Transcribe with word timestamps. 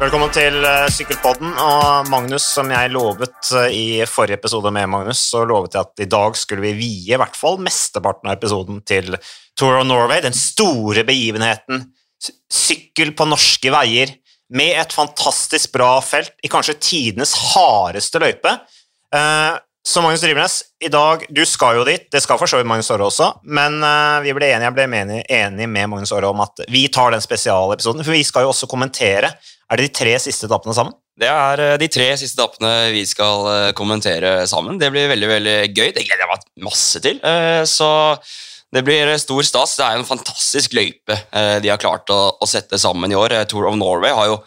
Velkommen 0.00 0.30
til 0.32 0.54
uh, 0.64 0.86
Sykkelpodden. 0.88 1.50
Og 1.60 2.06
Magnus, 2.08 2.46
som 2.54 2.70
jeg 2.72 2.88
lovet 2.88 3.50
uh, 3.52 3.66
i 3.68 4.00
forrige 4.08 4.38
episode 4.38 4.70
med 4.72 4.88
Magnus, 4.88 5.20
så 5.28 5.42
lovet 5.44 5.76
jeg 5.76 5.84
at 5.84 6.00
i 6.00 6.06
dag 6.08 6.38
skulle 6.40 6.64
vi 6.64 6.70
vie 6.78 7.12
i 7.12 7.18
hvert 7.20 7.36
fall 7.36 7.60
mesteparten 7.60 8.30
av 8.30 8.38
episoden 8.38 8.78
til 8.88 9.12
Tour 9.60 9.76
of 9.82 9.84
Norway, 9.84 10.22
den 10.24 10.32
store 10.32 11.04
begivenheten. 11.04 11.82
Sykkel 12.48 13.12
på 13.12 13.28
norske 13.28 13.74
veier 13.74 14.14
med 14.56 14.80
et 14.80 14.96
fantastisk 14.96 15.76
bra 15.76 15.92
felt 16.00 16.32
i 16.40 16.48
kanskje 16.48 16.78
tidenes 16.80 17.36
hardeste 17.52 18.24
løype. 18.24 18.56
Uh, 19.80 19.90
så 19.90 20.02
Magnus 20.04 20.20
Drivenes, 20.20 20.62
i 20.80 20.88
dag, 20.92 21.24
du 21.28 21.42
skal 21.48 21.80
jo 21.80 21.84
dit, 21.88 22.04
det 22.12 22.20
skal 22.22 22.38
for 22.38 22.46
så 22.46 22.60
vidt 22.60 22.68
Magnus 22.68 22.90
Aare 22.92 23.06
også, 23.08 23.30
men 23.48 23.80
vi 24.22 24.34
ble 24.36 24.50
enige, 24.52 24.68
jeg 24.68 24.76
ble 24.76 24.84
enig, 24.84 25.22
enig 25.24 25.68
med 25.68 25.88
Magnus 25.88 26.12
Aare 26.12 26.28
om 26.28 26.42
at 26.44 26.62
vi 26.68 26.84
tar 26.92 27.14
den 27.14 27.24
spesialepisoden, 27.24 28.04
for 28.04 28.12
vi 28.12 28.22
skal 28.24 28.44
jo 28.44 28.52
også 28.52 28.68
kommentere 28.70 29.32
er 29.70 29.78
det 29.78 29.86
de 29.86 29.94
tre 29.94 30.14
siste 30.18 30.48
etappene 30.48 30.74
sammen? 30.74 30.94
Det 31.20 31.28
er 31.30 31.62
eh, 31.62 31.76
de 31.78 31.88
tre 31.92 32.08
siste 32.18 32.40
etappene 32.40 32.90
vi 32.94 33.04
skal 33.06 33.44
eh, 33.52 33.72
kommentere 33.78 34.32
sammen. 34.50 34.80
Det 34.80 34.90
blir 34.90 35.10
veldig 35.12 35.28
veldig 35.30 35.58
gøy. 35.70 35.92
Det 35.94 36.06
gleder 36.06 36.24
jeg 36.24 36.30
meg 36.32 36.46
masse 36.66 37.02
til. 37.04 37.20
Så 37.70 37.90
det 38.74 38.82
blir 38.86 39.12
stor 39.22 39.46
stas. 39.46 39.76
Det 39.78 39.86
er 39.86 40.00
en 40.00 40.08
fantastisk 40.08 40.74
løype 40.78 41.18
de 41.62 41.70
har 41.70 41.80
klart 41.82 42.10
å, 42.10 42.32
sette 42.50 42.78
sammen 42.82 43.12
i 43.12 43.18
år. 43.18 43.36
Tour 43.50 43.68
of 43.70 43.78
Norway 43.78 44.14
har 44.16 44.32
jo 44.32 44.40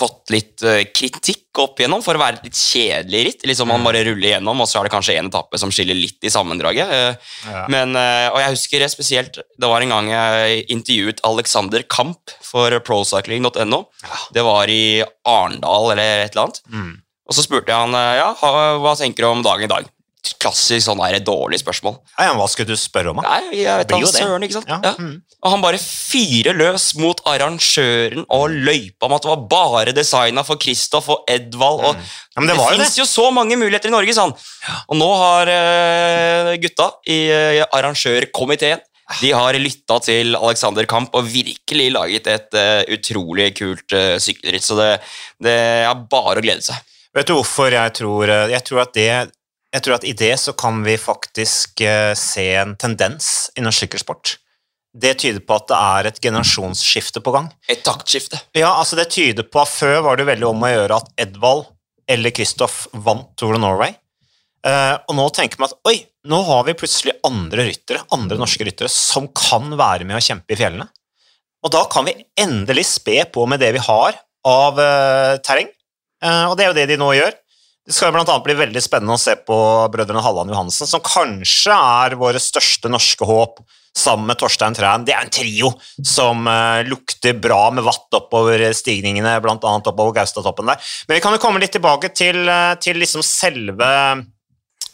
fått 0.00 0.32
litt 0.32 0.64
uh, 0.66 0.80
kritikk 0.96 1.60
opp 1.60 1.80
igjennom 1.80 2.02
for 2.04 2.16
å 2.16 2.22
være 2.22 2.40
litt 2.44 2.56
kjedelig 2.56 3.20
ritt. 3.26 3.44
Liksom 3.48 3.68
Man 3.70 3.82
mm. 3.82 3.86
bare 3.88 4.02
ruller 4.08 4.28
igjennom, 4.30 4.62
og 4.62 4.70
så 4.70 4.80
er 4.80 4.88
det 4.88 4.94
kanskje 4.94 5.18
én 5.20 5.28
etappe 5.28 5.60
som 5.60 5.72
skiller 5.74 5.98
litt 5.98 6.24
i 6.24 6.32
sammendraget. 6.32 6.90
Uh, 6.90 7.36
ja. 7.50 7.66
Men, 7.72 7.94
uh, 7.98 8.30
og 8.32 8.40
jeg 8.42 8.56
husker 8.56 8.86
spesielt 8.90 9.36
Det 9.38 9.68
var 9.68 9.84
en 9.84 9.92
gang 9.92 10.08
jeg 10.10 10.64
intervjuet 10.72 11.22
Alexander 11.28 11.84
Kamp 11.90 12.34
for 12.44 12.74
procycling.no. 12.86 13.84
Det 14.34 14.44
var 14.46 14.72
i 14.72 14.82
Arendal 15.28 15.92
eller 15.94 16.24
et 16.26 16.34
eller 16.34 16.48
annet. 16.48 16.62
Mm. 16.72 16.92
Og 17.30 17.36
så 17.36 17.44
spurte 17.46 17.70
jeg 17.70 17.78
han 17.78 17.94
ja, 18.18 18.32
hva 18.82 18.96
tenker 18.98 19.22
du 19.22 19.28
om 19.28 19.42
dagen 19.44 19.68
i 19.68 19.70
dag 19.70 19.86
klassisk 20.40 20.84
sånn 20.86 21.00
der, 21.00 21.18
dårlig 21.24 21.60
spørsmål. 21.62 21.96
Ja, 22.18 22.32
Hva 22.36 22.46
skulle 22.50 22.72
du 22.72 22.78
spørre 22.78 23.12
om? 23.12 23.20
Da? 23.20 23.38
Nei, 23.38 23.60
jeg 23.62 23.82
vet 23.82 23.92
da 23.92 24.00
søren, 24.12 24.44
ikke 24.46 24.58
sant? 24.58 24.70
Ja. 24.70 24.80
Ja. 24.84 24.92
Mm. 24.98 25.18
Og 25.40 25.54
han 25.54 25.62
bare 25.64 25.80
fyrer 25.80 26.56
løs 26.56 26.90
mot 27.00 27.22
arrangøren 27.28 28.26
og 28.28 28.52
løypa 28.52 29.08
om 29.08 29.16
at 29.16 29.24
det 29.24 29.30
var 29.30 29.46
bare 29.54 29.94
designa 29.96 30.44
for 30.44 30.60
Kristoff 30.60 31.08
og 31.12 31.24
Edvald. 31.30 31.80
Og 31.80 31.96
mm. 31.96 32.10
ja, 32.36 32.44
det, 32.44 32.58
det 32.58 32.68
fins 32.74 33.00
jo 33.00 33.08
så 33.08 33.30
mange 33.34 33.56
muligheter 33.60 33.88
i 33.88 33.94
Norge, 33.94 34.14
sa 34.16 34.28
han. 34.28 34.36
Og 34.92 35.00
nå 35.00 35.08
har 35.22 35.52
uh, 35.54 36.52
gutta 36.60 36.92
i 37.08 37.22
uh, 37.32 37.64
arrangørkomiteen 37.70 38.84
de 39.18 39.32
har 39.34 39.56
lytta 39.58 39.96
til 40.06 40.36
Alexander 40.38 40.86
Kamp 40.86 41.16
og 41.18 41.26
virkelig 41.26 41.88
laget 41.96 42.28
et 42.30 42.54
uh, 42.54 42.84
utrolig 42.94 43.48
kult 43.58 43.96
uh, 43.96 44.14
sykkelritt. 44.22 44.62
Så 44.62 44.76
det, 44.78 44.92
det 45.42 45.56
er 45.88 46.06
bare 46.12 46.38
å 46.38 46.44
glede 46.44 46.62
seg. 46.62 46.78
Vet 47.16 47.26
du 47.26 47.34
hvorfor 47.34 47.74
jeg 47.74 47.90
tror 47.98 48.30
Jeg 48.52 48.62
tror 48.62 48.84
at 48.84 48.92
det 48.94 49.08
jeg 49.70 49.84
tror 49.84 50.00
at 50.00 50.06
i 50.08 50.14
det 50.18 50.32
så 50.42 50.54
kan 50.58 50.82
vi 50.86 50.96
faktisk 50.98 51.82
uh, 51.86 52.12
se 52.18 52.46
en 52.58 52.74
tendens 52.80 53.50
i 53.54 53.62
norsk 53.62 53.84
sykkelsport. 53.84 54.36
Det 54.90 55.14
tyder 55.22 55.42
på 55.46 55.54
at 55.54 55.68
det 55.70 55.78
er 55.78 56.08
et 56.10 56.20
generasjonsskifte 56.24 57.22
på 57.22 57.34
gang. 57.36 57.46
Et 57.70 57.82
taktskifte. 57.86 58.40
Ja, 58.58 58.72
altså 58.72 58.98
det 58.98 59.12
tyder 59.14 59.46
på 59.46 59.60
at 59.62 59.70
Før 59.70 60.00
var 60.08 60.18
det 60.18 60.26
veldig 60.26 60.48
om 60.48 60.64
å 60.66 60.72
gjøre 60.72 60.98
at 60.98 61.12
Edvald 61.22 61.68
eller 62.10 62.34
Kristoff 62.34 62.88
vant 62.90 63.28
Tour 63.38 63.54
of 63.54 63.62
Norway. 63.62 63.94
Uh, 64.66 64.98
og 65.06 65.14
nå 65.16 65.28
tenker 65.32 65.60
man 65.62 65.70
at 65.70 65.78
oi, 65.88 66.00
nå 66.28 66.40
har 66.48 66.66
vi 66.66 66.74
plutselig 66.76 67.14
andre 67.24 67.68
ryttere, 67.70 68.02
andre 68.12 68.40
norske 68.40 68.66
ryttere 68.66 68.90
som 68.92 69.30
kan 69.30 69.70
være 69.78 70.08
med 70.08 70.18
å 70.18 70.24
kjempe 70.24 70.56
i 70.56 70.58
fjellene. 70.58 70.88
Og 71.62 71.70
da 71.72 71.84
kan 71.92 72.08
vi 72.08 72.16
endelig 72.40 72.88
spe 72.88 73.22
på 73.30 73.46
med 73.48 73.62
det 73.62 73.70
vi 73.76 73.84
har 73.84 74.18
av 74.48 74.80
uh, 74.80 75.38
terreng. 75.44 75.70
og 76.24 76.56
det 76.56 76.64
er 76.64 76.68
jo 76.70 76.76
det 76.76 76.88
de 76.90 76.98
nå 77.00 77.12
gjør. 77.14 77.38
Det 77.90 77.96
skal 77.96 78.14
annet 78.14 78.44
bli 78.46 78.54
veldig 78.54 78.80
spennende 78.84 79.16
å 79.16 79.18
se 79.18 79.32
på 79.34 79.54
brødrene 79.90 80.22
Halland 80.22 80.52
Johansen, 80.52 80.86
som 80.86 81.02
kanskje 81.02 81.74
er 81.74 82.14
våre 82.20 82.38
største 82.38 82.86
norske 82.86 83.26
håp, 83.26 83.58
sammen 83.98 84.28
med 84.30 84.38
Torstein 84.38 84.76
Træn. 84.78 85.02
Det 85.08 85.16
er 85.16 85.24
en 85.24 85.32
trio 85.34 85.72
som 86.06 86.46
uh, 86.46 86.86
lukter 86.86 87.34
bra 87.34 87.64
med 87.74 87.82
vatt 87.82 88.14
oppover 88.14 88.62
stigningene, 88.78 89.32
bl.a. 89.42 89.56
oppover 89.58 90.14
Gaustatoppen 90.20 90.70
der. 90.70 90.92
Men 91.08 91.18
vi 91.18 91.24
kan 91.24 91.34
jo 91.34 91.42
komme 91.42 91.58
litt 91.58 91.74
tilbake 91.74 92.12
til, 92.14 92.44
uh, 92.46 92.76
til 92.78 93.02
liksom 93.02 93.26
selve, 93.26 93.90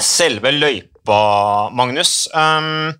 selve 0.01 0.55
løypa, 0.57 1.21
Magnus. 1.77 2.23
Um, 2.33 2.97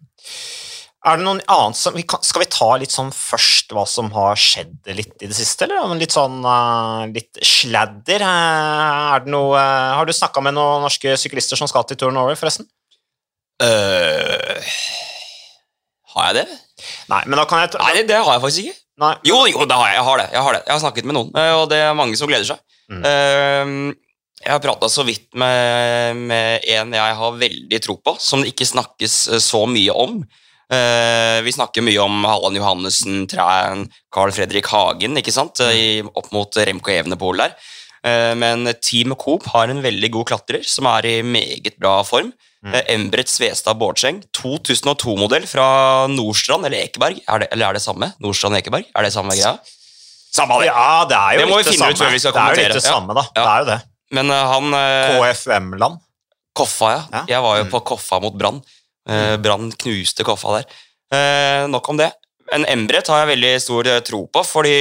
er 1.07 1.21
det 1.21 1.27
noen 1.27 1.41
annet 1.53 1.79
som, 1.79 1.97
Skal 1.97 2.43
vi 2.43 2.49
ta 2.51 2.69
litt 2.81 2.95
sånn 2.95 3.13
først 3.15 3.73
hva 3.75 3.85
som 3.89 4.09
har 4.15 4.39
skjedd 4.41 4.91
litt 4.97 5.23
i 5.23 5.29
det 5.31 5.37
siste, 5.39 5.69
eller 5.69 5.95
litt 6.01 6.15
sånn 6.15 6.41
uh, 6.43 7.07
litt 7.13 7.39
sladder? 7.47 8.25
Uh, 8.27 9.15
er 9.15 9.25
det 9.25 9.33
noe, 9.35 9.55
uh, 9.55 9.95
har 9.99 10.09
du 10.09 10.15
snakka 10.17 10.43
med 10.45 10.57
noen 10.57 10.83
norske 10.87 11.15
syklister 11.21 11.59
som 11.59 11.71
skal 11.71 11.87
til 11.87 11.99
Tour 12.01 12.15
Norway, 12.15 12.39
forresten? 12.39 12.69
har 16.17 16.27
jeg 16.29 16.35
det? 16.37 16.43
Nei, 17.09 17.23
men 17.25 17.39
da 17.41 17.47
kan 17.49 17.63
jeg... 17.63 17.71
Nei, 17.81 18.03
det 18.05 18.19
har 18.19 18.35
jeg 18.35 18.43
faktisk 18.43 18.67
ikke. 18.67 18.81
Nei. 19.01 19.15
Jo, 19.25 19.39
jo, 19.49 19.65
det 19.65 19.79
har 19.79 19.87
jeg. 19.89 19.97
Jeg 19.97 20.05
har 20.09 20.21
det. 20.21 20.27
Jeg 20.35 20.43
har, 20.45 20.53
det. 20.57 20.61
Jeg 20.67 20.75
har 20.75 20.83
snakket 20.83 21.09
med 21.09 21.17
noen, 21.17 21.31
og 21.57 21.65
det 21.71 21.79
er 21.81 21.97
mange 21.97 22.19
som 22.21 22.29
gleder 22.29 22.45
seg. 22.51 22.61
Mm. 22.93 23.01
Jeg 24.43 24.53
har 24.53 24.61
prata 24.61 24.91
så 24.93 25.07
vidt 25.09 25.31
med, 25.41 26.21
med 26.29 26.69
en 26.77 26.93
jeg 26.99 27.17
har 27.23 27.41
veldig 27.41 27.81
tro 27.87 27.97
på, 27.97 28.13
som 28.21 28.45
det 28.45 28.53
ikke 28.53 28.69
snakkes 28.69 29.17
så 29.47 29.63
mye 29.73 29.97
om. 30.05 30.21
Uh, 30.67 31.39
vi 31.47 31.53
snakker 31.55 31.85
mye 31.87 32.01
om 32.03 32.25
Halland 32.27 32.59
Johannessen, 32.59 33.21
Træn, 33.31 33.85
Carl 34.11 34.33
Fredrik 34.35 34.67
Hagen 34.73 35.15
ikke 35.21 35.35
sant? 35.35 35.61
Mm. 35.63 35.71
I, 35.71 35.85
opp 36.19 36.33
mot 36.35 36.59
Remco 36.59 36.91
Evenepool 36.91 37.39
der. 37.39 37.55
Uh, 38.03 38.35
men 38.39 38.67
Team 38.83 39.15
Coop 39.19 39.47
har 39.53 39.71
en 39.71 39.85
veldig 39.85 40.11
god 40.17 40.33
klatrer 40.33 40.67
som 40.67 40.89
er 40.91 41.07
i 41.07 41.15
meget 41.23 41.79
bra 41.79 42.01
form. 42.07 42.33
Mm. 42.67 42.75
Uh, 42.75 42.81
Embret 42.97 43.31
Svestad 43.31 43.79
Bårdseng, 43.79 44.25
2002-modell 44.35 45.47
fra 45.47 45.69
Nordstrand 46.11 46.67
eller 46.67 46.83
Ekeberg. 46.83 47.23
Er 47.31 47.45
det, 47.45 47.51
eller 47.55 47.71
er 47.71 47.79
det 47.79 47.85
samme? 47.87 48.11
Nordstrand 48.23 48.59
Ekeberg? 48.59 48.89
Er 48.91 49.07
det 49.07 49.13
samme 49.15 49.37
greia? 49.39 49.55
Samme 50.35 50.59
det. 50.65 50.73
Ja, 50.73 51.05
det 51.07 51.21
er 51.21 51.37
jo 51.37 51.45
det 51.45 51.51
må 51.53 51.61
vi 51.61 51.69
finne 51.71 51.93
ut 51.93 52.03
før 52.03 52.11
vi 52.11 52.25
skal 52.25 52.35
kommentere. 52.35 52.57
Det 52.57 52.65
er 52.65 52.75
jo 52.75 52.75
litt 52.75 52.83
det 52.83 52.91
samme, 52.91 53.15
da. 53.15 53.23
Ja. 53.31 53.37
Det 53.39 53.53
er 53.53 53.63
jo 53.63 53.71
det. 53.71 53.79
Men 54.19 54.35
han 54.35 54.75
KFM-land. 55.15 56.03
Koffa, 56.57 56.91
ja. 56.91 57.01
ja. 57.13 57.23
Jeg 57.37 57.45
var 57.45 57.61
jo 57.61 57.67
mm. 57.67 57.71
på 57.71 57.81
Koffa 57.93 58.19
mot 58.25 58.35
Brann. 58.35 58.61
Uh, 59.07 59.37
Brann 59.39 59.71
knuste 59.79 60.27
Koffa 60.27 60.59
der. 60.59 60.71
Uh, 61.15 61.67
nok 61.71 61.93
om 61.93 62.01
det. 62.01 62.11
En 62.55 62.67
Embret 62.71 63.09
har 63.11 63.23
jeg 63.23 63.35
veldig 63.37 63.53
stor 63.63 63.91
uh, 63.91 64.01
tro 64.07 64.25
på, 64.31 64.43
fordi 64.47 64.79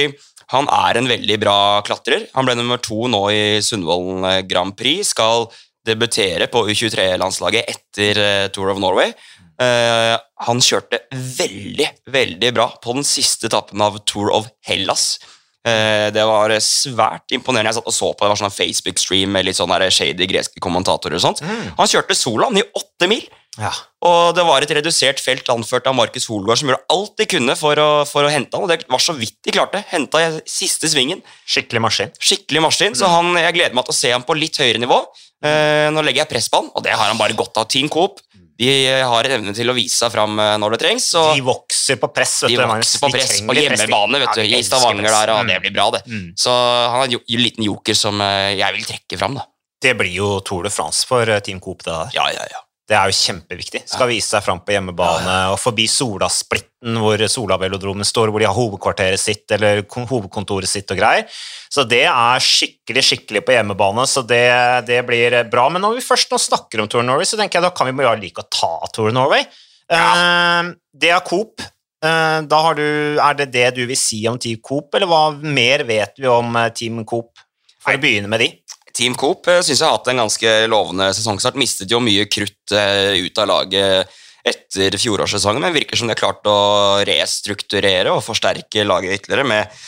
han 0.52 0.68
er 0.70 0.98
en 0.98 1.10
veldig 1.10 1.38
bra 1.42 1.58
klatrer. 1.86 2.26
Han 2.34 2.46
ble 2.46 2.56
nummer 2.58 2.82
to 2.82 3.06
nå 3.10 3.22
i 3.34 3.46
Sundvolden 3.66 4.26
Grand 4.46 4.76
Prix. 4.78 5.10
Skal 5.14 5.48
debutere 5.86 6.46
på 6.50 6.64
U23-landslaget 6.66 7.70
etter 7.70 8.20
Tour 8.54 8.72
of 8.72 8.78
Norway. 8.82 9.12
han 9.58 10.62
kjørte 10.62 10.98
veldig, 11.10 11.86
veldig 12.10 12.50
bra 12.54 12.66
på 12.82 12.94
den 12.94 13.06
siste 13.06 13.46
etappen 13.46 13.82
av 13.82 13.98
Tour 14.06 14.30
of 14.34 14.48
Hellas. 14.66 15.16
Det 15.62 16.26
var 16.30 16.54
svært 16.62 17.34
imponerende. 17.34 17.70
Jeg 17.70 17.78
satt 17.78 17.90
og 17.90 17.96
så 17.98 18.12
på 18.12 18.26
det 18.26 18.32
var 18.34 18.42
sånn 18.42 18.54
Facebook-stream 18.54 19.34
med 19.34 19.46
litt 19.46 19.58
sånn 19.58 19.74
shady 19.90 20.30
greske 20.30 20.62
kommentatorer. 20.62 21.18
og 21.18 21.26
sånt. 21.26 21.42
Mm. 21.42 21.74
Han 21.78 21.90
kjørte 21.90 22.18
Solan 22.18 22.58
i 22.58 22.66
åtte 22.66 23.10
mil. 23.10 23.26
Ja. 23.56 23.72
Og 24.06 24.34
det 24.36 24.44
var 24.46 24.62
et 24.62 24.72
redusert 24.78 25.20
felt 25.22 25.48
anført 25.52 25.88
av 25.88 25.96
Markus 25.96 26.28
Holgaard 26.30 26.60
som 26.60 26.70
gjorde 26.70 26.92
alt 26.92 27.14
de 27.18 27.26
kunne 27.30 27.56
for 27.58 27.80
å, 27.80 27.88
for 28.08 28.26
å 28.26 28.32
hente 28.32 28.54
han, 28.54 28.66
og 28.66 28.70
det 28.70 28.88
var 28.92 29.02
så 29.02 29.16
vidt 29.16 29.38
de 29.46 29.54
klarte. 29.56 29.82
Henta 29.90 30.22
i 30.22 30.28
siste 30.50 30.90
svingen. 30.92 31.22
Skikkelig 31.48 31.82
maskin. 31.86 32.14
Skikkelig 32.20 32.66
maskin. 32.68 32.98
Så 32.98 33.10
han, 33.10 33.32
jeg 33.40 33.56
gleder 33.56 33.76
meg 33.76 33.88
til 33.88 33.96
å 33.96 34.00
se 34.00 34.12
ham 34.12 34.26
på 34.26 34.36
litt 34.38 34.60
høyere 34.60 34.82
nivå. 34.82 35.00
Eh, 35.44 35.88
nå 35.92 36.04
legger 36.04 36.24
jeg 36.24 36.34
press 36.36 36.50
på 36.52 36.62
han, 36.62 36.72
og 36.72 36.84
det 36.86 36.94
har 36.94 37.10
han 37.10 37.20
bare 37.20 37.36
godt 37.38 37.62
av. 37.62 37.68
Team 37.72 37.90
Coop 37.92 38.20
de 38.56 38.68
har 39.04 39.28
evne 39.28 39.52
til 39.56 39.68
å 39.68 39.74
vise 39.76 39.98
seg 39.98 40.12
fram 40.14 40.38
eh, 40.40 40.54
når 40.60 40.76
det 40.76 40.78
trengs. 40.84 41.10
de 41.12 41.42
vokser 41.44 41.98
på 42.00 42.08
press. 42.14 42.38
de 42.48 42.56
vokser 42.56 43.02
på 43.02 43.10
press 43.12 43.34
på 43.44 43.56
hjemmebane 43.58 44.22
vet 44.22 44.38
du, 44.38 44.44
i 44.48 44.62
Stavanger. 44.64 45.10
der, 45.10 45.32
og 45.34 45.42
mm. 45.44 45.50
Det 45.52 45.58
blir 45.66 45.74
bra, 45.76 45.90
det. 45.92 46.04
Mm. 46.08 46.30
Så 46.40 46.52
han 46.52 47.04
er 47.04 47.18
en 47.18 47.42
liten 47.44 47.66
joker 47.68 47.98
som 47.98 48.22
eh, 48.24 48.54
jeg 48.56 48.78
vil 48.78 48.88
trekke 48.88 49.20
fram. 49.20 49.36
da. 49.36 49.44
Det 49.82 49.92
blir 49.98 50.14
jo 50.14 50.30
Tour 50.40 50.64
de 50.64 50.72
France 50.72 51.04
for 51.08 51.28
eh, 51.28 51.42
Team 51.44 51.60
Coop. 51.60 51.84
det 51.84 51.92
der. 51.92 52.16
Ja, 52.16 52.30
ja, 52.32 52.46
ja. 52.54 52.62
Det 52.86 52.94
er 52.94 53.10
jo 53.10 53.16
kjempeviktig. 53.18 53.80
Skal 53.90 54.06
vise 54.12 54.28
seg 54.30 54.44
fram 54.46 54.60
på 54.62 54.70
hjemmebane 54.70 55.32
og 55.50 55.56
forbi 55.58 55.88
Solasplitten, 55.90 56.94
hvor 57.02 57.22
Solavelodromen 57.32 58.06
står, 58.06 58.30
hvor 58.30 58.42
de 58.42 58.46
har 58.46 58.54
hovedkvarteret 58.54 59.18
sitt 59.18 59.50
eller 59.56 59.82
hovedkontoret 59.90 60.70
sitt 60.70 60.92
og 60.94 61.00
greier. 61.00 61.26
Så 61.72 61.82
det 61.90 62.04
er 62.06 62.44
skikkelig 62.46 63.02
skikkelig 63.08 63.42
på 63.42 63.56
hjemmebane, 63.56 64.04
så 64.06 64.22
det, 64.22 64.46
det 64.86 65.00
blir 65.08 65.34
bra. 65.50 65.66
Men 65.72 65.82
når 65.82 65.98
vi 65.98 66.06
først 66.06 66.30
nå 66.30 66.38
snakker 66.38 66.84
om 66.84 66.90
Tour 66.92 67.02
Norway, 67.02 67.26
så 67.26 67.40
tenker 67.40 67.58
jeg 67.58 67.66
da 67.66 67.72
kan 67.74 67.90
vi 67.90 67.96
bare 67.98 68.20
like 68.22 68.44
å 68.44 68.50
ta 68.54 68.70
Tour 68.94 69.10
Norway. 69.16 69.42
Ja. 69.90 70.06
Uh, 70.06 70.70
det 70.94 71.10
er 71.10 71.26
Coop. 71.26 71.66
da 72.02 72.58
har 72.62 72.78
du, 72.78 72.86
er 73.18 73.34
det 73.34 73.48
det 73.50 73.66
du 73.80 73.82
vil 73.88 73.98
si 73.98 74.20
om 74.30 74.38
Team 74.38 74.62
Coop, 74.62 74.94
eller 74.94 75.10
hva 75.10 75.24
mer 75.42 75.82
vet 75.88 76.22
vi 76.22 76.30
om 76.30 76.54
eh, 76.54 76.70
Team 76.70 77.02
Coop? 77.08 77.34
For 77.82 77.94
å 77.94 78.02
begynne 78.02 78.30
med 78.30 78.42
de. 78.42 78.48
Team 78.96 79.16
Coop 79.18 79.48
eh, 79.52 79.62
syns 79.62 79.80
jeg 79.80 79.86
har 79.86 79.98
hatt 79.98 80.08
en 80.12 80.22
ganske 80.24 80.54
lovende 80.72 81.10
sesongstart. 81.16 81.58
Mistet 81.60 81.92
jo 81.92 82.00
mye 82.02 82.28
krutt 82.30 82.74
eh, 82.74 83.18
ut 83.26 83.42
av 83.42 83.50
laget 83.52 84.16
etter 84.46 84.94
fjorårssesongen, 85.00 85.62
men 85.62 85.74
virker 85.74 85.98
som 85.98 86.06
de 86.06 86.14
har 86.14 86.20
klart 86.20 86.46
å 86.46 86.58
restrukturere 87.06 88.12
og 88.14 88.22
forsterke 88.22 88.84
laget 88.86 89.18
ytterligere 89.18 89.48
med 89.50 89.80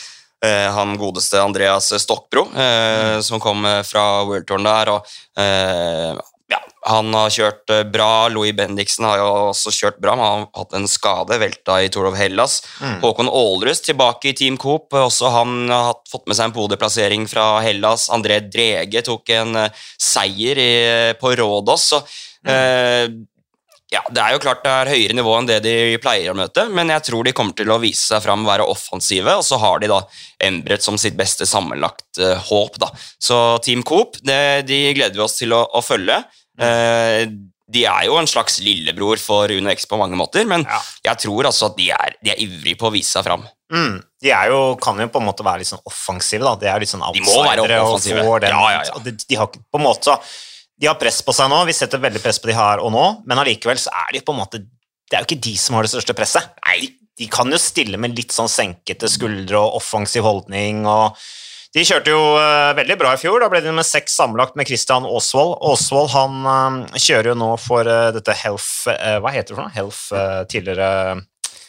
eh, 0.44 0.66
han 0.74 0.96
godeste 0.98 1.38
Andreas 1.40 1.92
Stokbro, 2.02 2.48
eh, 2.58 3.18
mm. 3.18 3.22
som 3.26 3.42
kom 3.42 3.62
fra 3.86 4.08
World 4.26 4.48
Tour 4.50 4.64
der. 4.66 4.92
og 4.96 5.14
eh, 5.38 6.18
han 6.88 7.12
har 7.14 7.32
kjørt 7.32 7.72
bra. 7.92 8.28
Louis 8.32 8.54
Bendiksen 8.56 9.04
har 9.04 9.20
jo 9.20 9.28
også 9.50 9.72
kjørt 9.74 10.00
bra, 10.00 10.14
men 10.16 10.24
han 10.24 10.44
har 10.46 10.62
hatt 10.62 10.76
en 10.78 10.88
skade, 10.88 11.38
velta 11.40 11.78
i 11.84 11.90
Tour 11.92 12.08
of 12.10 12.18
Hellas. 12.18 12.62
Mm. 12.80 12.98
Håkon 13.04 13.28
Aalrus 13.28 13.82
tilbake 13.84 14.32
i 14.32 14.36
Team 14.38 14.56
Coop. 14.60 14.94
Også 14.96 15.32
han 15.34 15.68
har 15.72 15.98
fått 16.08 16.26
med 16.28 16.38
seg 16.38 16.48
en 16.48 16.56
podieplassering 16.56 17.28
fra 17.28 17.50
Hellas. 17.64 18.08
André 18.14 18.40
Drege 18.48 19.04
tok 19.04 19.34
en 19.36 19.64
seier 20.00 20.62
i, 20.62 20.70
på 21.20 21.34
Rådås. 21.36 21.90
Så, 21.92 22.00
mm. 22.48 22.54
eh, 22.54 23.18
ja, 23.92 24.02
Det 24.12 24.24
er 24.24 24.34
jo 24.34 24.40
klart 24.44 24.64
det 24.64 24.72
er 24.72 24.92
høyere 24.92 25.16
nivå 25.16 25.36
enn 25.36 25.46
det 25.48 25.60
de 25.64 25.76
pleier 26.02 26.32
å 26.32 26.36
møte, 26.36 26.66
men 26.72 26.92
jeg 26.92 27.06
tror 27.06 27.24
de 27.24 27.32
kommer 27.36 27.56
til 27.56 27.70
å 27.72 27.78
vise 27.80 28.04
seg 28.04 28.20
fram, 28.20 28.44
være 28.44 28.66
offensive, 28.68 29.32
og 29.40 29.46
så 29.46 29.56
har 29.60 29.80
de 29.80 29.88
da 29.92 30.02
Embret 30.44 30.84
som 30.84 30.98
sitt 31.00 31.16
beste 31.18 31.48
sammenlagt 31.48 32.20
håp. 32.50 32.76
da. 32.80 32.92
Så 33.20 33.58
Team 33.64 33.80
Coop 33.82 34.20
det, 34.20 34.68
de 34.68 34.82
gleder 34.92 35.16
vi 35.16 35.24
oss 35.24 35.38
til 35.40 35.56
å, 35.56 35.64
å 35.72 35.84
følge. 35.84 36.20
Uh, 36.58 37.28
de 37.68 37.84
er 37.84 38.06
jo 38.08 38.16
en 38.16 38.28
slags 38.28 38.62
lillebror 38.64 39.20
for 39.20 39.52
Uno 39.52 39.68
X 39.74 39.84
på 39.88 39.98
mange 40.00 40.16
måter, 40.16 40.46
men 40.48 40.64
ja. 40.64 40.78
jeg 41.10 41.24
tror 41.26 41.50
altså 41.50 41.68
at 41.68 41.76
de 41.76 41.90
er, 41.92 42.14
de 42.24 42.32
er 42.32 42.40
ivrige 42.40 42.78
på 42.80 42.88
å 42.88 42.94
vise 42.94 43.12
seg 43.12 43.26
fram. 43.26 43.44
Mm. 43.68 43.98
De 44.24 44.32
er 44.32 44.48
jo, 44.48 44.60
kan 44.80 44.96
jo 44.96 45.10
på 45.12 45.20
en 45.20 45.26
måte 45.28 45.44
være 45.44 45.60
litt 45.60 45.68
sånn 45.68 45.84
offensive. 45.84 46.40
da. 46.46 46.54
De 46.56 46.70
er 46.72 46.80
litt 46.80 46.90
sånn 46.90 47.04
outsidere. 47.04 47.82
og 47.84 48.00
får. 48.00 48.44
Den, 48.46 48.56
ja, 48.56 48.84
ja. 48.88 49.02
De, 49.04 49.12
de 49.20 49.40
har 49.40 49.50
på 49.52 49.80
en 49.80 49.84
måte 49.84 50.16
de 50.78 50.86
har 50.86 50.98
press 50.98 51.18
på 51.26 51.34
seg 51.34 51.50
nå, 51.50 51.58
vi 51.66 51.74
setter 51.74 52.00
veldig 52.00 52.20
press 52.22 52.38
på 52.38 52.50
de 52.52 52.54
her 52.54 52.80
og 52.82 52.92
nå, 52.94 53.04
men 53.26 53.40
allikevel 53.42 53.80
så 53.82 53.90
er 54.04 54.12
de 54.14 54.22
på 54.22 54.34
en 54.34 54.38
måte 54.44 54.60
Det 54.62 55.16
er 55.16 55.24
jo 55.24 55.26
ikke 55.26 55.44
de 55.48 55.54
som 55.58 55.74
har 55.74 55.86
det 55.86 55.90
største 55.90 56.14
presset. 56.14 56.50
Nei, 56.66 56.92
de 57.18 57.26
kan 57.32 57.48
jo 57.50 57.58
stille 57.58 57.98
med 57.98 58.12
litt 58.14 58.34
sånn 58.34 58.50
senkete 58.52 59.08
skuldre 59.10 59.56
og 59.56 59.78
offensiv 59.80 60.26
holdning. 60.26 60.84
og 60.86 61.16
De 61.76 61.84
kjørte 61.84 62.12
jo 62.14 62.20
uh, 62.38 62.72
veldig 62.78 62.96
bra 63.00 63.12
i 63.14 63.20
fjor. 63.20 63.42
Da 63.42 63.50
ble 63.52 63.60
de 63.64 63.72
med 63.76 63.86
seks 63.86 64.16
sammenlagt 64.16 64.56
med 64.56 64.68
Christian 64.70 65.06
Aasvold. 65.08 65.58
Aasvold 65.68 66.12
han 66.14 66.38
uh, 66.48 66.98
kjører 66.98 67.32
jo 67.32 67.38
nå 67.38 67.50
for 67.60 67.88
uh, 67.88 68.08
dette 68.16 68.36
Health 68.40 68.88
Hva 68.88 69.32
heter 69.34 69.52
det 69.52 69.58
for 69.58 69.66
noe? 69.66 69.74
Health 69.76 70.46
tidligere 70.50 70.90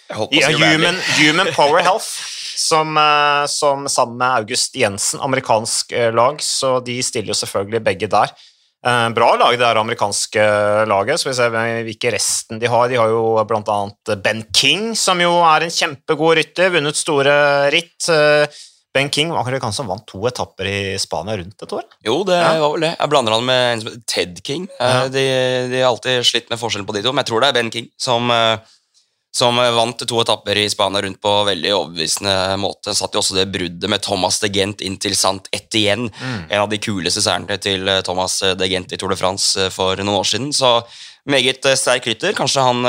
ja, 0.10 0.50
human, 0.50 0.98
human, 1.20 1.52
Power 1.54 1.84
Health. 1.86 2.10
Som, 2.60 2.98
som, 3.48 3.86
sammen 3.88 4.18
med 4.20 4.42
August 4.42 4.74
Jensen, 4.76 5.22
amerikansk 5.24 5.94
lag, 6.12 6.42
så 6.44 6.74
de 6.84 6.98
stiller 7.08 7.32
jo 7.32 7.38
selvfølgelig 7.40 7.80
begge 7.86 8.10
der. 8.12 8.34
Eh, 8.80 9.10
bra 9.12 9.34
lag, 9.36 9.58
det 9.60 9.66
er 9.68 9.80
amerikanske 9.80 10.44
laget. 10.88 11.20
Så 11.20 11.30
vi 11.30 11.36
ser 11.36 11.56
hvilke 11.88 12.14
resten 12.16 12.62
de 12.62 12.72
har. 12.72 12.88
De 12.88 13.00
har 13.00 13.12
jo 13.12 13.36
bl.a. 13.48 13.80
Ben 14.24 14.44
King, 14.56 14.94
som 14.96 15.20
jo 15.24 15.34
er 15.44 15.66
en 15.66 15.74
kjempegod 15.74 16.40
rytter, 16.40 16.72
vunnet 16.78 17.00
store 17.00 17.36
ritt. 17.76 18.08
Eh, 18.90 19.00
ben 19.00 19.12
King 19.14 19.32
var 19.32 19.48
ikke 19.48 19.70
han 19.70 19.76
som 19.76 19.88
vant 19.88 20.06
to 20.08 20.24
etapper 20.28 20.66
i 20.66 20.98
Spania 21.00 21.38
rundt 21.38 21.62
et 21.62 21.74
år? 21.74 21.86
Jo, 22.06 22.24
det 22.28 22.40
ja. 22.40 22.58
var 22.60 22.74
vel 22.74 22.88
det. 22.88 22.96
Jeg 22.98 23.10
blander 23.10 23.38
han 23.38 23.46
med 23.46 23.68
en 23.74 23.86
som 23.86 24.02
Ted 24.06 24.42
King. 24.44 24.68
Eh, 24.80 24.96
ja. 24.96 25.08
De, 25.08 25.26
de, 25.70 25.82
har 25.82 25.92
alltid 25.92 26.26
slitt 26.26 26.50
med 26.50 26.60
forskjellen 26.60 26.88
på 26.90 26.98
de 26.98 27.06
to, 27.06 27.14
men 27.14 27.24
jeg 27.24 27.32
tror 27.32 27.46
det 27.46 27.52
er 27.52 27.58
Ben 27.60 27.72
King 27.74 27.90
som 27.98 28.30
som 29.36 29.56
vant 29.56 30.08
to 30.10 30.22
etapper 30.22 30.58
i 30.58 30.70
Spania 30.70 31.02
rundt 31.06 31.22
på 31.22 31.32
veldig 31.46 31.74
overbevisende 31.76 32.58
måte. 32.58 32.96
Satt 32.98 33.14
jo 33.14 33.22
også 33.22 33.38
det 33.38 33.46
bruddet 33.54 33.92
med 33.92 34.02
Thomas 34.02 34.40
de 34.42 34.50
Gent 34.54 34.82
inn 34.82 34.98
til 35.02 35.14
Sant 35.18 35.48
Etienne. 35.54 36.10
Mm. 36.10 36.40
En 36.50 36.64
av 36.64 36.70
de 36.72 36.80
kuleste 36.82 37.22
seirene 37.24 37.60
til 37.62 37.86
eh, 37.88 38.02
Thomas 38.06 38.40
de 38.42 38.70
Gent 38.72 38.94
i 38.96 39.00
Tour 39.00 39.14
de 39.14 39.20
France 39.20 39.54
eh, 39.62 39.70
for 39.74 40.02
noen 40.02 40.18
år 40.18 40.30
siden. 40.32 40.50
Så 40.56 40.80
meget 41.30 41.66
eh, 41.70 41.78
sterk 41.78 42.10
rytter. 42.10 42.34
Kanskje 42.38 42.66
han 42.66 42.82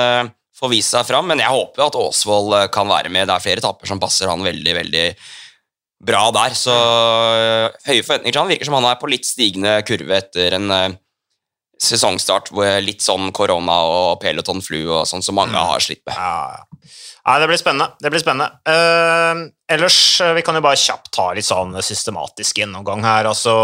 får 0.56 0.73
vise 0.73 0.93
seg 0.93 1.06
fram, 1.08 1.29
men 1.29 1.41
jeg 1.41 1.52
håper 1.52 1.87
at 1.87 2.00
Aasvold 2.00 2.56
kan 2.73 2.88
være 2.88 3.12
med. 3.12 3.29
Det 3.29 3.37
er 3.37 3.44
flere 3.44 3.62
etapper 3.62 3.88
som 3.88 4.00
passer 4.00 4.32
han 4.32 4.44
veldig, 4.44 4.75
veldig 4.81 5.05
bra 6.00 6.25
der. 6.35 6.56
Så 6.56 6.75
høye 7.87 8.02
forventninger 8.02 8.35
til 8.35 8.43
han. 8.43 8.50
Virker 8.50 8.69
som 8.69 8.79
han 8.81 8.88
er 8.91 8.99
på 9.00 9.11
litt 9.11 9.29
stigende 9.29 9.79
kurve 9.88 10.20
etter 10.20 10.58
en 10.58 10.99
sesongstart 11.81 12.50
hvor 12.52 12.69
litt 12.85 13.00
sånn 13.00 13.31
korona 13.37 13.79
og 13.88 14.19
peloton 14.20 14.61
flu 14.64 14.82
og 14.85 15.06
sånn 15.08 15.25
som 15.25 15.38
mange 15.38 15.56
mm. 15.56 15.69
har 15.70 15.85
slitt 15.85 16.02
med. 16.05 16.17
Ja, 16.17 16.91
ja. 17.25 17.38
det 17.41 17.49
blir 17.49 17.61
spennende. 17.61 17.88
Det 18.02 18.12
blir 18.12 18.23
spennende. 18.23 18.50
Uh, 18.69 19.49
ellers, 19.70 20.20
eh, 20.20 20.34
vi 20.34 20.43
kan 20.43 20.56
jo 20.58 20.62
bare 20.64 20.78
kjapt 20.78 21.11
ta 21.14 21.31
litt 21.37 21.46
sånn 21.46 21.76
systematisk 21.82 22.61
gjennomgang 22.61 23.05
her. 23.06 23.28
altså 23.31 23.55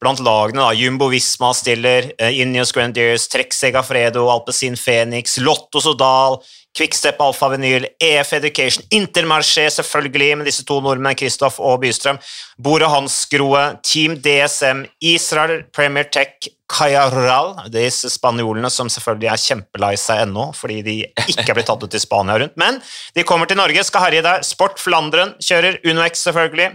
Blant 0.00 0.22
lagene, 0.24 0.62
da, 0.62 0.72
Jumbo 0.72 1.10
Visma 1.12 1.50
stiller, 1.52 2.12
uh, 2.22 2.30
Ineos 2.32 2.72
Grenadiers, 2.72 3.26
Trek 3.28 3.52
Segafredo, 3.52 4.30
Alpezin 4.32 4.78
Phoenix, 4.80 5.36
Lotto 5.38 5.82
Sodal, 5.84 6.38
Quickstep 6.72 7.20
Alfa 7.20 7.48
Vinyl, 7.48 7.84
EF 8.00 8.32
Education, 8.32 8.84
Intermarché 8.94 9.66
selvfølgelig, 9.74 10.36
med 10.38 10.46
disse 10.46 10.64
to 10.64 10.78
nordmennene, 10.80 11.18
Kristoff 11.18 11.58
og 11.58 11.82
Bystrøm, 11.82 12.20
Bore 12.56 12.88
Hansgrohe, 12.88 13.80
Team 13.82 14.16
DSM, 14.22 14.86
Israel, 15.02 15.64
Premier 15.74 16.08
Tech, 16.08 16.48
Cayaral, 16.70 17.56
disse 17.72 18.06
spanjolene 18.12 18.70
som 18.70 18.88
selvfølgelig 18.92 19.30
er 19.32 19.42
kjempelei 19.42 19.94
seg 19.98 20.22
ennå 20.22 20.44
fordi 20.54 20.76
de 20.86 20.94
ikke 21.26 21.48
er 21.48 21.56
blitt 21.58 21.66
tatt 21.66 21.82
ut 21.82 21.96
i 21.98 22.00
Spania 22.02 22.36
rundt, 22.38 22.54
men 22.60 22.78
de 23.16 23.24
kommer 23.26 23.50
til 23.50 23.58
Norge, 23.58 23.82
skal 23.86 24.04
herje 24.06 24.22
der. 24.22 24.44
Sport 24.46 24.78
Flandren 24.78 25.34
kjører, 25.44 25.80
UnoX 25.88 26.24
selvfølgelig. 26.26 26.70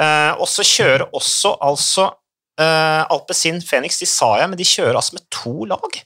Eh, 0.00 0.32
og 0.40 0.48
så 0.48 0.64
kjører 0.64 1.08
også 1.16 1.56
altså 1.60 2.06
eh, 2.60 3.02
Alpezin 3.12 3.60
Phoenix, 3.64 3.98
de 4.00 4.08
sa 4.08 4.36
jeg, 4.40 4.50
men 4.50 4.58
de 4.60 4.68
kjører 4.68 5.00
altså 5.00 5.18
med 5.18 5.26
to 5.34 5.66
lag. 5.70 6.00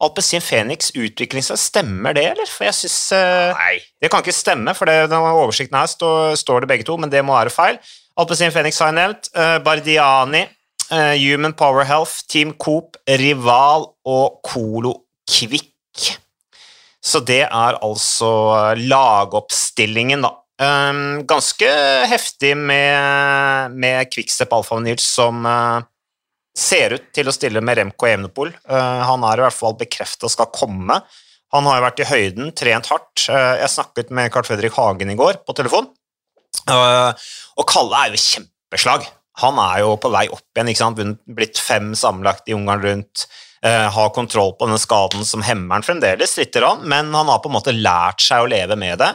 Alpezin 0.00 0.40
Phoenix 0.40 0.92
utvikling 0.96 1.44
seg, 1.44 1.58
stemmer 1.60 2.16
det, 2.16 2.24
eller? 2.32 2.48
For 2.48 2.64
jeg 2.68 2.78
syns 2.78 3.00
eh, 3.16 3.82
det 4.00 4.12
kan 4.12 4.24
ikke 4.24 4.36
stemme, 4.36 4.74
for 4.76 4.88
det, 4.88 5.10
den 5.12 5.26
oversikten 5.28 5.76
her 5.76 5.90
står, 5.90 6.38
står, 6.40 6.64
det 6.64 6.72
begge 6.72 6.88
to, 6.88 6.96
men 7.00 7.12
det 7.12 7.24
må 7.26 7.36
være 7.36 7.52
feil. 7.52 7.80
Alpezin 8.20 8.54
Phoenix 8.54 8.80
har 8.80 8.92
jeg 8.92 9.00
nevnt. 9.00 9.30
Eh, 9.36 9.58
Bardiani, 9.64 10.46
uh, 10.90 11.14
Human 11.16 11.54
Power 11.56 11.84
Health, 11.84 12.24
Team 12.28 12.54
Coop, 12.58 12.96
Rival 13.08 13.90
og 14.08 14.40
Colo 14.46 14.94
Kvikk. 15.30 15.68
Så 17.00 17.22
det 17.24 17.44
er 17.46 17.78
altså 17.80 18.30
lagoppstillingen, 18.76 20.24
da. 20.26 20.34
Um, 20.60 21.22
ganske 21.24 21.68
heftig 22.10 22.52
med, 22.56 23.72
med 23.72 24.10
Quickstep 24.12 24.52
Alfa 24.52 24.76
Nils 24.84 25.06
som 25.08 25.46
uh, 25.48 25.80
ser 26.52 26.98
ut 26.98 27.06
til 27.16 27.30
å 27.30 27.32
stille 27.32 27.62
med 27.64 27.78
Remco 27.78 28.04
Evenepool. 28.04 28.52
Uh, 28.68 29.00
han 29.08 29.24
er 29.24 29.40
i 29.40 29.46
hvert 29.46 29.56
fall 29.56 29.78
bekrefta 29.80 30.28
skal 30.28 30.50
komme. 30.52 30.98
Han 31.56 31.66
har 31.66 31.80
jo 31.80 31.86
vært 31.86 32.04
i 32.04 32.08
høyden, 32.10 32.52
trent 32.52 32.92
hardt. 32.92 33.24
Uh, 33.24 33.56
jeg 33.62 33.72
snakket 33.72 34.12
med 34.12 34.28
Carl 34.34 34.44
Fredrik 34.50 34.76
Hagen 34.76 35.14
i 35.14 35.16
går 35.16 35.40
på 35.48 35.56
telefon, 35.56 35.88
og 36.70 37.64
Kalle 37.70 38.04
er 38.04 38.12
jo 38.12 38.20
kjempeslag. 38.20 39.08
Han 39.40 39.56
er 39.64 39.80
jo 39.80 39.96
på 39.96 40.12
vei 40.12 40.26
opp 40.28 40.44
igjen, 40.52 40.68
ikke 40.74 40.82
sant? 40.82 41.20
blitt 41.24 41.58
fem 41.62 41.94
sammenlagt 41.96 42.50
i 42.50 42.54
Ungarn 42.54 42.84
rundt. 42.84 43.24
har 43.64 44.12
kontroll 44.14 44.52
på 44.58 44.68
den 44.68 44.78
skaden 44.80 45.24
som 45.24 45.42
hemmer 45.46 45.78
han 45.78 45.86
fremdeles, 45.86 46.36
litt, 46.36 46.56
men 46.84 47.14
han 47.14 47.32
har 47.32 47.40
på 47.40 47.48
en 47.48 47.56
måte 47.56 47.74
lært 47.74 48.20
seg 48.24 48.44
å 48.44 48.50
leve 48.50 48.76
med 48.76 49.00
det. 49.00 49.14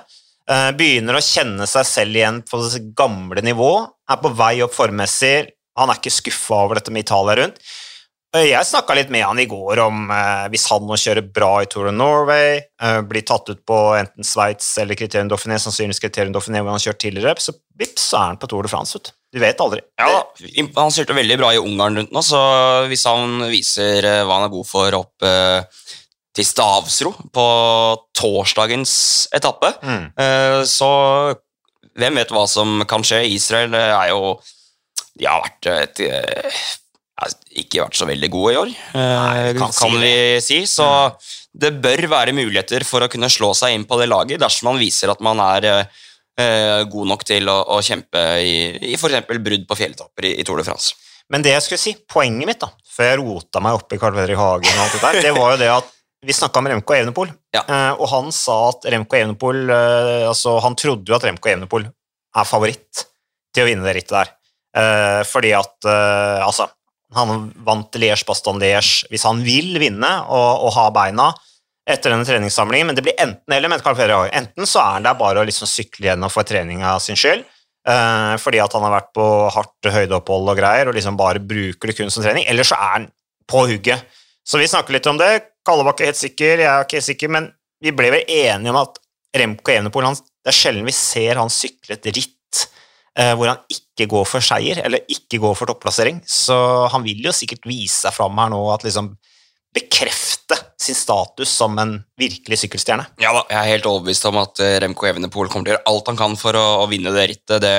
Begynner 0.78 1.18
å 1.18 1.24
kjenne 1.26 1.66
seg 1.66 1.88
selv 1.90 2.20
igjen 2.20 2.44
på 2.46 2.60
det 2.62 2.84
gamle 2.98 3.42
nivå, 3.42 3.72
er 4.12 4.20
på 4.22 4.30
vei 4.38 4.60
opp 4.62 4.76
formmessig, 4.76 5.48
han 5.76 5.92
er 5.92 6.00
ikke 6.00 6.14
skuffa 6.14 6.60
over 6.68 6.80
dette 6.80 6.94
med 6.94 7.06
Italia 7.08 7.36
rundt. 7.40 7.60
Jeg 8.36 8.68
snakka 8.68 8.96
litt 8.98 9.12
med 9.14 9.24
han 9.24 9.40
i 9.40 9.46
går 9.48 9.80
om 9.86 10.10
eh, 10.12 10.48
hvis 10.52 10.66
han 10.68 10.84
nå 10.84 10.98
kjører 11.00 11.24
bra 11.36 11.52
i 11.64 11.68
Tour 11.72 11.88
of 11.88 11.96
Norway, 11.96 12.58
eh, 12.84 12.98
blir 13.08 13.24
tatt 13.24 13.48
ut 13.48 13.62
på 13.68 13.78
enten 13.96 14.28
Sveits 14.28 14.74
eller 14.82 14.98
Criterion 15.00 15.30
Dauphiné, 15.32 15.56
sannsynligvis 15.62 16.02
Criterion 16.04 16.36
Dauphiné 16.36 16.60
hvor 16.60 16.74
han 16.74 16.80
har 16.80 16.84
kjørt 16.84 17.00
tidligere, 17.06 17.36
så 17.40 17.56
vips, 17.80 18.10
så 18.10 18.20
er 18.20 18.34
han 18.34 18.42
på 18.42 18.50
Tour 18.52 18.68
de 18.68 18.72
France. 18.74 19.00
Ut. 19.00 19.14
Du 19.32 19.40
vet 19.40 19.62
aldri. 19.64 19.84
Ja, 20.02 20.26
Han 20.76 20.94
kjørte 20.96 21.16
veldig 21.16 21.40
bra 21.40 21.54
i 21.54 21.62
Ungarn 21.62 22.02
rundt 22.02 22.16
nå, 22.16 22.24
så 22.26 22.42
hvis 22.92 23.06
han 23.08 23.48
viser 23.54 24.04
eh, 24.04 24.24
hva 24.28 24.42
han 24.42 24.50
er 24.50 24.56
god 24.58 24.68
for 24.68 25.00
opp 25.00 25.28
eh, 25.28 25.86
til 26.36 26.48
Stavsro 26.48 27.14
på 27.34 27.48
torsdagens 28.18 28.96
etappe, 29.36 29.72
mm. 29.82 30.06
eh, 30.20 30.62
så 30.68 30.90
hvem 31.96 32.20
vet 32.20 32.34
hva 32.36 32.44
som 32.52 32.82
kan 32.90 33.06
skje? 33.08 33.24
Israel 33.32 33.76
er 33.80 34.12
jo 34.12 34.36
de 35.16 35.28
har 35.30 35.44
vært 35.46 35.70
et, 35.72 36.02
eh, 36.04 36.64
ikke 37.62 37.86
vært 37.86 38.00
så 38.00 38.08
veldig 38.10 38.30
gode 38.34 38.54
i 38.54 38.60
år, 38.60 38.74
Nei, 38.98 39.54
kan, 39.56 39.72
kan 39.72 39.96
si 39.96 40.02
vi 40.02 40.16
si. 40.44 40.58
Så 40.68 40.86
mm. 40.86 41.30
det 41.64 41.72
bør 41.84 42.08
være 42.12 42.36
muligheter 42.36 42.84
for 42.88 43.06
å 43.06 43.12
kunne 43.12 43.32
slå 43.32 43.54
seg 43.58 43.78
inn 43.78 43.88
på 43.88 44.00
det 44.02 44.10
laget 44.12 44.44
dersom 44.44 44.74
man 44.74 44.82
viser 44.82 45.14
at 45.14 45.24
man 45.24 45.40
er 45.44 45.70
eh, 45.72 46.84
god 46.92 47.12
nok 47.14 47.26
til 47.28 47.48
å, 47.52 47.62
å 47.78 47.82
kjempe 47.86 48.28
i, 48.44 48.56
i 48.92 49.00
f.eks. 49.00 49.32
brudd 49.32 49.68
på 49.70 49.80
fjelltopper 49.80 50.32
i, 50.32 50.36
i, 50.42 50.48
Tour 50.48 50.60
de 50.60 50.68
France. 50.68 51.00
Men 51.32 51.42
det 51.46 51.56
jeg 51.56 51.66
skulle 51.66 51.82
si, 51.82 51.96
poenget 52.12 52.52
mitt, 52.52 52.62
da, 52.62 52.70
før 52.92 53.14
jeg 53.14 53.22
rota 53.24 53.64
meg 53.64 53.80
opp 53.80 53.96
i 53.96 54.02
Carl 54.02 54.18
Fredrik 54.18 54.38
Hagen, 54.38 54.76
og 54.76 54.84
alt 54.84 54.98
det 54.98 55.06
der, 55.08 55.22
det 55.26 55.36
var 55.40 55.56
jo 55.56 55.62
det 55.64 55.72
at 55.80 55.95
vi 56.26 56.34
snakka 56.34 56.60
om 56.60 56.68
Remco 56.68 56.96
Evenepool, 56.96 57.30
ja. 57.56 57.62
uh, 57.70 57.94
og 58.00 58.08
han 58.12 58.32
sa 58.34 58.56
at 58.72 58.88
Remco 58.94 59.18
Evenepool 59.18 59.70
uh, 59.70 60.30
altså, 60.30 60.58
Han 60.64 60.78
trodde 60.80 61.12
jo 61.12 61.18
at 61.18 61.28
Remco 61.28 61.52
Evenepool 61.52 61.86
er 61.86 62.48
favoritt 62.50 63.06
til 63.56 63.64
å 63.64 63.68
vinne 63.70 63.86
det 63.86 63.96
rittet 64.00 64.18
der. 64.18 64.34
Uh, 64.76 65.22
fordi 65.28 65.54
at 65.56 65.88
Altså, 66.44 66.68
han 67.16 67.50
vant 67.64 67.96
Liège-Baston-Liège 68.02 69.12
hvis 69.12 69.24
han 69.28 69.44
vil 69.46 69.78
vinne 69.80 70.10
og, 70.26 70.66
og, 70.66 70.72
ha 70.76 70.90
beina 70.92 71.30
etter 71.88 72.12
denne 72.12 72.26
treningssamlingen, 72.28 72.90
men 72.90 72.98
det 72.98 73.06
blir 73.06 73.16
enten 73.22 73.54
eller 73.54 73.70
med 73.70 73.84
Carl 73.86 74.00
Enten 74.34 74.68
så 74.68 74.82
er 74.82 75.06
det 75.06 75.14
bare 75.20 75.44
å 75.44 75.48
liksom 75.48 75.70
sykle 75.70 76.10
gjennom 76.10 76.34
for 76.34 76.48
treninga 76.48 76.96
sin 77.00 77.20
skyld, 77.20 77.46
fordi 78.42 78.58
at 78.64 78.74
han 78.74 78.82
har 78.88 78.96
vært 78.96 79.12
på 79.14 79.26
hardt 79.54 79.90
høydeopphold 79.94 80.50
og 80.50 80.58
greier, 80.58 80.90
og 80.90 80.98
liksom 80.98 81.20
bare 81.20 81.44
bruker 81.46 81.92
det 81.92 81.96
kun 82.00 82.10
som 82.10 82.26
trening. 82.26 82.48
Eller 82.50 82.66
så 82.66 82.74
er 82.74 82.90
han 82.96 83.06
på 83.46 83.68
hugget. 83.70 84.02
Så 84.42 84.58
vi 84.58 84.68
snakker 84.70 84.98
litt 84.98 85.08
om 85.10 85.22
det. 85.22 85.30
Kallebakk 85.66 86.02
er 86.02 86.12
helt 86.12 86.22
sikker, 86.22 86.62
jeg 86.62 86.70
er 86.70 86.86
ikke 86.86 87.00
helt 87.00 87.10
sikker, 87.10 87.34
men 87.34 87.50
vi 87.84 87.94
ble 87.96 88.12
vel 88.14 88.32
enige 88.32 88.72
om 88.72 88.80
at 88.80 89.00
Remco 89.36 89.74
Evenepool 89.74 90.08
Det 90.16 90.52
er 90.52 90.56
sjelden 90.56 90.88
vi 90.88 90.96
ser 90.96 91.42
han 91.42 91.52
sykle 91.52 91.98
et 91.98 92.10
ritt 92.16 92.62
eh, 93.20 93.34
hvor 93.36 93.50
han 93.52 93.64
ikke 93.72 94.08
går 94.12 94.28
for 94.30 94.46
seier, 94.46 94.82
eller 94.86 95.04
ikke 95.12 95.42
går 95.44 95.56
for 95.58 95.72
topplassering. 95.72 96.22
Så 96.28 96.56
han 96.92 97.04
vil 97.06 97.24
jo 97.26 97.34
sikkert 97.36 97.68
vise 97.68 98.06
seg 98.06 98.16
fram 98.16 98.38
her 98.40 98.52
nå 98.54 98.62
at 98.74 98.86
liksom 98.88 99.14
bekrefte 99.76 100.56
sin 100.80 100.96
status 100.96 101.52
som 101.52 101.76
en 101.82 101.98
virkelig 102.20 102.62
sykkelstjerne. 102.62 103.10
Ja 103.20 103.34
da, 103.36 103.44
jeg 103.52 103.60
er 103.60 103.72
helt 103.74 103.88
overbevist 103.90 104.28
om 104.30 104.40
at 104.40 104.62
eh, 104.64 104.78
Remco 104.84 105.08
Evenepool 105.10 105.50
kommer 105.52 105.68
til 105.68 105.74
å 105.74 105.76
gjøre 105.76 105.92
alt 105.92 106.12
han 106.12 106.20
kan 106.20 106.38
for 106.40 106.56
å, 106.60 106.66
å 106.84 106.92
vinne 106.92 107.12
det 107.16 107.26
rittet. 107.34 107.64
Det 107.64 107.76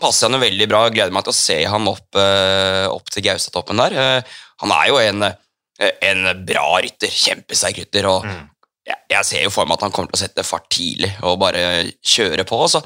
passer 0.00 0.26
han 0.26 0.38
jo 0.38 0.42
veldig 0.42 0.68
bra. 0.70 0.86
Jeg 0.86 0.96
gleder 0.96 1.14
meg 1.14 1.26
til 1.26 1.34
å 1.34 1.38
se 1.38 1.58
han 1.66 1.90
opp, 1.90 2.08
uh, 2.18 2.86
opp 2.90 3.10
til 3.14 3.26
Gaustatoppen 3.26 3.82
der. 3.82 3.94
Uh, 3.98 4.42
han 4.64 4.74
er 4.74 4.90
jo 4.90 4.98
en, 5.02 5.26
en 5.78 6.44
bra 6.46 6.68
rytter, 6.82 7.12
kjempesterk 7.12 7.82
rytter. 7.82 8.08
og 8.10 8.26
mm. 8.26 8.42
jeg, 8.90 9.00
jeg, 9.14 9.28
ser 9.30 9.46
jo 9.46 9.54
for 9.54 9.68
meg 9.68 9.78
at 9.78 9.86
han 9.86 9.94
kommer 9.94 10.12
til 10.12 10.18
å 10.18 10.24
sette 10.24 10.46
fart 10.46 10.68
tidlig 10.74 11.12
og 11.22 11.38
bare 11.42 11.62
kjøre 12.02 12.46
på. 12.48 12.60
Så 12.70 12.82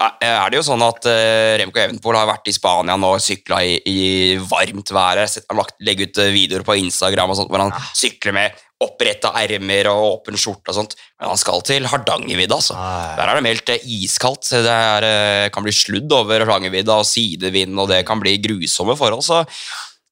er 0.00 0.48
det 0.48 0.56
jo 0.56 0.64
sånn 0.64 0.82
at 0.84 1.04
uh, 1.10 1.58
Remco 1.60 1.80
Evenpool 1.80 2.16
har 2.16 2.28
vært 2.30 2.48
i 2.48 2.54
Spania 2.56 2.96
nå 2.96 3.12
og 3.18 3.20
sykla 3.20 3.60
i, 3.66 3.76
i, 3.84 4.00
varmt 4.48 4.92
vær. 4.96 5.20
Han 5.50 5.60
legger 5.84 6.08
ut 6.08 6.20
eh, 6.24 6.32
videoer 6.32 6.64
på 6.64 6.78
Instagram 6.80 7.34
og 7.34 7.40
sånt, 7.40 7.52
hvor 7.52 7.60
han 7.66 7.74
ja. 7.74 7.82
sykler 7.96 8.36
med 8.36 8.66
oppretta 8.80 9.34
ermer 9.36 9.90
og 9.90 10.06
åpen 10.06 10.40
skjorte 10.40 10.72
og 10.72 10.78
sånt. 10.78 10.96
Men 11.20 11.28
han 11.34 11.40
skal 11.40 11.60
til 11.68 11.84
Hardangervidda, 11.90 12.56
altså. 12.56 12.78
Ja. 12.78 13.12
Der 13.18 13.28
er 13.28 13.36
det 13.36 13.44
meldt 13.44 13.74
iskaldt. 13.76 14.48
Det 14.64 14.72
er, 14.72 15.50
kan 15.52 15.66
bli 15.66 15.74
sludd 15.76 16.16
over 16.16 16.46
Hardangervidda 16.46 16.96
og 17.02 17.08
sidevind, 17.08 17.76
og 17.76 17.92
det 17.92 18.00
kan 18.08 18.22
bli 18.22 18.38
grusomme 18.40 18.96
forhold. 18.96 19.26
Så 19.26 19.42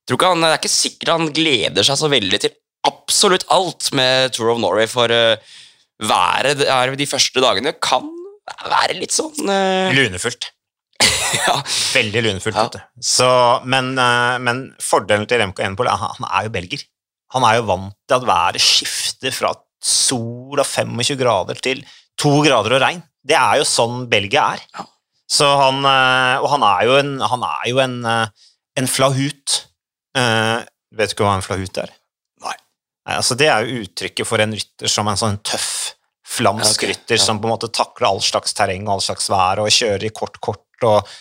tror 0.08 0.18
ikke 0.18 0.32
han, 0.32 0.44
det 0.44 0.50
er 0.50 0.60
ikke 0.62 0.72
sikkert 0.72 1.14
han 1.14 1.32
gleder 1.36 1.86
seg 1.86 2.00
så 2.00 2.10
veldig 2.12 2.42
til 2.42 2.56
absolutt 2.88 3.44
alt 3.52 3.90
med 3.96 4.32
Tour 4.32 4.54
of 4.54 4.62
Norway, 4.62 4.88
for 4.88 5.12
været 5.98 6.62
er 6.62 6.94
de 6.96 7.08
første 7.10 7.42
dagene 7.42 7.74
kan 7.82 8.06
være 8.68 8.96
litt 8.98 9.14
sånn 9.14 9.50
uh... 9.50 9.90
Lunefullt. 9.94 10.50
ja. 11.46 11.56
Veldig 11.94 12.22
lunefullt. 12.26 12.78
Ja. 12.78 12.84
Så, 13.04 13.28
men, 13.68 13.92
uh, 13.98 14.36
men, 14.42 14.68
fordelen 14.82 15.28
til 15.28 15.42
Remco 15.42 15.64
Enepool 15.64 15.90
er 15.90 16.00
han 16.02 16.28
er 16.28 16.48
jo 16.48 16.54
belger. 16.54 16.84
Han 17.34 17.44
er 17.44 17.58
jo 17.58 17.66
vant 17.68 17.96
til 18.08 18.18
at 18.18 18.28
været 18.28 18.62
skifter 18.64 19.34
fra 19.34 19.52
sol 19.84 20.58
og 20.58 20.66
25 20.66 21.18
grader 21.20 21.60
til 21.62 21.84
to 22.18 22.38
grader 22.46 22.78
og 22.78 22.82
regn. 22.82 23.02
Det 23.28 23.36
er 23.36 23.60
jo 23.60 23.68
sånn 23.68 24.06
Belgia 24.10 24.48
er. 24.56 24.64
Ja. 24.74 24.86
Så 25.28 25.48
han, 25.60 25.82
uh, 25.84 26.40
og 26.40 26.48
han 26.54 26.64
er 26.64 26.84
jo 26.88 26.98
en, 27.02 27.16
han 27.20 27.44
er 27.44 27.64
jo 27.68 27.82
en, 27.84 27.98
en 28.80 28.88
flahut. 28.88 29.58
Vet 30.94 31.10
du 31.10 31.16
ikke 31.16 31.26
hva 31.26 31.36
en 31.38 31.44
flahut 31.44 31.80
er? 31.82 31.92
Nei. 32.44 32.56
Nei 33.08 33.16
altså, 33.20 33.36
det 33.38 33.48
er 33.52 33.64
jo 33.64 33.84
uttrykket 33.84 34.28
for 34.28 34.42
en 34.44 34.56
rytter 34.56 34.92
som 34.92 35.08
en 35.10 35.20
sånn 35.20 35.40
tøff 35.46 35.94
flamsk 36.28 36.82
okay, 36.82 36.92
rytter 36.92 37.16
ja. 37.16 37.22
som 37.24 37.38
på 37.40 37.48
en 37.48 37.54
måte 37.54 37.70
takler 37.72 38.10
all 38.10 38.20
slags 38.24 38.52
terreng 38.56 38.84
og 38.84 38.98
all 38.98 39.04
slags 39.04 39.30
vær 39.32 39.62
og 39.62 39.72
kjører 39.72 40.08
i 40.08 40.12
kort 40.14 40.36
kort. 40.44 40.66
Og, 40.84 41.14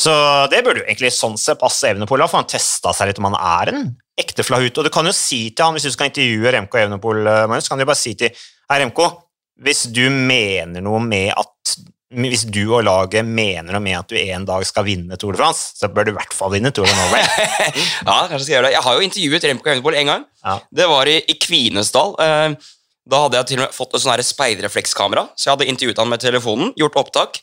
så 0.00 0.14
det 0.50 0.62
burde 0.64 0.82
jo 0.82 0.86
egentlig 0.88 1.12
sånn 1.14 1.36
sett 1.40 1.60
passe 1.60 1.90
Evenepool, 1.90 2.24
for 2.24 2.40
han 2.40 2.48
testa 2.50 2.94
seg 2.96 3.10
litt 3.10 3.20
om 3.20 3.28
han 3.28 3.38
er 3.38 3.74
en 3.74 3.84
ekte 4.18 4.46
flahut. 4.46 4.72
Og 4.80 4.86
du 4.86 4.92
kan 4.94 5.06
jo 5.06 5.12
si 5.14 5.46
til 5.50 5.66
han, 5.66 5.76
hvis 5.76 5.86
du 5.88 5.94
skal 5.94 6.10
intervjue 6.10 6.54
Remco 6.56 6.80
Evenepool, 6.80 7.22
så 7.26 7.50
Magnus, 7.50 7.70
kan 7.70 7.82
du 7.82 7.86
bare 7.86 8.00
si 8.00 8.14
til 8.18 8.46
Remco, 8.72 9.10
hvis 9.62 9.84
du 9.94 10.06
mener 10.10 10.82
noe 10.82 11.02
med 11.04 11.30
at 11.36 11.76
hvis 12.14 12.44
du 12.46 12.62
og 12.68 12.84
laget 12.86 13.26
mener 13.26 13.74
noe 13.74 13.82
med 13.82 13.98
at 13.98 14.10
du 14.10 14.16
en 14.18 14.46
dag 14.48 14.64
skal 14.66 14.86
vinne 14.86 15.18
Tour 15.20 15.34
de 15.34 15.40
France, 15.40 15.74
så 15.78 15.90
bør 15.92 16.06
du 16.06 16.12
i 16.12 16.16
hvert 16.16 16.36
fall 16.36 16.52
vinne 16.54 16.72
Tour 16.74 16.86
de 16.88 16.94
Norway. 16.94 17.24
ja, 18.08 18.16
kanskje 18.30 18.44
skal 18.46 18.54
gjøre 18.56 18.68
det. 18.68 18.76
Jeg 18.76 18.84
har 18.86 18.96
jo 18.96 19.08
intervjuet 19.08 19.48
Remco 19.48 19.72
Evenepool 19.72 19.98
en 20.00 20.12
gang. 20.12 20.24
Ja. 20.44 20.56
Det 20.80 20.88
var 20.90 21.10
i, 21.10 21.18
i 21.30 21.36
Kvinesdal. 21.40 22.14
Uh, 22.20 22.72
da 23.10 23.20
hadde 23.26 23.40
jeg 23.40 23.50
til 23.50 23.60
og 23.60 23.66
med 23.66 23.76
fått 23.76 23.96
et 23.96 24.04
sånn 24.04 24.24
speilreflekskamera, 24.24 25.26
så 25.36 25.48
jeg 25.48 25.56
hadde 25.56 25.68
intervjuet 25.72 26.00
han 26.00 26.08
med 26.12 26.22
telefonen, 26.22 26.72
gjort 26.80 26.96
opptak, 27.02 27.42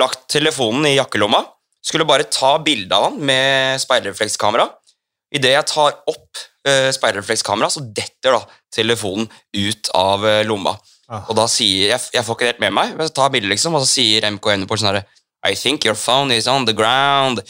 lagt 0.00 0.24
telefonen 0.32 0.88
i 0.88 0.96
jakkelomma, 0.96 1.42
skulle 1.84 2.06
bare 2.08 2.30
ta 2.32 2.54
bilde 2.64 2.96
av 2.96 3.10
han 3.10 3.20
med 3.20 3.82
speilreflekskamera. 3.82 4.70
Idet 5.34 5.52
jeg 5.52 5.68
tar 5.68 5.98
opp 6.08 6.40
uh, 6.68 6.88
speilreflekskamera, 6.94 7.68
så 7.72 7.84
detter 7.84 8.38
da 8.38 8.42
telefonen 8.74 9.28
ut 9.28 9.92
av 9.98 10.24
uh, 10.24 10.40
lomma. 10.48 10.76
Ah. 11.08 11.26
Og 11.28 11.36
da 11.36 11.44
sier 11.50 11.92
jeg, 11.92 12.00
jeg 12.14 12.24
får 12.24 12.38
ikke 12.38 12.48
helt 12.48 12.64
med 12.64 12.74
meg, 12.78 12.94
men 12.96 13.08
så 13.08 13.14
tar 13.18 13.32
bildet 13.34 13.52
liksom, 13.52 13.76
og 13.76 13.84
så 13.84 13.90
sier 13.98 14.24
MK 14.30 14.50
Uniport 14.54 14.80
sånn 14.80 14.92
herre 14.94 15.04
I 15.44 15.52
think 15.58 15.84
your 15.84 15.96
phone 15.98 16.32
is 16.32 16.48
on 16.48 16.64
the 16.64 16.72
ground. 16.72 17.42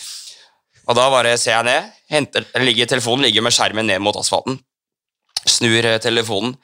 Og 0.85 0.97
da 0.99 1.09
bare 1.13 1.37
ser 1.39 1.55
jeg 1.55 1.67
ned, 1.69 1.91
henter, 2.11 2.47
ligger, 2.61 2.89
telefonen 2.91 3.29
ligger 3.29 3.45
med 3.47 3.55
skjermen 3.55 3.87
ned 3.87 4.03
mot 4.03 4.17
asfalten. 4.19 4.59
Snur 5.47 5.87
uh, 5.87 6.01
telefonen, 6.03 6.57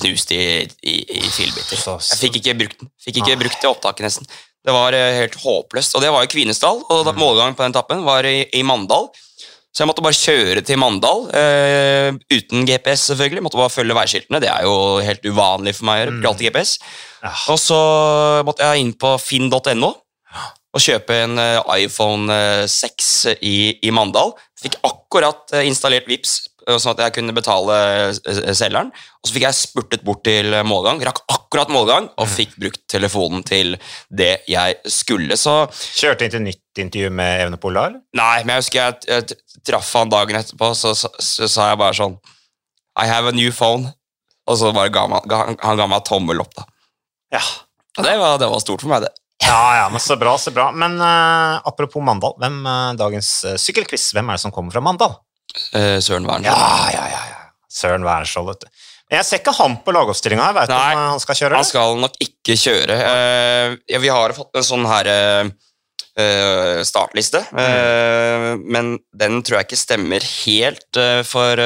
knust 0.00 0.32
i, 0.34 0.42
i, 0.82 0.96
i 1.20 1.22
filbiter. 1.30 1.78
Jeg 1.78 2.18
fikk 2.18 2.40
ikke 2.40 2.56
brukt 2.64 2.82
den. 2.82 2.90
Fikk 3.04 3.22
ikke 3.22 3.38
brukt 3.44 3.60
det 3.62 3.70
opptaket, 3.70 4.08
nesten. 4.08 4.28
Det 4.62 4.74
var 4.74 4.94
eh, 4.94 5.18
helt 5.18 5.36
håpløst. 5.42 5.96
Og 5.96 6.04
det 6.04 6.12
var 6.14 6.24
i 6.24 6.30
Kvinesdal, 6.30 6.82
og 6.86 7.08
mm. 7.08 7.18
målgangen 7.18 7.58
på 7.58 7.66
den 7.66 7.74
tappen 7.74 8.04
var 8.06 8.26
i, 8.28 8.44
i, 8.54 8.62
Mandal. 8.66 9.08
Så 9.72 9.82
jeg 9.82 9.88
måtte 9.88 10.04
bare 10.04 10.18
kjøre 10.18 10.62
til 10.68 10.76
Mandal, 10.80 11.22
uh, 11.32 12.18
uten 12.28 12.66
GPS, 12.68 13.06
selvfølgelig. 13.08 13.44
Måtte 13.46 13.60
bare 13.60 13.72
følge 13.72 13.96
veiskiltene. 13.96 14.40
Det 14.44 14.50
er 14.52 14.66
jo 14.68 14.74
helt 15.00 15.24
uvanlig 15.24 15.72
for 15.78 15.88
meg 15.88 15.96
å 15.96 16.02
gjøre. 16.02 16.14
Mm. 16.18 16.26
Alltid 16.28 16.48
GPS. 16.50 16.74
Ja. 17.22 17.32
Og 17.54 17.60
så 17.62 17.78
måtte 18.44 18.68
jeg 18.68 18.84
inn 18.84 18.92
på 19.00 19.14
finn.no 19.22 19.94
og 20.72 20.80
kjøpe 20.80 21.16
en 21.24 21.40
uh, 21.40 21.72
iPhone 21.76 22.36
6 22.68 23.12
i, 23.40 23.56
i 23.80 23.92
Mandal. 23.92 24.34
Fikk 24.60 24.76
akkurat 24.88 25.56
installert 25.64 26.08
VIPS 26.08 26.36
sånn 26.66 26.94
at 26.94 27.02
jeg 27.06 27.14
kunne 27.18 27.34
betale 27.36 27.76
eh, 28.10 28.52
selgeren. 28.56 28.90
Og 29.20 29.28
så 29.28 29.36
fikk 29.36 29.46
jeg 29.46 29.58
spurtet 29.58 30.04
bort 30.06 30.22
til 30.26 30.54
målgang, 30.68 31.02
rakk 31.06 31.22
akkurat 31.32 31.72
målgang, 31.72 32.08
og 32.16 32.30
fikk 32.30 32.56
brukt 32.60 32.82
telefonen 32.90 33.44
til 33.46 33.76
det 34.08 34.34
jeg 34.50 34.78
skulle. 34.90 35.38
Så 35.40 35.64
Kjørte 35.72 36.26
inn 36.26 36.34
til 36.34 36.44
nytt 36.46 36.82
intervju 36.84 37.12
med 37.14 37.46
Evnepol 37.46 37.76
da? 37.78 37.88
Nei, 38.18 38.36
men 38.44 38.56
jeg 38.56 38.66
husker 38.66 38.80
jeg, 38.82 39.00
jeg 39.08 39.62
traff 39.68 39.90
han 39.98 40.12
dagen 40.12 40.38
etterpå, 40.40 40.72
så 40.78 40.94
sa 40.96 41.72
jeg 41.72 41.80
bare 41.80 41.98
sånn 41.98 42.16
I 43.00 43.08
have 43.08 43.30
a 43.30 43.36
new 43.36 43.52
phone. 43.54 43.92
Og 44.50 44.58
så 44.58 44.72
bare 44.74 44.90
ga 44.90 45.06
man, 45.10 45.22
ga, 45.28 45.44
han 45.62 45.78
ga 45.78 45.88
meg 45.90 46.06
tommel 46.08 46.42
opp, 46.42 46.54
da. 46.58 46.66
Ja. 47.36 47.42
Og 47.98 48.06
det 48.06 48.14
var, 48.18 48.38
det 48.40 48.48
var 48.50 48.62
stort 48.64 48.82
for 48.82 48.90
meg, 48.90 49.04
det. 49.06 49.12
Ja, 49.42 49.82
ja, 49.82 49.88
men 49.90 50.00
Så 50.00 50.16
bra, 50.16 50.36
så 50.38 50.50
bra. 50.54 50.70
Men 50.72 50.96
uh, 51.00 51.60
apropos 51.66 52.02
Mandal, 52.04 52.34
hvem 52.40 52.62
uh, 52.66 52.92
dagens 52.98 53.30
uh, 53.46 53.58
sykkelquiz, 53.60 54.12
hvem 54.14 54.30
er 54.30 54.38
det 54.38 54.44
som 54.44 54.54
kommer 54.54 54.74
fra 54.74 54.82
Mandal? 54.84 55.16
Eh, 55.76 55.98
Søren 56.04 56.26
Wernskjold. 56.28 56.56
Ja, 56.56 56.90
ja, 56.94 57.04
ja, 57.12 57.22
ja. 57.32 57.40
Søren 57.72 58.06
Wernskjold, 58.06 58.52
vet 58.52 58.64
du. 58.64 58.86
Jeg 59.12 59.26
ser 59.28 59.42
ikke 59.42 59.52
han 59.58 59.74
på 59.84 59.92
lagoppstillinga 59.92 60.46
her. 60.46 60.56
Vet 60.56 60.70
du 60.70 60.76
om 60.76 61.02
han 61.12 61.20
skal 61.20 61.36
kjøre? 61.36 61.58
Han 61.60 61.68
skal 61.68 61.98
nok 62.00 62.16
ikke 62.24 62.56
kjøre. 62.56 62.96
Uh, 62.96 63.74
ja, 63.90 64.00
vi 64.00 64.12
har 64.12 64.32
fått 64.36 64.56
en 64.56 64.64
sånn 64.64 64.88
her 64.88 65.10
uh, 65.12 66.80
startliste, 66.84 67.42
uh, 67.52 67.60
mm. 67.60 68.64
men 68.72 68.94
den 69.16 69.38
tror 69.44 69.60
jeg 69.60 69.68
ikke 69.68 69.80
stemmer 69.80 70.24
helt, 70.44 71.00
for 71.28 71.60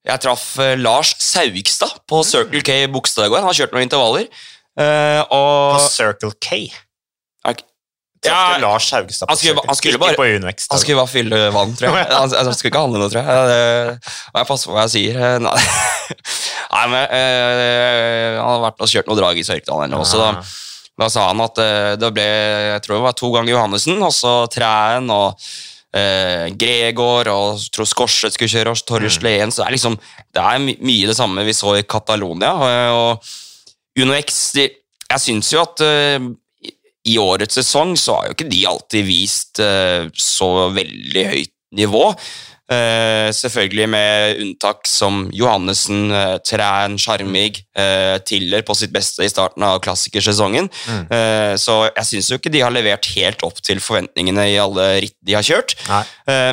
jeg 0.00 0.22
traff 0.24 0.46
Lars 0.80 1.12
Saugstad 1.22 2.00
på 2.10 2.22
mm. 2.22 2.26
Circle 2.26 2.62
K 2.66 2.78
Bogstad 2.90 3.26
i 3.26 3.32
går. 3.32 3.42
Han 3.42 3.50
har 3.50 3.58
kjørt 3.58 3.74
noen 3.76 3.86
intervaller. 3.86 4.30
og 5.26 5.76
På 5.76 5.82
Circle 5.86 6.32
K? 6.42 6.64
Ja, 8.26 8.58
Lars 8.60 8.90
Haugstad 8.92 9.30
han 9.30 9.36
skulle, 9.36 9.62
han 9.64 9.76
skulle 9.78 9.98
bare, 9.98 10.14
Han 10.70 10.80
skulle 10.80 10.98
bare 10.98 11.08
fylle 11.08 11.38
vann, 11.54 11.70
tror 11.76 11.94
jeg. 11.96 12.08
Han, 12.20 12.32
han 12.36 12.56
skulle 12.56 12.68
ikke 12.68 12.82
handle 12.82 13.00
noe, 13.00 13.08
tror 13.12 13.24
jeg. 13.24 13.94
Og 14.34 14.40
jeg 14.42 14.48
passer 14.50 14.68
på 14.68 14.74
hva 14.76 14.84
jeg 14.84 14.92
sier. 14.92 15.16
Eh, 15.16 15.36
nei, 15.40 15.54
Nei 16.74 16.82
men 16.92 17.14
øh, 17.16 18.34
Han 18.36 18.50
har 18.50 18.64
vært 18.66 18.84
og 18.84 18.92
kjørt 18.92 19.08
noe 19.08 19.18
drag 19.18 19.40
i 19.40 19.46
Sørkedalen 19.46 19.96
så 20.04 20.20
Da, 20.20 20.28
da 21.00 21.08
sa 21.12 21.30
han 21.30 21.40
at 21.46 21.62
øh, 21.64 21.94
det 22.02 22.10
ble 22.18 22.26
jeg 22.26 22.84
tror 22.84 22.98
det 22.98 23.06
var 23.06 23.16
to 23.16 23.30
ganger 23.32 23.54
Johannessen, 23.54 24.02
og 24.04 24.12
så 24.12 24.34
Træen 24.52 25.08
og 25.14 25.48
øh, 25.96 26.44
Gregor 26.60 27.32
og 27.32 27.64
tror 27.72 27.88
Skorset 27.88 28.36
skulle 28.36 28.52
kjøre, 28.52 28.76
og 28.76 28.84
Torje 28.84 29.14
Sleen. 29.16 29.48
Mm. 29.48 29.54
Så 29.56 29.62
det 29.62 29.70
er 29.70 29.76
liksom 29.78 29.96
det 30.36 30.44
er 30.44 30.68
mye 30.68 31.08
det 31.08 31.16
samme 31.16 31.46
vi 31.48 31.56
så 31.56 31.78
i 31.80 31.88
Catalonia. 31.88 32.52
Og, 32.52 33.00
og 33.00 34.04
Uno 34.04 34.20
X 34.20 34.52
de, 34.58 34.68
Jeg 35.08 35.24
syns 35.24 35.54
jo 35.56 35.64
at 35.64 35.80
i 37.08 37.16
årets 37.18 37.56
sesong 37.60 37.96
så 37.98 38.18
har 38.18 38.28
jo 38.28 38.36
ikke 38.36 38.50
de 38.50 38.62
alltid 38.68 39.08
vist 39.08 39.60
uh, 39.64 40.06
så 40.12 40.68
veldig 40.74 41.26
høyt 41.32 41.54
nivå. 41.76 42.06
Uh, 42.70 43.32
selvfølgelig 43.34 43.86
med 43.90 44.40
unntak 44.44 44.86
som 44.86 45.24
Johannessen, 45.34 46.12
uh, 46.12 46.36
Træn, 46.46 46.98
Sjarmig, 47.00 47.64
Tiller 48.28 48.62
på 48.66 48.76
sitt 48.76 48.92
beste 48.94 49.24
i 49.24 49.30
starten 49.32 49.64
av 49.66 49.80
klassikersesongen. 49.82 50.68
Mm. 50.68 51.04
Så 51.58 51.76
jeg 51.86 52.06
syns 52.06 52.28
jo 52.28 52.36
ikke 52.36 52.52
de 52.52 52.60
har 52.60 52.74
levert 52.74 53.08
helt 53.14 53.40
opp 53.46 53.62
til 53.64 53.80
forventningene 53.80 54.44
i 54.52 54.58
alle 54.60 54.86
ritt 55.00 55.16
de 55.24 55.34
har 55.38 55.46
kjørt. 55.46 55.72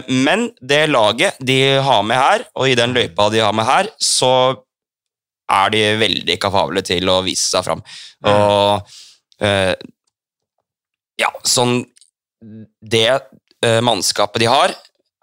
men 0.08 0.48
det 0.62 0.86
laget 0.88 1.36
de 1.44 1.58
har 1.84 2.06
med 2.08 2.18
her, 2.18 2.46
og 2.56 2.70
i 2.70 2.78
den 2.80 2.96
løypa 2.96 3.28
de 3.34 3.44
har 3.44 3.54
med 3.58 3.68
her, 3.68 3.92
så 4.00 4.32
er 5.52 5.76
de 5.76 5.84
veldig 6.00 6.40
kapable 6.40 6.86
til 6.88 7.12
å 7.12 7.20
vise 7.28 7.50
seg 7.52 7.68
fram. 7.68 7.84
Mm. 8.24 8.32
Og 8.32 8.96
Ja, 11.18 11.32
sånn 11.48 11.82
Det 12.82 13.08
eh, 13.10 13.80
mannskapet 13.82 14.44
de 14.44 14.50
har, 14.52 14.74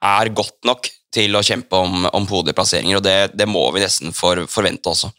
er 0.04 0.30
godt 0.34 0.58
nok 0.66 0.88
til 1.14 1.36
å 1.38 1.44
kjempe 1.46 1.78
om, 1.78 2.08
om 2.10 2.26
podieplasseringer, 2.26 2.98
og 2.98 3.04
det, 3.06 3.18
det, 3.38 3.46
må 3.46 3.62
vi 3.74 3.84
nesten 3.84 4.14
for, 4.16 4.40
forvente 4.50 4.90
også. 4.90 5.12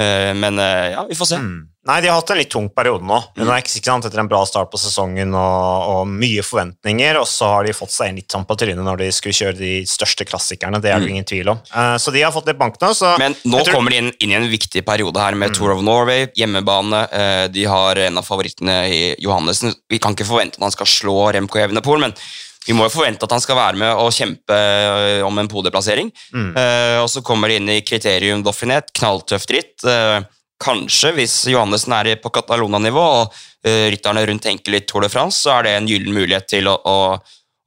Eh, 0.00 0.32
men 0.32 0.56
eh, 0.62 0.94
ja, 0.94 1.04
vi 1.08 1.18
får 1.18 1.34
se. 1.34 1.40
Mm. 1.42 1.58
Nei, 1.82 1.96
de 1.98 2.06
har 2.06 2.20
hatt 2.20 2.30
en 2.30 2.38
litt 2.38 2.50
tung 2.52 2.68
periode 2.70 3.02
nå. 3.02 3.16
Mm. 3.34 3.48
Ikke 3.58 3.80
sant, 3.82 4.04
Etter 4.06 4.20
en 4.22 4.28
bra 4.30 4.44
start 4.46 4.70
på 4.70 4.78
sesongen 4.78 5.32
og, 5.34 5.86
og, 5.90 6.02
mye 6.06 6.44
forventninger, 6.46 7.18
og 7.18 7.26
så 7.26 7.48
har 7.56 7.66
de 7.66 7.74
fått 7.74 7.90
seg 7.90 8.12
inn 8.12 8.20
litt 8.20 8.30
sånn 8.30 8.46
på 8.46 8.56
trynet 8.60 8.86
når 8.86 9.02
de 9.02 9.08
skulle 9.14 9.34
kjøre 9.34 9.56
de 9.58 9.72
største 9.90 10.26
klassikerne. 10.28 10.78
Det 10.82 10.92
er 10.92 11.02
det 11.02 11.08
mm. 11.08 11.14
ingen 11.16 11.26
tvil 11.26 11.50
om. 11.54 11.62
Uh, 11.72 11.96
så 11.98 12.14
de 12.14 12.22
har 12.22 12.30
fått 12.34 12.52
litt 12.52 12.60
bank 12.60 12.78
nå. 12.78 12.92
Men 13.18 13.34
nå 13.42 13.64
tror... 13.64 13.74
kommer 13.74 13.94
de 13.94 13.98
inn, 13.98 14.12
inn, 14.22 14.34
i 14.34 14.38
en 14.38 14.46
viktig 14.52 14.84
periode 14.86 15.18
her 15.18 15.34
med 15.34 15.50
mm. 15.50 15.56
Tour 15.58 15.74
of 15.74 15.82
Norway, 15.82 16.28
hjemmebane. 16.38 17.02
Uh, 17.10 17.46
de 17.50 17.66
har 17.66 17.98
en 18.04 18.22
av 18.22 18.28
favorittene 18.30 18.76
i 18.86 19.02
Johannessen. 19.18 19.74
Vi 19.90 19.98
kan 20.02 20.14
ikke 20.14 20.28
forvente 20.28 20.60
at 20.60 20.68
han 20.68 20.74
skal 20.76 20.90
slå 20.90 21.16
Remco 21.34 21.58
Evenepool, 21.58 21.98
men 22.04 22.14
vi 22.62 22.76
må 22.78 22.86
jo 22.86 22.92
forvente 22.94 23.26
at 23.26 23.34
han 23.34 23.42
skal 23.42 23.58
være 23.58 23.80
med 23.80 23.98
og 23.98 24.12
kjempe 24.14 24.54
øh, 24.54 25.24
om 25.26 25.40
en 25.42 25.50
podieplassering. 25.50 26.12
Mm. 26.30 26.52
Uh, 26.54 26.98
og 27.02 27.08
så 27.10 27.24
kommer 27.26 27.50
de 27.50 27.58
inn 27.58 27.72
i 27.74 27.80
kriterium 27.82 28.44
Doffinet, 28.46 28.92
knalltøft 28.94 29.50
dritt. 29.50 29.74
Uh, 29.82 30.22
kanskje, 30.62 31.12
hvis 31.16 31.36
Johannessen 31.50 31.94
er 31.96 32.14
på 32.22 32.32
Catalona-nivå 32.34 33.06
og 33.20 33.32
uh, 33.32 33.86
rytterne 33.92 34.24
rundt 34.28 34.46
tenker 34.46 34.76
litt 34.76 34.88
Tour 34.90 35.06
de 35.06 35.10
France, 35.12 35.42
så 35.42 35.56
er 35.58 35.66
det 35.66 35.76
en 35.78 35.88
gyllen 35.90 36.14
mulighet 36.16 36.48
til 36.54 36.70
å, 36.70 36.76
å, 36.78 36.98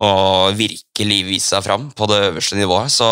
å 0.06 0.12
virkelig 0.56 1.20
vise 1.28 1.52
seg 1.54 1.66
fram 1.68 1.90
på 1.96 2.08
det 2.12 2.22
øverste 2.30 2.60
nivået. 2.60 2.94
Så 2.94 3.10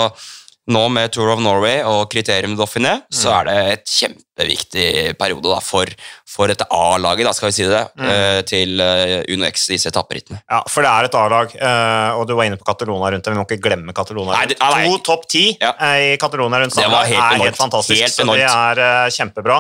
nå 0.71 0.83
med 0.95 1.11
Tour 1.11 1.33
of 1.33 1.41
Norway 1.43 1.81
og 1.83 2.07
Kriterium 2.11 2.55
Dauphiné, 2.59 3.01
mm. 3.03 3.15
så 3.19 3.33
er 3.41 3.49
det 3.49 3.57
et 3.73 3.95
kjempeviktig 3.97 4.87
periode 5.19 5.49
da, 5.51 5.59
for, 5.63 5.89
for 6.33 6.49
dette 6.49 6.65
A-laget, 6.73 7.27
da 7.27 7.33
skal 7.35 7.51
vi 7.51 7.55
si 7.59 7.65
det, 7.69 7.81
mm. 7.93 8.05
uh, 8.09 8.39
til 8.49 8.81
uh, 8.81 9.19
Uno 9.33 9.45
X, 9.45 9.67
disse 9.69 9.91
etapperittene. 9.91 10.39
Ja, 10.49 10.63
for 10.69 10.85
det 10.85 10.89
er 10.89 11.07
et 11.07 11.17
A-lag, 11.19 11.53
uh, 11.53 12.17
og 12.17 12.25
du 12.29 12.33
var 12.37 12.49
inne 12.49 12.57
på 12.57 12.65
Catalona 12.65 13.11
rundt 13.13 13.27
det. 13.27 13.33
Vi 13.35 13.37
må 13.37 13.45
ikke 13.45 13.67
glemme 13.67 13.93
Catalona 13.95 14.39
nei. 14.41 14.55
To 14.57 14.97
topp 15.05 15.27
ti 15.29 15.43
ja. 15.51 15.75
i 16.01 16.15
Catalona 16.21 16.63
rundt 16.63 16.73
sammen 16.73 16.97
er 16.97 17.43
helt 17.43 17.59
fantastisk. 17.59 18.01
Helt 18.01 18.15
så 18.15 18.25
det 18.31 18.47
er 18.47 19.13
kjempebra. 19.13 19.59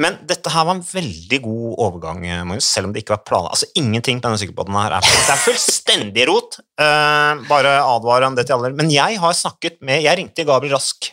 Men 0.00 0.20
dette 0.28 0.52
her 0.54 0.68
var 0.68 0.78
en 0.78 0.84
veldig 0.86 1.40
god 1.44 1.74
overgang, 1.88 2.22
Magnus, 2.48 2.70
selv 2.70 2.88
om 2.88 2.94
det 2.94 3.02
ikke 3.02 3.16
var 3.16 3.24
planlagt. 3.26 3.58
Altså, 3.58 3.68
ingenting 3.82 4.22
på 4.22 4.28
denne 4.28 4.40
sykkelbåten 4.40 4.78
her 4.78 4.96
er 4.96 5.10
Det 5.10 5.34
er 5.34 5.42
fullstendig 5.42 6.28
rot. 6.30 6.60
Bare 7.50 7.74
advare 7.82 8.30
om 8.30 8.38
det 8.38 8.46
til 8.48 8.56
alle. 8.56 8.72
Men 8.78 8.94
jeg 8.94 9.18
har 9.20 9.36
snakket 9.36 9.82
med 9.84 10.00
Jeg 10.06 10.22
ringte 10.22 10.46
Gabriel 10.48 10.78
Rask 10.78 11.10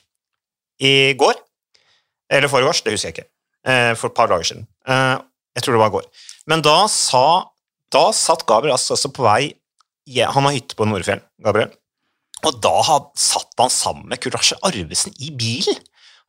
i 0.79 0.93
går. 1.19 1.41
Eller 2.29 2.51
foregårs, 2.51 2.85
det 2.85 2.93
husker 2.93 3.09
jeg 3.09 3.17
ikke. 3.17 3.29
Uh, 3.67 3.91
for 3.99 4.09
et 4.09 4.15
par 4.15 4.29
dager 4.31 4.47
siden. 4.47 4.67
Uh, 4.87 5.19
jeg 5.57 5.65
tror 5.65 5.75
det 5.75 5.81
var 5.81 5.91
i 5.91 5.95
går. 5.97 6.05
Men 6.49 6.63
da 6.65 6.77
sa 6.91 7.51
Da 7.91 8.11
satt 8.13 8.45
Gabriel 8.47 8.75
altså 8.75 9.09
på 9.09 9.23
vei 9.25 9.49
Han 10.29 10.45
har 10.45 10.53
hytte 10.53 10.77
på 10.77 10.85
Nordfjell, 10.85 11.21
Gabriel. 11.43 11.71
Og 12.45 12.59
da 12.63 13.01
satt 13.17 13.57
han 13.59 13.71
sammen 13.73 14.07
med 14.09 14.21
Kurt 14.21 14.37
Asle 14.37 14.57
Arvesen 14.65 15.13
i 15.19 15.31
bilen. 15.35 15.77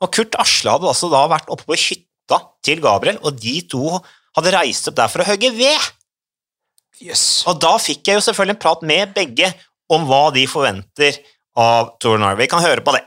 Og 0.01 0.11
Kurt 0.13 0.35
Asle 0.41 0.73
hadde 0.73 0.89
altså 0.89 1.09
da 1.13 1.23
vært 1.31 1.53
oppe 1.53 1.69
på 1.69 1.79
hytta 1.79 2.11
hytta 2.31 2.41
til 2.63 2.81
Gabriel, 2.81 3.19
og 3.23 3.39
de 3.41 3.61
to 3.69 3.99
hadde 4.37 4.55
reist 4.55 4.89
opp 4.89 4.97
der 4.97 5.11
for 5.11 5.23
å 5.23 5.29
hogge 5.29 5.51
ved. 5.57 5.91
Yes. 7.01 7.43
Og 7.49 7.59
da 7.61 7.77
fikk 7.81 8.07
jeg 8.07 8.19
jo 8.19 8.25
selvfølgelig 8.29 8.57
en 8.57 8.63
prat 8.63 8.83
med 8.83 9.15
begge 9.15 9.53
om 9.91 10.05
hva 10.07 10.31
de 10.35 10.47
forventer 10.47 11.17
av 11.57 11.97
Tour 12.01 12.19
Norway. 12.19 12.45
Vi 12.45 12.51
kan 12.51 12.63
høre 12.63 12.85
på 12.85 12.95
det. 12.95 13.03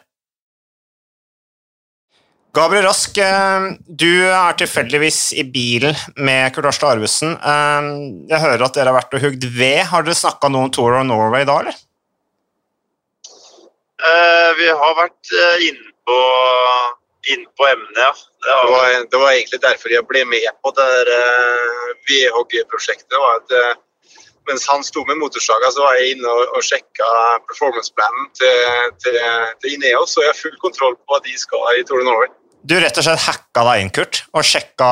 Gabriel 2.54 2.84
Rask, 2.86 3.16
eh, 3.18 3.64
du 3.90 4.30
er 4.30 4.58
tilfeldigvis 4.60 5.32
i 5.42 5.44
bilen 5.50 5.96
med 6.22 6.54
Kurt 6.54 6.68
Arstad 6.70 7.00
Arvesen. 7.00 7.32
Eh, 7.34 7.88
jeg 8.30 8.42
hører 8.44 8.66
at 8.68 8.76
dere 8.76 8.92
har 8.92 8.98
vært 9.00 9.16
og 9.18 9.24
hugd 9.26 9.48
ved. 9.56 9.80
Har 9.90 10.06
dere 10.06 10.20
snakka 10.20 10.52
noe 10.54 10.68
om 10.68 10.74
Tour 10.76 11.00
of 11.00 11.08
Norway 11.10 11.48
da, 11.50 11.56
eller? 11.64 11.80
Uh, 14.04 14.52
vi 14.60 14.68
har 14.68 14.94
vært 15.00 15.32
inne 15.64 15.94
på 16.06 16.18
inn 17.32 17.46
på 17.56 17.66
emnet, 17.72 17.98
ja. 17.98 18.12
Det 18.44 18.56
var, 18.70 18.88
det 19.10 19.22
var, 19.22 19.30
egentlig 19.32 19.60
derfor 19.64 19.94
jeg 19.96 20.06
ble 20.10 20.26
med 20.28 20.46
på 20.62 20.74
det 20.76 20.88
der 20.92 21.12
uh, 21.16 21.90
VHG-prosjektet. 22.10 23.56
Uh, 23.56 24.20
mens 24.52 24.68
han 24.68 24.84
sto 24.86 25.06
med 25.08 25.22
motorsaga, 25.24 25.72
så 25.72 25.88
var 25.88 25.98
jeg 25.98 26.18
inne 26.18 26.30
og, 26.30 26.54
og 26.54 26.68
sjekka 26.68 27.10
performanceplanen 27.48 28.30
til, 28.38 28.94
til, 29.02 29.20
til 29.64 29.78
Ineos, 29.80 30.18
og 30.20 30.28
jeg 30.28 30.34
har 30.36 30.42
full 30.44 30.58
kontroll 30.62 31.00
på 31.00 31.16
hva 31.16 31.24
de 31.26 31.38
skal 31.40 31.80
i 31.80 31.88
Tour 31.88 32.04
of 32.04 32.10
Norway. 32.12 32.34
Du 32.64 32.78
rett 32.80 32.96
og 32.96 33.04
slett 33.04 33.26
hacka 33.26 33.66
deg 33.68 33.84
inn, 33.84 33.92
Kurt, 33.92 34.22
og 34.32 34.46
sjekka 34.48 34.88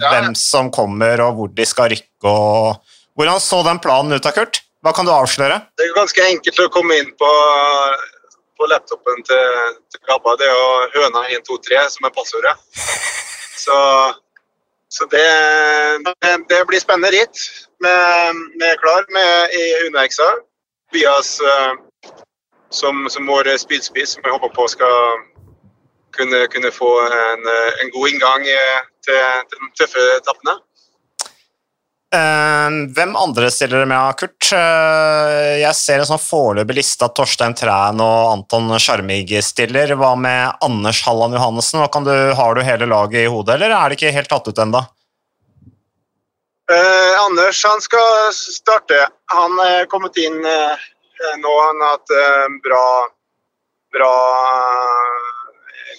ja. 0.00 0.12
hvem 0.14 0.32
som 0.38 0.70
kommer 0.72 1.20
og 1.26 1.36
hvor 1.36 1.52
de 1.52 1.66
skal 1.68 1.92
rykke. 1.92 2.30
og... 2.30 2.96
Hvordan 3.18 3.42
så 3.42 3.58
den 3.66 3.80
planen 3.84 4.16
ut 4.16 4.24
da, 4.24 4.32
Kurt? 4.32 4.62
Hva 4.80 4.94
kan 4.96 5.04
du 5.04 5.12
avsløre? 5.12 5.58
Det 5.76 5.84
er 5.84 5.92
ganske 5.98 6.24
enkelt 6.24 6.62
å 6.64 6.70
komme 6.72 6.96
inn 7.02 7.12
på 7.20 7.28
på 8.60 8.68
laptopen 8.68 9.22
til, 9.24 9.76
til 9.88 10.02
Gabba, 10.04 10.34
det 10.36 10.44
er 10.44 10.52
jo 10.52 10.72
høna 10.98 11.22
123 11.32 11.78
som 11.94 12.08
er 12.08 12.12
passordet. 12.12 12.52
Så, 13.56 13.76
så 14.92 15.06
det, 15.12 15.24
det, 16.50 16.60
blir 16.68 16.82
spennende 16.82 17.12
ritt. 17.14 17.40
Vi 17.80 18.66
er 18.68 18.80
klar 18.82 19.08
med 19.16 19.56
i 19.56 19.64
Unexa. 19.86 20.28
Bias 20.92 21.38
uh, 21.40 21.72
som, 22.68 23.06
som 23.08 23.28
vår 23.30 23.48
spydspiss, 23.62 24.16
som 24.16 24.26
jeg 24.26 24.36
håper 24.36 24.52
på 24.56 24.66
skal 24.74 25.24
kunne, 26.16 26.46
kunne 26.52 26.72
få 26.74 26.90
en, 27.06 27.46
en, 27.50 27.92
god 27.94 28.08
inngang 28.10 28.44
til, 29.04 29.22
til 29.50 29.62
de 29.62 29.70
tøffe 29.78 30.04
etappene. 30.18 30.58
Uh, 32.10 32.90
hvem 32.90 33.12
andre 33.14 33.52
stiller 33.54 33.84
dere 33.84 33.88
med, 33.90 34.16
Kurt? 34.18 34.48
Jeg 34.50 35.74
ser 35.78 36.02
en 36.02 36.08
sånn 36.08 36.22
foreløpig 36.22 36.80
liste 36.80 37.06
at 37.06 37.14
Torstein 37.14 37.54
Træn 37.54 38.02
og 38.02 38.32
Anton 38.32 38.72
Sjarmig 38.82 39.28
stiller. 39.46 39.94
Hva 39.94 40.16
med 40.18 40.64
Anders 40.66 41.04
Halland 41.06 41.38
Johannessen? 41.38 41.84
Du, 42.08 42.16
har 42.34 42.56
du 42.56 42.64
hele 42.66 42.90
laget 42.90 43.22
i 43.22 43.30
hodet, 43.30 43.54
eller 43.54 43.76
er 43.76 43.88
det 43.92 44.00
ikke 44.00 44.16
helt 44.16 44.32
tatt 44.32 44.50
ut 44.50 44.64
ennå? 44.64 44.82
Eh, 46.70 47.14
Anders 47.22 47.62
han 47.66 47.82
skal 47.82 48.34
starte. 48.34 49.06
Han 49.34 49.62
er 49.62 49.86
kommet 49.90 50.18
inn 50.18 50.38
nå. 50.42 51.54
Han 51.62 51.84
har 51.84 51.94
hatt 51.94 52.14
bra, 52.66 52.86
bra 53.94 54.14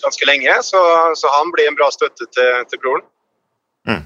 ganske 0.04 0.28
lenge, 0.30 0.54
så, 0.68 0.82
så, 1.18 1.32
han 1.38 1.52
blir 1.56 1.70
en 1.70 1.78
bra 1.80 1.90
støtte 1.94 2.28
til, 2.36 2.54
til 2.72 2.82
broren. 2.84 3.06
Mm 3.90 4.04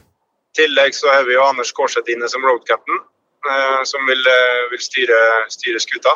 tillegg 0.55 0.95
så 0.95 1.11
har 1.11 1.27
vi 1.27 1.35
jo 1.35 1.43
Anders 1.45 1.73
Kårseth 1.75 2.11
inne 2.11 2.29
som 2.31 2.43
road 2.45 2.63
captain, 2.67 3.01
eh, 3.49 3.81
som 3.87 4.07
vil, 4.09 4.23
eh, 4.31 4.63
vil 4.71 4.81
styre, 4.83 5.21
styre, 5.51 5.81
skuta. 5.83 6.15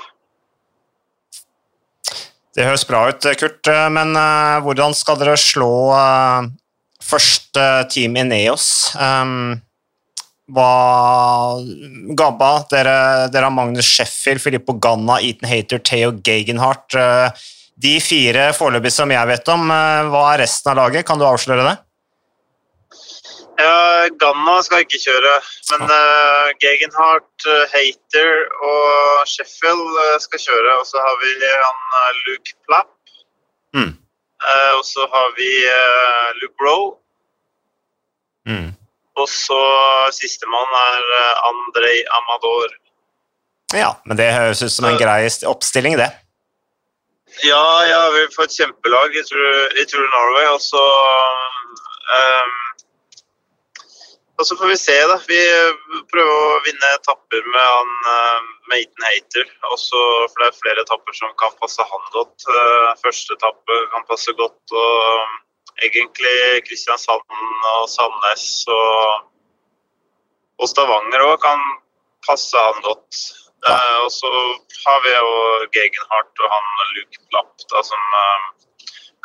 Det 2.55 2.65
høres 2.65 2.87
bra 2.87 3.07
ut, 3.09 3.29
Kurt, 3.39 3.67
eh, 3.67 3.87
men 3.93 4.15
eh, 4.17 4.59
hvordan 4.65 4.95
skal 4.97 5.19
dere 5.19 5.37
slå 5.39 5.73
eh, 5.95 6.49
første 7.03 7.65
team 7.93 8.17
i 8.17 8.25
Neos? 8.27 8.95
Um, 8.95 9.61
hva 10.49 11.61
Gabba, 12.17 12.65
dere, 12.71 13.29
dere, 13.29 13.45
har 13.45 13.53
Magnus 13.53 13.85
Sheffield, 13.85 14.41
Filippo 14.41 14.73
Ganna, 14.81 15.19
Eaton 15.21 15.47
Hater, 15.47 15.77
Theo 15.77 16.15
Gegenhardt. 16.25 16.95
Uh, 16.97 17.29
de 17.79 17.95
fire 18.03 18.49
foreløpig 18.57 18.91
som 18.91 19.11
jeg 19.13 19.29
vet 19.29 19.51
om, 19.53 19.69
hva 19.69 20.23
er 20.33 20.43
resten 20.43 20.73
av 20.73 20.81
laget? 20.81 21.05
Kan 21.07 21.21
du 21.21 21.27
avsløre 21.27 21.63
det? 21.67 21.77
Ja, 23.59 24.07
Ganna 24.21 24.61
skal 24.63 24.85
ikke 24.85 25.01
kjøre, 25.03 25.31
men 25.73 25.81
uh, 25.91 26.47
Gegenhardt, 26.63 27.43
uh, 27.43 27.65
Hater 27.73 28.45
og 28.63 29.27
Sheffield 29.27 29.97
uh, 29.99 30.15
skal 30.23 30.43
kjøre. 30.45 30.77
Og 30.79 30.87
så 30.87 31.01
har 31.03 31.17
vi 31.19 31.33
han 31.43 32.21
Luke 32.27 32.55
Plapp. 32.67 32.95
Mm. 33.75 33.91
og 34.79 34.85
så 34.87 35.03
har 35.13 35.27
vi 35.37 35.47
Luke 36.41 36.63
Rowe. 36.65 36.95
Mm. 38.49 38.71
Og 39.19 39.27
så 39.29 39.59
sistemann 40.15 40.71
er 40.79 41.11
Andrej 41.51 41.99
Amador. 42.17 42.73
Ja, 43.75 43.91
men 44.05 44.17
det 44.17 44.31
høres 44.33 44.63
ut 44.63 44.73
som 44.73 44.87
en 44.89 44.97
grei 44.97 45.27
oppstilling, 45.45 45.99
det. 45.99 46.09
Ja, 47.45 47.65
ja, 47.87 48.01
vi 48.15 48.25
får 48.35 48.49
et 48.49 48.57
kjempelag 48.57 49.15
i 49.19 49.23
Tour 49.91 50.07
Norway. 50.15 50.47
Og 50.53 50.61
så 50.63 50.83
um, 52.17 52.57
og 54.39 54.47
så 54.47 54.55
får 54.55 54.69
vi 54.71 54.75
se, 54.79 54.95
da. 55.11 55.17
Vi 55.27 55.39
prøver 56.11 56.29
å 56.31 56.59
vinne 56.63 56.91
etapper 56.95 57.43
med 57.43 57.65
han 57.65 57.89
eh, 58.11 58.45
med 58.71 58.77
Eaton 58.77 59.07
Hater. 59.09 59.49
Også, 59.75 60.03
for 60.29 60.39
det 60.39 60.47
er 60.47 60.61
flere 60.61 60.85
etapper 60.85 61.17
som 61.17 61.33
kan 61.41 61.57
passe 61.59 61.83
han 61.89 62.05
godt. 62.13 62.45
Eh, 62.47 62.93
første 63.01 63.35
etappe 63.35 63.79
kan 63.91 64.07
passe 64.07 64.35
godt. 64.39 64.75
Og 64.83 65.83
egentlig 65.83 66.63
Kristiansand 66.69 67.35
og 67.73 67.83
Sandnes 67.91 68.47
og, 68.71 69.27
og 70.63 70.71
Stavanger 70.71 71.25
òg 71.27 71.35
kan 71.43 71.67
passe 72.23 72.63
han 72.69 72.79
godt. 72.87 73.19
Ja. 73.67 73.75
Eh, 73.75 73.97
og 74.05 74.11
så 74.13 74.31
har 74.85 75.05
vi 75.05 75.13
jo 75.13 75.31
Gegenhardt 75.75 76.43
og 76.43 76.51
han 76.55 76.67
Luke 76.97 77.23
Plapp 77.29 77.69
da, 77.71 77.83
som 77.83 78.09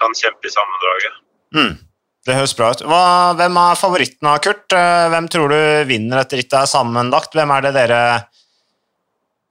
kan 0.00 0.16
kjempe 0.18 0.50
i 0.50 0.54
sammendraget. 0.54 1.18
Mm. 1.54 1.74
Det 2.24 2.36
høres 2.38 2.54
bra 2.56 2.70
ut. 2.72 2.82
Hva, 2.88 3.02
hvem 3.36 3.58
er 3.60 3.76
favoritten 3.76 4.28
av 4.30 4.38
Kurt? 4.44 4.64
Eh, 4.72 5.08
hvem 5.12 5.26
tror 5.32 5.52
du 5.52 5.58
vinner 5.90 6.22
dette 6.22 6.40
rittet 6.40 6.70
sammenlagt? 6.70 7.36
Hvem 7.36 7.52
er 7.52 7.66
det 7.66 7.74
dere 7.76 8.00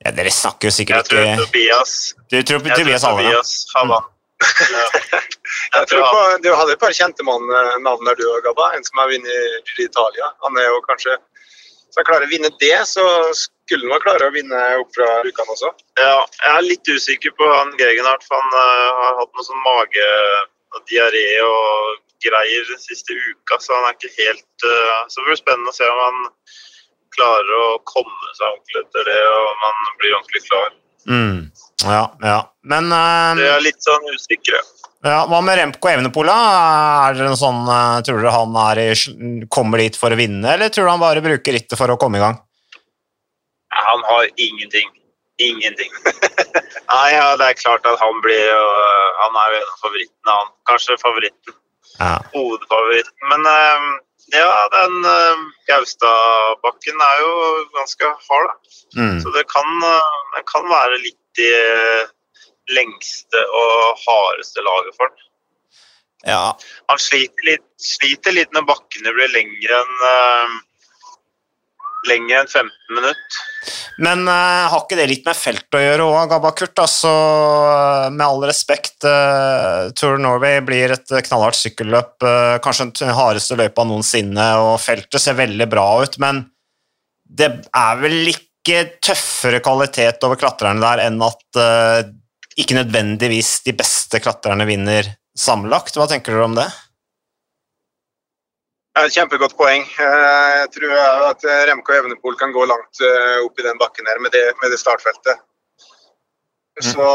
ja, 0.03 0.11
Dere 0.11 0.31
snakker 0.33 0.67
jo 0.67 0.73
sikkert 0.75 1.07
ikke 1.07 1.21
Jeg 1.21 1.37
tror 1.37 1.45
Tobias. 1.45 1.93
Du 2.33 2.39
tror 2.41 2.57
jeg 2.57 2.79
Tobias 2.81 3.05
tror 3.05 3.21
Tobias 3.21 3.53
har 3.75 3.91
vant. 3.91 4.09
jeg 5.77 5.87
tror 5.91 6.07
på, 6.09 6.23
Du 6.43 6.49
hadde 6.51 6.73
et 6.73 6.81
par 6.81 6.95
kjente 6.97 7.23
navn 7.23 8.09
der 8.09 8.17
du 8.19 8.25
og 8.27 8.41
Gabba. 8.43 8.73
En 8.75 8.83
som 8.83 8.99
har 8.99 9.11
vunnet 9.13 9.77
i 9.77 9.85
Italia. 9.85 10.33
Han 10.43 10.57
er 10.59 10.67
jo 10.67 10.81
kanskje 10.89 11.15
Hvis 11.21 12.01
han 12.01 12.09
klarer 12.09 12.25
å 12.25 12.33
vinne 12.33 12.49
det, 12.57 12.75
så 12.89 13.05
skulle 13.65 13.91
han 13.93 14.03
klare 14.03 14.27
å 14.27 14.33
vinne 14.35 14.61
opp 14.81 14.91
fra 14.95 15.09
Rjukan 15.23 15.53
også. 15.55 15.71
Ja, 15.99 16.17
jeg 16.41 16.51
er 16.53 16.67
litt 16.67 16.89
usikker 16.89 17.35
på 17.37 17.47
han 17.47 17.73
Gregenhardt, 17.79 18.27
han 18.31 18.49
uh, 18.55 18.89
har 18.99 19.21
hatt 19.21 19.31
noe 19.31 19.47
sånn 19.47 19.63
mage 19.65 20.09
og 20.73 20.83
diaré 20.89 21.27
og 21.45 22.01
greier 22.23 22.69
den 22.69 22.81
siste 22.81 23.15
uka, 23.15 23.59
så 23.59 23.75
han 23.77 23.89
er 23.89 23.97
ikke 23.97 24.13
helt 24.15 24.67
uh, 24.67 25.01
Så 25.11 25.19
det 25.19 25.27
blir 25.29 25.41
spennende 25.41 25.73
å 25.73 25.75
se 25.75 25.89
om 25.89 25.99
han 26.01 26.21
klarer 27.13 27.57
å 27.59 27.65
komme 27.85 28.31
seg 28.37 28.47
ordentlig 28.47 28.85
etter 28.85 29.11
det, 29.11 29.19
og 29.31 29.49
om 29.51 29.59
han 29.67 29.99
blir 30.01 30.15
ordentlig 30.17 30.41
klar. 30.47 30.71
Mm. 31.03 31.41
Ja, 31.83 32.05
ja. 32.23 32.39
Men 32.71 32.87
uh, 32.89 33.35
Det 33.37 33.51
er 33.51 33.67
litt 33.67 33.83
sånn 33.85 34.07
usikre. 34.15 34.63
Ja, 35.03 35.25
hva 35.27 35.41
med 35.43 35.59
Remco 35.59 35.89
Evenepola? 35.91 36.35
Er 37.09 37.19
det 37.19 37.33
sånn, 37.37 37.61
uh, 37.67 37.99
tror 38.07 38.23
dere 38.23 38.33
han 38.33 38.57
i, 38.81 39.45
kommer 39.51 39.83
dit 39.83 39.99
for 39.99 40.15
å 40.15 40.19
vinne, 40.19 40.55
eller 40.55 40.71
tror 40.73 40.87
du 40.87 40.93
han 40.93 41.03
bare 41.03 41.23
bruker 41.25 41.55
rittet 41.59 41.77
for 41.79 41.91
å 41.91 41.99
komme 42.01 42.19
i 42.19 42.23
gang? 42.23 42.39
Han 43.89 44.03
har 44.09 44.29
ingenting. 44.35 44.89
Ingenting. 45.41 45.91
Nei, 46.93 47.09
ja, 47.15 47.33
det 47.39 47.47
er 47.49 47.59
klart 47.59 47.85
at 47.89 47.99
han 47.99 48.21
blir 48.21 48.43
jo 48.45 48.65
Han 49.23 49.37
er 49.41 49.53
jo 49.53 49.59
en 49.59 49.69
av 49.69 49.77
favorittene, 49.81 50.33
han. 50.39 50.51
Kanskje 50.69 50.97
favoritten. 51.01 51.55
Ja. 51.99 52.15
Hovedfavoritten. 52.33 53.29
Men 53.31 53.47
uh, 53.47 53.87
ja, 54.33 54.49
den 54.75 54.97
uh, 55.07 55.43
Gaustadbakken 55.69 57.05
er 57.07 57.21
jo 57.23 57.33
ganske 57.77 58.11
hard, 58.27 58.51
da. 58.51 58.75
Mm. 58.99 59.19
Så 59.23 59.33
det 59.37 59.45
kan, 59.53 59.69
uh, 59.85 60.17
det 60.35 60.43
kan, 60.51 60.67
være 60.69 61.01
litt 61.01 61.43
i 61.43 61.53
lengste 62.77 63.39
og 63.59 64.03
hardeste 64.05 64.63
laget 64.65 64.97
for 64.99 65.09
han. 65.09 65.29
Ja. 66.23 66.43
Han 66.91 67.01
sliter 67.01 67.49
litt, 67.49 67.65
sliter 67.81 68.35
litt 68.35 68.53
når 68.55 68.67
bakkene 68.69 69.11
blir 69.17 69.33
lengre 69.33 69.81
enn 69.81 70.61
lenger 72.09 72.41
enn 72.41 72.49
15 72.49 72.95
minutter. 72.97 73.41
Men 74.03 74.25
uh, 74.27 74.69
har 74.71 74.81
ikke 74.81 74.97
det 74.97 75.07
litt 75.09 75.27
med 75.27 75.37
felt 75.37 75.77
å 75.77 75.81
gjøre 75.81 76.07
òg, 76.07 76.21
Gabakurt? 76.31 76.79
Altså, 76.81 77.11
uh, 77.11 78.07
med 78.13 78.25
all 78.25 78.45
respekt, 78.49 78.97
uh, 79.05 79.91
Tour 79.97 80.17
Norway 80.21 80.59
blir 80.65 80.95
et 80.95 81.13
knallhardt 81.27 81.59
sykkelløp. 81.59 82.15
Uh, 82.25 82.57
kanskje 82.63 82.89
den 83.03 83.13
hardeste 83.15 83.57
løypa 83.59 83.85
noensinne, 83.87 84.47
og 84.63 84.75
feltet 84.83 85.21
ser 85.21 85.37
veldig 85.39 85.69
bra 85.71 85.87
ut, 86.03 86.17
men 86.23 86.43
det 87.23 87.49
er 87.69 88.01
vel 88.01 88.33
ikke 88.33 88.83
tøffere 89.03 89.61
kvalitet 89.63 90.23
over 90.25 90.39
klatrerne 90.39 90.83
der 90.83 91.01
enn 91.07 91.17
at 91.25 91.57
ikke 92.59 92.77
nødvendigvis 92.77 93.63
de 93.65 93.73
beste 93.75 94.21
klatrerne 94.21 94.67
vinner 94.69 95.07
sammenlagt. 95.35 95.97
Hva 95.97 96.05
tenker 96.09 96.35
dere 96.35 96.45
om 96.45 96.55
det? 96.57 96.67
Et 98.93 99.09
kjempegodt 99.15 99.55
poeng. 99.57 99.81
Eh, 99.81 100.49
jeg 100.59 100.69
tror 100.75 100.93
at 101.31 101.45
Remco 101.69 101.95
Evenepool 101.95 102.37
kan 102.37 102.53
gå 102.53 102.65
langt 102.69 103.01
eh, 103.01 103.39
opp 103.41 103.57
i 103.57 103.65
den 103.65 103.79
bakken 103.81 104.09
her 104.09 104.21
med 104.21 104.33
det, 104.35 104.45
med 104.61 104.69
det 104.69 104.77
startfeltet. 104.81 105.41
Mm. 106.77 106.85
Så, 106.91 107.07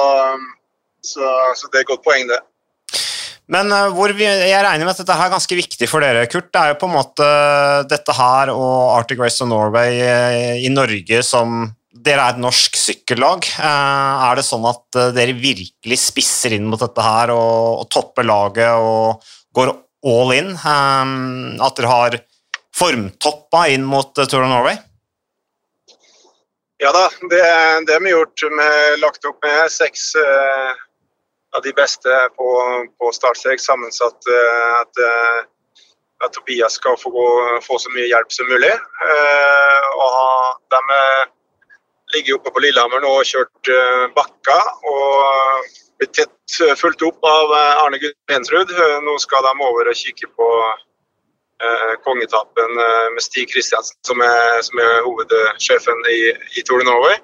så, 1.07 1.31
så, 1.55 1.71
det 1.71 1.81
er 1.81 1.87
et 1.87 1.93
godt 1.93 2.03
poeng, 2.07 2.27
det. 2.31 2.41
Men 3.55 3.71
eh, 3.71 4.03
vi, 4.11 4.27
jeg 4.27 4.67
regner 4.67 4.83
med 4.83 4.91
at 4.97 5.05
dette 5.05 5.21
er 5.23 5.35
ganske 5.37 5.61
viktig 5.63 5.91
for 5.91 6.03
dere, 6.03 6.27
Kurt. 6.27 6.51
Det 6.51 6.65
er 6.65 6.75
jo 6.75 6.81
på 6.83 6.91
en 6.91 6.97
måte 6.99 7.33
dette 7.95 8.21
her 8.25 8.55
og 8.57 8.99
Arctic 8.99 9.23
Race 9.23 9.39
of 9.47 9.53
Norway 9.53 10.03
i 10.59 10.71
Norge 10.75 11.25
som 11.27 11.69
Dere 11.99 12.23
er 12.23 12.37
et 12.37 12.39
norsk 12.39 12.77
sykkellag. 12.79 13.47
Er 13.59 14.39
det 14.39 14.45
sånn 14.47 14.63
at 14.69 14.99
dere 15.17 15.33
virkelig 15.35 15.97
spisser 15.99 16.53
inn 16.55 16.69
mot 16.71 16.79
dette 16.79 17.03
her 17.03 17.33
og, 17.35 17.81
og 17.81 17.89
topper 17.91 18.29
laget 18.29 18.71
og 18.79 19.25
går 19.57 19.73
opp 19.73 19.88
all 20.05 20.33
in. 20.33 20.51
Um, 20.65 21.61
at 21.63 21.79
dere 21.79 21.91
har 21.91 22.19
formtoppa 22.75 23.67
inn 23.73 23.87
mot 23.87 24.19
uh, 24.19 24.27
Tour 24.27 24.45
of 24.45 24.53
Norway? 24.53 24.77
Ja 26.79 26.93
da, 26.95 27.09
det, 27.31 27.43
det 27.87 27.93
har 27.97 28.05
vi 28.05 28.11
gjort. 28.11 28.43
Vi 28.43 28.63
har 28.63 28.99
lagt 29.03 29.25
opp 29.27 29.43
med 29.43 29.73
seks 29.73 30.13
uh, 30.15 30.75
av 31.57 31.65
de 31.65 31.73
beste 31.75 32.21
på, 32.37 32.51
på 32.99 33.13
startstrek, 33.13 33.61
sammensatt 33.61 34.31
uh, 34.31 34.77
at, 34.83 35.03
uh, 35.03 35.41
at, 36.23 36.31
Tobias 36.37 36.79
skal 36.79 36.95
få, 37.01 37.11
gå, 37.11 37.27
få, 37.67 37.81
så 37.83 37.91
mye 37.97 38.07
hjelp 38.07 38.31
som 38.35 38.47
mulig. 38.51 38.75
og 39.99 40.63
de 40.71 40.81
ligger 42.15 42.39
oppe 42.39 42.51
på 42.51 42.63
Lillehammer 42.63 43.03
nå 43.03 43.13
og 43.21 43.27
kjørt 43.27 43.71
bakka. 44.17 44.59
og 44.91 45.69
blitt 45.99 46.15
tett 46.15 46.61
eh, 46.65 46.75
fulgt 46.79 47.03
opp 47.03 47.25
av 47.27 47.55
eh, 47.55 47.81
Arne 47.85 47.99
Gudensrud. 48.03 48.71
Eh, 48.71 48.99
nå 49.05 49.17
skal 49.23 49.45
de 49.47 49.55
over 49.67 49.91
og 49.91 49.99
kikke 49.99 50.31
på 50.39 50.51
eh, 51.63 51.95
med 53.15 53.25
Stig 53.25 53.51
Kristiansen, 53.53 53.99
som 54.07 54.23
er, 54.23 54.63
som 54.67 54.79
er 54.83 55.03
hovedsjefen 55.07 56.07
i, 56.13 56.21
i 56.59 56.65
Tour 56.67 56.85
Norway. 56.87 57.19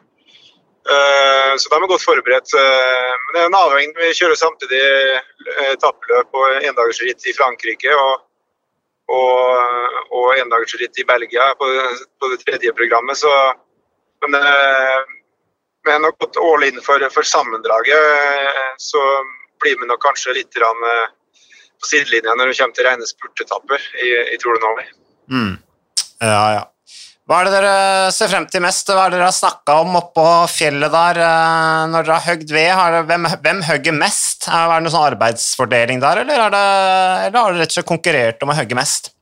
Eh, 0.85 1.55
så 1.57 1.71
de 1.71 1.79
er 1.79 1.89
godt 1.89 2.05
forberedt. 2.05 2.53
men 2.53 3.33
det 3.33 3.43
er 3.43 3.49
en 3.49 3.63
avhengig. 3.63 3.97
Vi 3.97 4.19
kjører 4.21 4.37
samtidig 4.37 4.85
etappeløp 5.71 6.35
og 6.35 6.63
endagersritt 6.63 7.27
i 7.31 7.37
Frankrike. 7.41 7.97
og 7.97 8.23
og, 9.05 9.99
og 10.17 10.31
endagersritt 10.41 10.97
i 10.97 11.05
Belgia 11.05 11.51
på, 11.61 11.67
på, 12.17 12.29
det 12.33 12.39
tredje 12.41 12.73
programmet. 12.73 13.19
Så, 13.21 13.29
men 14.25 14.33
vi 15.85 15.93
har 15.93 16.01
nok 16.01 16.19
gått 16.19 16.41
all 16.41 16.65
in 16.67 16.81
for, 16.85 17.03
for, 17.13 17.27
sammendraget. 17.29 18.61
Så 18.81 19.01
blir 19.63 19.77
vi 19.81 19.89
nok 19.89 20.03
kanskje 20.03 20.37
litt 20.39 20.61
eh, 20.61 21.09
på 21.81 21.91
sidelinja 21.91 22.37
når 22.37 22.51
det 22.51 22.61
kommer 22.61 22.79
til 22.79 22.89
rene 22.89 23.09
spurtetapper 23.09 23.91
i, 24.03 24.13
i 24.35 24.39
Tour. 24.41 24.61
Mm. 25.31 25.59
Ja, 26.21 26.45
ja. 26.59 26.63
Hva 27.25 27.39
er 27.41 27.49
det 27.49 27.53
dere 27.55 27.77
ser 28.13 28.29
frem 28.29 28.45
til 28.53 28.61
mest? 28.61 28.91
Hva 28.93 29.07
er 29.07 29.15
det 29.15 29.17
dere 29.17 29.31
har 29.31 29.37
snakka 29.37 29.79
om 29.81 29.95
oppå 29.97 30.25
fjellet 30.53 30.93
der 30.93 31.21
eh, 31.25 31.85
når 31.89 32.05
dere 32.05 32.19
har 32.19 32.29
høgd 32.35 32.53
ved? 32.53 32.71
Har 32.77 32.99
hvem, 33.09 33.29
hvem 33.47 33.63
hogger 33.65 33.97
mest? 33.97 34.49
Er 34.49 34.69
det 34.69 34.83
noen 34.85 34.93
sånn 34.93 35.09
arbeidsfordeling 35.09 36.05
der, 36.05 36.21
eller, 36.25 36.49
det, 36.53 36.65
eller 37.29 37.39
har 37.39 37.55
dere 37.55 37.65
rett 37.65 37.73
og 37.73 37.79
slett 37.79 37.93
konkurrert 37.93 38.45
om 38.45 38.53
å 38.53 38.59
hogge 38.59 38.77
mest? 38.77 39.15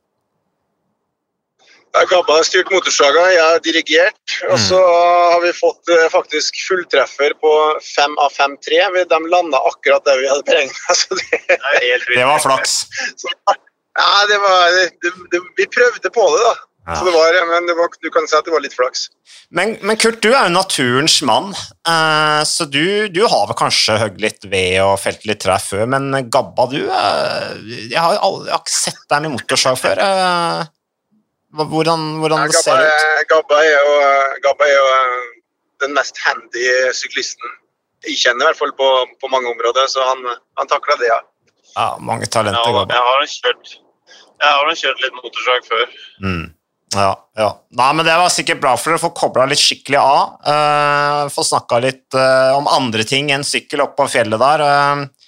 Gabba 1.93 2.39
har 2.39 2.45
styrt 2.47 2.71
motorsaga, 2.73 3.23
jeg 3.35 3.43
har 3.43 3.59
dirigert. 3.61 4.35
Og 4.49 4.57
så 4.61 4.79
har 4.81 5.43
vi 5.43 5.51
fått 5.53 5.91
eh, 5.93 6.07
faktisk 6.09 6.57
fulltreffer 6.67 7.35
på 7.43 7.53
fem 7.85 8.17
av 8.23 8.33
fem 8.33 8.57
tre. 8.65 8.81
De 9.11 9.19
landa 9.29 9.61
akkurat 9.69 10.05
der 10.07 10.23
vi 10.23 10.31
hadde 10.31 10.47
beregna. 10.49 10.97
Det, 11.83 12.01
det, 12.15 12.25
var 12.25 12.41
flaks. 12.41 12.83
Så, 13.19 13.29
ja, 13.99 14.11
det 14.29 14.37
var, 14.41 14.77
det, 15.03 15.11
det, 15.31 15.41
vi 15.57 15.65
prøvde 15.69 16.09
på 16.13 16.27
det, 16.33 16.41
da. 16.47 16.53
Ja. 16.87 16.95
Så 16.99 17.05
det 17.07 17.13
var, 17.15 17.37
men 17.47 17.67
det 17.69 17.75
var, 17.77 17.93
du 18.01 18.09
kan 18.11 18.25
si 18.27 18.35
at 18.35 18.47
det 18.47 18.51
var 18.51 18.63
litt 18.63 18.75
flaks. 18.75 19.05
Men, 19.55 19.77
men 19.85 19.99
Kurt, 20.01 20.19
du 20.25 20.33
er 20.33 20.49
jo 20.49 20.55
naturens 20.57 21.21
mann, 21.23 21.53
uh, 21.87 22.41
så 22.47 22.67
du, 22.67 23.07
du, 23.13 23.21
har 23.29 23.45
vel 23.47 23.59
kanskje 23.59 23.95
hogd 24.01 24.19
litt 24.23 24.43
ved 24.51 24.81
og 24.83 24.97
felt 24.99 25.23
litt 25.29 25.43
trær 25.45 25.63
før, 25.63 25.85
men 25.93 26.09
Gabba, 26.33 26.67
du 26.73 26.81
jeg, 26.81 27.95
har, 27.95 28.17
jeg, 28.17 28.23
har, 28.25 28.49
ikke 28.57 28.75
sett 28.75 29.05
deg 29.13 29.23
med 29.23 29.37
motorsag 29.37 29.79
før. 29.79 30.03
Hvordan, 31.53 32.05
hvordan 32.21 32.45
ja, 32.45 32.51
det 32.51 32.61
ser 32.61 32.79
det 32.81 32.87
ut? 32.89 33.27
Gabba 33.29 33.59
er, 33.61 33.75
jo, 33.75 33.97
Gabba 34.45 34.69
er 34.69 34.73
jo 34.73 34.87
eh, 34.93 35.27
den 35.85 35.93
mest 35.97 36.17
handy 36.25 36.65
syklisten 36.97 37.59
jeg 38.03 38.17
kjenner, 38.19 38.43
i 38.43 38.49
hvert 38.49 38.59
fall 38.59 38.73
på, 38.75 38.87
på 39.21 39.29
mange 39.31 39.47
områder, 39.53 39.85
så 39.87 40.03
han, 40.03 40.25
han 40.59 40.67
takla 40.67 40.97
det, 40.99 41.07
ja. 41.07 41.21
ja. 41.77 41.85
Mange 42.03 42.27
talenter, 42.27 42.67
ja, 42.67 42.81
Gabba. 42.81 42.97
Jeg 42.97 43.07
har 43.07 43.29
kjørt, 43.31 43.71
jeg 44.43 44.57
har 44.57 44.75
kjørt 44.81 45.05
litt 45.05 45.21
motorsag 45.21 45.69
før. 45.69 45.95
Mm. 46.25 46.43
Ja, 46.93 47.13
ja. 47.39 47.49
Nei, 47.73 47.89
men 47.97 48.05
Det 48.05 48.15
var 48.19 48.31
sikkert 48.33 48.61
bra 48.61 48.75
for 48.77 48.91
dere 48.91 49.01
å 49.01 49.03
få 49.07 49.13
kobla 49.17 49.47
litt 49.49 49.61
skikkelig 49.61 49.99
av. 49.99 50.35
Uh, 50.45 51.21
få 51.33 51.45
snakka 51.47 51.79
litt 51.83 52.17
uh, 52.17 52.53
om 52.57 52.69
andre 52.69 53.05
ting 53.07 53.31
enn 53.33 53.45
sykkel 53.47 53.85
opp 53.85 53.95
på 53.97 54.09
fjellet 54.13 54.41
der. 54.41 54.63
Uh, 54.63 55.22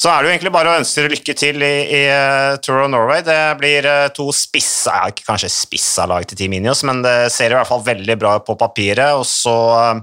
så 0.00 0.08
er 0.08 0.22
det 0.22 0.30
jo 0.30 0.32
egentlig 0.32 0.52
bare 0.54 0.70
å 0.72 0.78
ønske 0.80 1.02
dere 1.02 1.12
lykke 1.12 1.32
til 1.36 1.60
i, 1.60 1.74
i 1.92 2.04
uh, 2.08 2.56
Tour 2.64 2.86
of 2.86 2.88
Norway. 2.88 3.20
Det 3.24 3.40
blir 3.60 3.84
uh, 3.84 4.06
to 4.16 4.30
spissa 4.32 4.94
ja, 4.96 5.10
kanskje 5.12 5.50
spissa 5.52 6.06
lag 6.08 6.24
til 6.24 6.38
Team 6.40 6.54
Inios, 6.56 6.80
men 6.88 7.02
det 7.04 7.28
ser 7.34 7.52
i 7.52 7.58
hvert 7.58 7.68
fall 7.68 7.82
veldig 7.84 8.16
bra 8.16 8.38
ut 8.40 8.46
på 8.46 8.56
papiret. 8.56 9.12
Og 9.20 9.26
så 9.28 9.52
uh, 9.76 10.00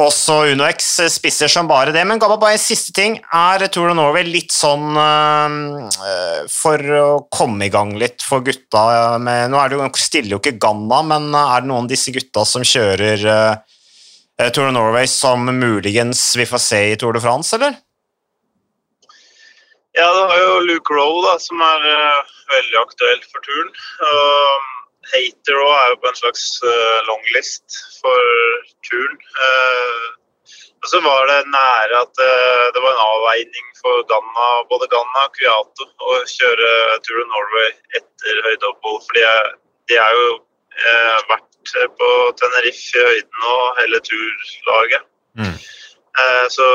også 0.00 0.38
UnoX 0.54 0.88
spisser 1.12 1.52
som 1.52 1.68
bare 1.68 1.92
det. 1.92 2.06
Men 2.08 2.22
Gabba, 2.22 2.38
bare 2.40 2.56
en 2.56 2.62
siste 2.62 2.94
ting. 2.96 3.18
Er 3.36 3.66
Tour 3.68 3.90
of 3.90 3.98
Norway 3.98 4.24
litt 4.24 4.56
sånn 4.56 4.96
for 6.48 6.94
å 6.96 7.04
komme 7.28 7.68
i 7.68 7.74
gang 7.74 7.92
litt 8.00 8.24
for 8.24 8.40
gutta 8.46 9.18
med 9.20 9.52
Nå 9.52 9.66
jo, 9.74 9.82
stiller 10.00 10.38
jo 10.38 10.40
ikke 10.40 10.56
Ganna, 10.64 11.02
men 11.04 11.28
er 11.36 11.60
det 11.60 11.68
noen 11.68 11.84
av 11.84 11.92
disse 11.92 12.16
gutta 12.16 12.46
som 12.48 12.64
kjører 12.64 13.28
Tour 14.48 14.70
of 14.70 14.74
Norway 14.78 15.04
som 15.12 15.44
muligens 15.44 16.24
vi 16.40 16.48
får 16.48 16.66
se 16.70 16.82
i 16.94 16.96
Tour 16.96 17.20
de 17.20 17.24
France, 17.28 17.52
eller? 17.60 17.76
Ja, 20.00 20.08
det 20.16 20.26
var 20.28 20.38
jo 20.40 20.60
Luke 20.64 20.94
Rowe 20.96 21.20
da, 21.26 21.34
som 21.44 21.60
er 21.60 21.82
uh, 21.84 22.28
veldig 22.48 22.76
aktuell 22.80 23.18
for 23.28 23.44
turen. 23.44 23.72
Og 24.08 24.68
Hater 25.10 25.58
òg 25.60 25.72
er 25.76 25.90
jo 25.92 25.98
på 26.00 26.08
en 26.08 26.16
slags 26.20 26.44
uh, 26.64 27.00
longlist 27.08 27.76
for 27.98 28.30
turen. 28.88 29.18
Uh, 29.36 30.06
og 30.80 30.88
så 30.88 31.02
var 31.04 31.28
det 31.28 31.50
nære 31.52 31.98
at 31.98 32.20
det 32.72 32.80
var 32.80 32.94
en 32.94 33.02
avveining 33.04 33.66
for 33.82 34.00
Ganna, 34.08 34.46
både 34.70 34.88
Ganna 34.88 35.24
og 35.26 35.34
Kviato 35.36 35.84
å 36.08 36.14
kjøre 36.30 36.70
Tour 37.04 37.20
of 37.20 37.28
Norway 37.34 37.74
etter 38.00 38.40
høydeopphold. 38.46 39.02
For 39.04 39.18
de 39.20 39.98
er 40.00 40.16
jo 40.16 40.30
vært 41.28 41.74
på 42.00 42.08
Tenerife 42.40 42.96
i 42.96 43.04
høyden 43.10 43.44
og 43.52 43.82
hele 43.82 44.00
turlaget. 44.08 45.04
Mm. 45.36 45.52
så 46.56 46.70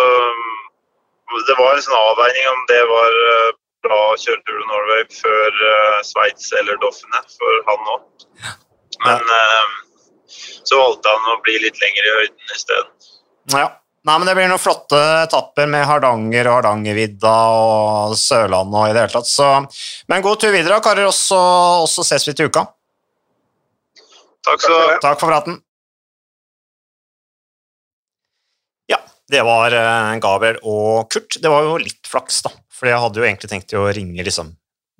det 1.47 1.55
var 1.57 1.75
en 1.75 1.85
sånn 1.85 1.97
avveining 1.97 2.49
om 2.51 2.65
det 2.69 2.81
var 2.89 3.15
bra 3.85 4.01
å 4.11 4.19
kjøre 4.19 4.41
Tour 4.45 4.59
de 4.61 4.67
Norway 4.69 5.07
før 5.13 5.57
uh, 5.61 6.03
Sveits 6.05 6.51
eller 6.59 6.77
Doffene 6.81 7.21
for 7.33 7.63
han 7.69 7.89
òg. 7.95 8.27
Men 9.05 9.25
uh, 9.29 9.73
så 10.65 10.79
valgte 10.79 11.13
han 11.13 11.33
å 11.33 11.41
bli 11.45 11.57
litt 11.63 11.81
lenger 11.81 12.07
i 12.07 12.13
høyden 12.19 12.55
isteden. 12.55 12.93
Ja. 13.53 13.67
Nei, 14.05 14.19
men 14.19 14.27
Det 14.29 14.35
blir 14.37 14.49
noen 14.51 14.61
flotte 14.61 14.99
etapper 15.23 15.69
med 15.69 15.87
Hardanger 15.89 16.45
og 16.45 16.59
Hardangervidda 16.59 17.35
og 17.57 18.11
Sørlandet 18.21 18.77
og 18.77 18.85
i 18.85 18.93
det 18.93 19.01
hele 19.01 19.13
tatt. 19.15 19.29
Så, 19.29 19.47
men 20.11 20.25
god 20.25 20.43
tur 20.43 20.53
videre, 20.53 20.77
karer. 20.85 21.07
Og 21.09 21.15
så 21.89 22.05
ses 22.05 22.27
vi 22.29 22.35
til 22.37 22.51
uka. 22.51 22.67
Takk, 24.45 24.61
så. 24.61 24.77
Takk 25.01 25.17
for 25.17 25.33
praten. 25.33 25.57
Ja, 28.93 29.01
det 29.31 29.41
var 29.45 29.73
eh, 29.73 30.11
Gabriel 30.23 30.59
og 30.63 31.09
Kurt. 31.13 31.39
Det 31.41 31.49
var 31.51 31.65
jo 31.65 31.79
litt 31.81 32.05
flaks, 32.09 32.43
da. 32.45 32.53
For 32.75 32.89
jeg 32.89 33.01
hadde 33.01 33.21
jo 33.21 33.25
egentlig 33.25 33.51
tenkt 33.51 33.73
å 33.77 33.87
ringe 33.95 34.25
liksom 34.25 34.53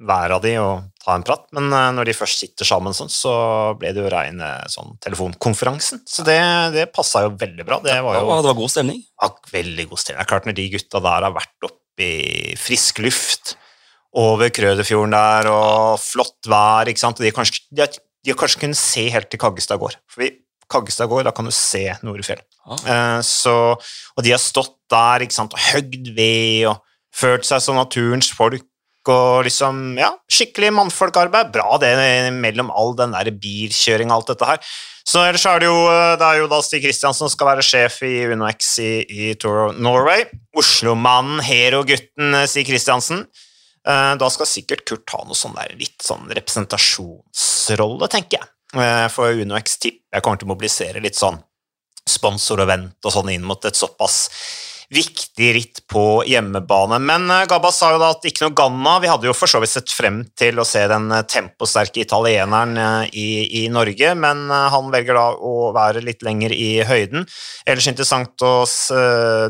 hver 0.05 0.33
av 0.35 0.41
de 0.43 0.57
og 0.59 0.89
ta 0.99 1.13
en 1.15 1.23
prat, 1.23 1.45
men 1.55 1.69
eh, 1.71 1.91
når 1.95 2.09
de 2.09 2.15
først 2.17 2.41
sitter 2.41 2.67
sammen 2.67 2.95
sånn, 2.95 3.11
så 3.11 3.33
ble 3.79 3.93
det 3.95 4.01
jo 4.03 4.11
rein 4.11 4.41
eh, 4.43 4.65
sånn 4.71 4.97
telefonkonferansen. 5.03 6.01
Så 6.09 6.25
det, 6.27 6.39
det 6.75 6.89
passa 6.95 7.23
jo 7.23 7.35
veldig 7.39 7.67
bra. 7.67 7.79
Det 7.83 7.95
var 8.03 8.17
jo 8.19 8.25
ja, 8.25 8.39
det 8.41 8.49
var 8.51 8.57
god 8.59 8.73
stemning? 8.73 9.03
Ja, 9.21 9.29
veldig 9.53 9.87
god 9.91 10.01
stemning. 10.01 10.19
Det 10.19 10.25
er 10.25 10.31
klart 10.33 10.49
Når 10.49 10.57
de 10.57 10.71
gutta 10.73 11.03
der 11.05 11.27
har 11.29 11.37
vært 11.37 11.69
oppe 11.69 12.09
i 12.09 12.57
frisk 12.59 12.99
luft 13.05 13.55
over 14.15 14.51
Krøderfjorden 14.51 15.15
der, 15.15 15.47
og 15.51 16.01
flott 16.01 16.49
vær, 16.49 16.89
ikke 16.91 17.03
sant, 17.03 17.19
og 17.19 17.27
de 17.27 17.35
kanskje, 17.35 17.63
de 17.75 17.87
de 18.25 18.33
kanskje 18.33 18.61
kunnet 18.63 18.79
se 18.79 19.05
helt 19.13 19.29
til 19.29 19.41
Kaggestad 19.41 19.79
gård. 19.81 19.97
For 20.09 20.23
vi, 20.23 20.31
Kaggestad 20.71 21.09
gård, 21.11 21.25
da 21.27 21.33
kan 21.35 21.47
du 21.47 21.53
se 21.55 21.87
Norefjell. 22.05 22.41
Ah. 22.65 22.79
Eh, 22.81 23.19
så, 23.25 23.55
og 23.77 24.25
de 24.25 24.33
har 24.33 24.41
stått 24.41 24.77
der 24.91 25.25
sant, 25.33 25.53
og 25.53 25.67
høgd 25.71 26.13
ved 26.15 26.71
og 26.71 26.81
følt 27.15 27.47
seg 27.47 27.61
som 27.63 27.77
naturens 27.79 28.31
folk 28.35 28.65
og 29.11 29.45
liksom 29.45 29.99
Ja, 29.99 30.11
skikkelig 30.31 30.71
mannfolkarbeid. 30.73 31.51
Bra 31.53 31.77
det 31.81 31.93
mellom 32.33 32.71
all 32.73 32.95
den 32.97 33.13
der 33.13 33.29
bilkjøring 33.29 34.09
og 34.09 34.17
alt 34.17 34.31
dette 34.33 34.49
her. 34.49 34.75
Så 35.05 35.21
ellers 35.21 35.45
er 35.45 35.61
det 35.61 35.69
jo 35.69 35.77
det 36.17 36.25
er 36.25 36.39
jo 36.41 36.47
da 36.49 36.59
Stig 36.65 36.81
Kristiansen 36.81 37.27
som 37.27 37.33
skal 37.33 37.51
være 37.51 37.65
sjef 37.65 37.99
i 38.07 38.25
UnoX 38.33 38.71
i, 38.81 38.91
i 39.05 39.33
Tour 39.37 39.67
of 39.67 39.77
Norway. 39.77 40.25
Oslomannen, 40.57 41.43
Hero-gutten 41.45 42.33
eh, 42.41 42.47
Stig 42.49 42.65
Kristiansen. 42.71 43.27
Eh, 43.85 44.13
da 44.17 44.31
skal 44.33 44.49
sikkert 44.49 44.85
Kurt 44.89 45.13
ha 45.13 45.21
noe 45.27 45.37
sånn 45.37 45.53
der 45.57 45.75
litt 45.77 46.01
sånn 46.01 46.25
representasjonsrolle, 46.33 48.09
tenker 48.09 48.39
jeg. 48.39 48.49
Eh, 48.81 49.07
for 49.13 49.31
UnoX 49.31 49.79
tipper 49.79 50.15
jeg 50.15 50.23
kommer 50.23 50.39
til 50.39 50.47
å 50.47 50.53
mobilisere 50.53 51.03
litt 51.03 51.17
sånn 51.19 51.39
sponsor 52.05 52.61
og 52.63 52.69
vent 52.69 53.07
og 53.07 53.13
sånn 53.13 53.33
inn 53.33 53.45
mot 53.47 53.63
et 53.65 53.75
såpass 53.75 54.25
viktig 54.93 55.47
ritt 55.55 55.79
på 55.89 56.21
hjemmebane. 56.29 56.99
Men 57.01 57.25
eh, 57.33 57.47
Gabba 57.49 57.71
sa 57.73 57.89
jo 57.95 57.99
da 57.99 58.11
at 58.13 58.27
ikke 58.27 58.45
noe 58.45 58.55
Ganna. 58.55 58.93
Vi 59.01 59.09
hadde 59.09 59.27
jo 59.27 59.33
for 59.35 59.49
så 59.49 59.59
vidt 59.63 59.73
sett 59.73 59.91
frem 59.91 60.21
til 60.37 60.61
å 60.61 60.67
se 60.67 60.83
den 60.91 61.09
eh, 61.15 61.23
temposterke 61.31 62.03
italieneren 62.03 62.77
i, 63.09 63.63
i, 63.63 63.65
Norge, 63.73 64.13
men 64.19 64.45
han 64.51 64.91
velger 64.93 65.17
da 65.17 65.25
å 65.33 65.71
være 65.75 66.03
litt 66.05 66.21
lenger 66.23 66.53
i 66.53 66.69
høyden. 66.85 67.25
Ellers 67.65 67.89
interessant 67.89 68.45
å 68.45 68.53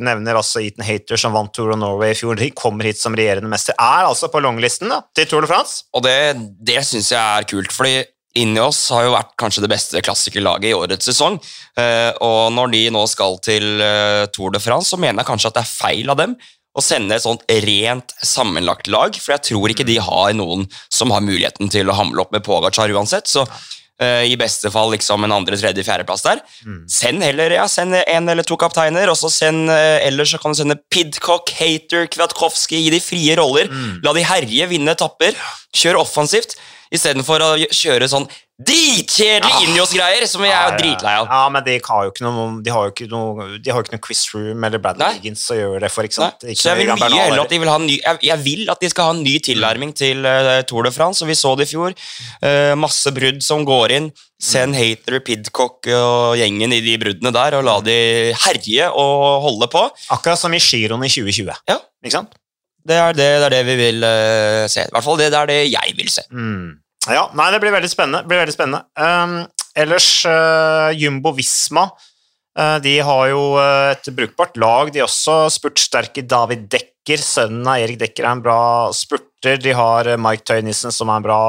nevne 0.02 0.38
altså 0.38 0.64
Eaton 0.64 0.86
Hater, 0.88 1.20
som 1.20 1.36
vant 1.36 1.52
Tour 1.54 1.76
of 1.76 1.82
Norway 1.82 2.16
i 2.16 2.18
fjor. 2.18 2.40
De 2.40 2.50
kommer 2.56 2.88
hit 2.88 3.02
som 3.02 3.18
regjerende 3.18 3.52
mester. 3.52 3.76
Er 3.76 4.08
altså 4.08 4.32
på 4.32 4.42
longlisten 4.46 4.94
da, 4.94 5.04
til 5.18 5.28
Tour 5.30 5.46
de 5.46 5.52
France. 5.52 5.84
Og 5.98 6.06
det, 6.08 6.18
det 6.64 6.82
syns 6.88 7.12
jeg 7.12 7.22
er 7.22 7.50
kult, 7.52 7.76
fordi 7.76 8.00
Ineos 8.36 8.82
har 8.92 9.06
jo 9.06 9.14
vært 9.16 9.32
kanskje 9.40 9.64
det 9.64 9.72
beste 9.72 10.02
klassikerlaget 10.04 10.72
i 10.72 10.76
årets 10.76 11.08
sesong. 11.08 11.38
Eh, 11.80 12.12
og 12.24 12.52
når 12.56 12.74
de 12.74 12.84
nå 12.92 13.06
skal 13.08 13.40
til 13.44 13.80
eh, 13.84 14.26
Tour 14.36 14.52
de 14.56 14.62
France, 14.64 14.92
så 14.92 15.00
mener 15.00 15.22
jeg 15.24 15.30
kanskje 15.30 15.52
at 15.52 15.60
det 15.60 15.64
er 15.64 15.72
feil 15.72 16.12
av 16.12 16.20
dem 16.20 16.36
å 16.76 16.84
sende 16.84 17.16
et 17.16 17.24
sånt 17.24 17.46
rent 17.64 18.12
sammenlagt 18.20 18.90
lag, 18.92 19.16
for 19.16 19.32
jeg 19.38 19.48
tror 19.48 19.72
ikke 19.72 19.88
de 19.88 19.96
har 20.04 20.34
noen 20.36 20.66
som 20.92 21.14
har 21.16 21.24
muligheten 21.24 21.72
til 21.72 21.88
å 21.88 21.96
hamle 21.96 22.26
opp 22.26 22.36
med 22.36 22.44
Pogacar 22.44 22.92
uansett. 22.92 23.32
så 23.32 23.46
uh, 23.46 24.26
i 24.28 24.36
beste 24.36 24.68
fall 24.74 24.92
liksom 24.92 25.24
en 25.24 25.38
andre, 25.38 25.56
tredje, 25.56 25.86
fjerdeplass 25.88 26.26
der. 26.26 26.42
Mm. 26.68 26.82
Send 26.92 27.24
heller 27.24 27.56
ja, 27.56 27.64
send 27.72 27.96
en 27.96 28.28
eller 28.28 28.44
to 28.44 28.60
kapteiner, 28.60 29.08
og 29.08 29.16
så 29.16 29.32
send 29.32 29.72
ellers 29.72 30.36
så 30.36 30.42
kan 30.44 30.52
du 30.52 30.60
sende 30.60 30.76
Pidcock, 30.92 31.56
Hater, 31.56 32.10
Kwiatkowski 32.12 32.84
gi 32.84 32.92
de 32.92 33.00
frie 33.00 33.40
roller. 33.40 33.72
Mm. 33.72 34.04
La 34.04 34.12
de 34.20 34.28
herje, 34.28 34.68
vinne 34.76 35.00
etapper. 35.00 35.40
Kjør 35.80 36.04
offensivt 36.04 36.60
istedenfor 36.98 37.44
å 37.46 37.52
kjøre 37.70 38.10
sånn 38.12 38.28
dritkjedelig 38.56 39.52
ja. 39.52 39.62
Injos-greier, 39.68 40.24
som 40.32 40.44
jeg 40.46 40.56
er 40.56 40.78
dritlei 40.80 41.14
av. 41.20 41.26
Ja, 41.28 41.42
men 41.52 41.64
de 41.66 41.74
har 41.84 42.06
jo 42.08 42.12
ikke 42.14 42.24
noe 42.24 42.46
De 42.64 42.72
har 42.72 42.86
jo 42.88 42.94
ikke 42.94 43.08
noe, 43.12 43.48
de 43.60 43.72
har 43.72 43.82
jo 43.82 43.84
ikke 43.84 43.98
noe 43.98 44.04
Quiz 44.06 44.22
Room 44.32 44.64
eller 44.64 44.80
Bradley 44.80 45.18
Higgins 45.18 45.44
å 45.52 45.58
gjøre 45.58 45.82
det 45.84 45.90
for. 45.92 46.08
ikke 46.08 46.16
sant? 46.16 46.46
Ikke 46.48 46.62
så 46.62 46.72
jeg 46.72 46.86
vil 46.86 46.94
mye 46.94 47.10
heller 47.20 47.44
at 47.44 47.52
de 47.52 47.60
vil 47.60 47.72
ha 47.72 47.82
ny, 47.84 47.98
jeg, 48.00 48.22
jeg, 48.30 48.42
vil 48.46 48.72
at 48.72 48.80
de 48.80 48.92
skal 48.94 49.10
ha 49.10 49.16
en 49.18 49.26
ny 49.26 49.34
tilnærming 49.44 49.92
til 50.00 50.24
uh, 50.24 50.62
Tour 50.70 50.88
de 50.88 50.94
France, 50.96 51.20
og 51.26 51.32
vi 51.32 51.36
så 51.36 51.52
det 51.60 51.68
i 51.68 51.72
fjor. 51.74 51.98
Uh, 52.40 52.72
masse 52.80 53.12
brudd 53.16 53.44
som 53.44 53.68
går 53.68 53.98
inn. 53.98 54.10
Send 54.46 54.76
Hater, 54.76 55.20
Pidcock 55.24 55.88
og 55.96 56.40
gjengen 56.40 56.76
i 56.76 56.82
de 56.84 56.96
bruddene 57.02 57.32
der, 57.36 57.60
og 57.60 57.68
la 57.68 57.76
de 57.84 58.00
herje 58.46 58.88
og 58.92 59.44
holde 59.50 59.70
på. 59.72 59.84
Akkurat 60.16 60.40
som 60.40 60.56
i 60.56 60.64
giroen 60.64 61.04
i 61.04 61.12
2020. 61.12 61.52
Ja. 61.72 61.80
Ikke 62.04 62.22
sant? 62.22 62.40
Det 62.86 62.96
er 63.02 63.16
det, 63.18 63.30
det, 63.42 63.46
er 63.50 63.54
det 63.58 63.62
vi 63.68 63.78
vil 63.84 64.04
uh, 64.08 64.64
se. 64.72 64.88
I 64.88 64.96
hvert 64.96 65.08
fall 65.08 65.20
det, 65.20 65.32
det 65.36 65.44
er 65.44 65.52
det 65.52 65.62
jeg 65.74 66.00
vil 66.00 66.12
se. 66.14 66.28
Mm. 66.32 66.85
Ja, 67.12 67.28
nei, 67.38 67.52
det 67.54 67.62
blir 67.62 67.74
veldig 67.76 67.92
spennende. 67.92 68.26
Blir 68.26 68.42
veldig 68.42 68.56
spennende. 68.56 68.86
Um, 68.98 69.38
ellers, 69.78 70.10
uh, 70.26 70.90
Jumbo 70.96 71.36
Visma 71.38 71.86
uh, 71.92 72.78
de 72.82 72.96
har 73.06 73.28
jo 73.30 73.44
uh, 73.60 73.92
et 73.92 74.10
brukbart 74.16 74.58
lag, 74.62 74.90
de 74.94 75.04
også. 75.06 75.44
Spurtsterke 75.54 76.26
David 76.26 76.66
Dekker, 76.74 77.22
sønnen 77.22 77.68
av 77.70 77.84
Erik 77.84 78.02
Dekker, 78.02 78.26
er 78.26 78.34
en 78.34 78.44
bra 78.46 78.60
spurter. 78.96 79.62
De 79.62 79.76
har 79.78 80.10
Mike 80.18 80.48
Tøynissen, 80.50 80.94
som 80.96 81.12
er 81.12 81.22
en 81.22 81.28
bra 81.28 81.40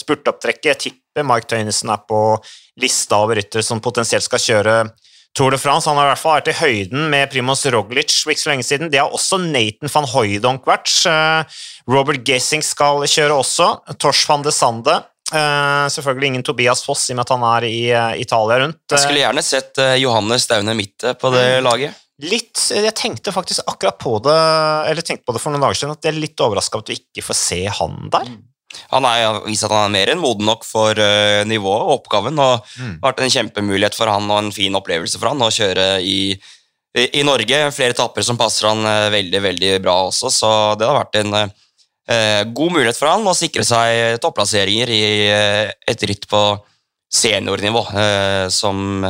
spurtopptrekker. 0.00 0.72
Jeg 0.72 0.82
tipper 0.86 1.28
Mike 1.28 1.50
Tøynissen 1.50 1.92
er 1.92 2.00
på 2.08 2.22
lista 2.80 3.20
over 3.20 3.36
ryttere 3.36 3.64
som 3.66 3.82
potensielt 3.84 4.24
skal 4.24 4.40
kjøre 4.40 4.76
Tour 5.36 5.54
de 5.54 5.60
France. 5.60 5.88
Han 5.88 5.96
har 5.96 6.10
i 6.10 6.12
hvert 6.12 6.20
fall 6.20 6.36
vært 6.40 6.50
i 6.52 6.58
høyden 6.58 7.06
med 7.12 7.30
Primoz 7.32 7.64
Roglic 7.72 8.12
for 8.20 8.34
ikke 8.34 8.44
så 8.44 8.52
lenge 8.52 8.66
siden. 8.68 8.90
Det 8.92 9.00
har 9.00 9.14
også 9.14 9.40
Nathan 9.40 9.92
van 9.94 10.10
Hooydonk 10.12 10.68
vært. 10.68 10.92
Robert 11.88 12.20
Gessing 12.28 12.64
skal 12.66 13.06
kjøre 13.08 13.38
også. 13.40 13.70
Tors 14.02 14.26
van 14.28 14.44
de 14.44 14.52
Sande. 14.54 14.98
Uh, 15.32 15.88
selvfølgelig 15.88 16.28
ingen 16.28 16.42
Tobias 16.44 16.82
Foss, 16.84 17.06
i 17.08 17.14
og 17.14 17.16
med 17.16 17.24
at 17.24 17.30
han 17.32 17.44
er 17.48 17.64
i 17.64 17.76
uh, 17.88 18.20
Italia 18.20 18.58
rundt. 18.60 18.82
Jeg 18.92 19.00
skulle 19.00 19.22
gjerne 19.22 19.44
sett 19.46 19.80
Johannes 20.02 20.44
Daune 20.50 20.74
Mitte 20.76 21.14
på 21.16 21.32
det 21.32 21.46
mm. 21.54 21.64
laget. 21.64 22.02
Litt, 22.22 22.60
Jeg 22.70 22.92
tenkte 22.94 23.32
faktisk 23.34 23.64
akkurat 23.66 23.96
på 23.98 24.18
det 24.22 24.38
eller 24.90 25.02
tenkte 25.02 25.24
på 25.26 25.34
det 25.34 25.40
for 25.42 25.54
noen 25.54 25.64
dager 25.64 25.78
siden, 25.80 25.96
at 25.96 26.04
jeg 26.04 26.12
er 26.12 26.20
litt 26.22 26.42
overraska 26.44 26.78
over 26.78 26.84
at 26.84 26.92
vi 26.92 27.00
ikke 27.00 27.24
får 27.24 27.38
se 27.38 27.62
han 27.80 27.96
der. 28.12 28.28
Han 28.92 29.06
har 29.08 29.42
vist 29.46 29.66
at 29.66 29.72
han 29.74 29.88
er 29.88 29.94
mer 29.94 30.12
enn 30.12 30.22
moden 30.22 30.46
nok 30.48 30.66
for 30.68 30.98
nivået 31.48 31.84
og 31.86 31.94
oppgaven. 31.98 32.38
og 32.38 32.64
mm. 32.76 32.94
Det 32.96 33.02
har 33.02 33.12
vært 33.12 33.22
en 33.26 33.34
kjempemulighet 33.36 33.98
for 33.98 34.12
han 34.12 34.30
og 34.30 34.38
en 34.38 34.52
fin 34.54 34.78
opplevelse 34.78 35.20
for 35.20 35.32
han 35.32 35.44
å 35.44 35.50
kjøre 35.52 35.86
i, 36.04 36.32
i, 36.98 37.06
i 37.20 37.24
Norge. 37.26 37.60
Flere 37.76 37.96
etapper 37.96 38.26
som 38.26 38.40
passer 38.40 38.68
han 38.70 38.84
veldig 39.12 39.42
veldig 39.48 39.72
bra 39.84 39.98
også, 40.08 40.32
så 40.32 40.52
det 40.80 40.88
har 40.88 41.00
vært 41.02 41.20
en 41.22 41.38
uh, 41.40 42.42
god 42.52 42.76
mulighet 42.78 42.98
for 42.98 43.12
han 43.12 43.28
å 43.28 43.36
sikre 43.36 43.64
seg 43.66 44.20
topplasseringer 44.24 44.92
i 44.92 45.02
et 45.92 46.08
ritt 46.08 46.28
på 46.30 46.42
seniornivå, 47.12 47.84
som 48.48 49.04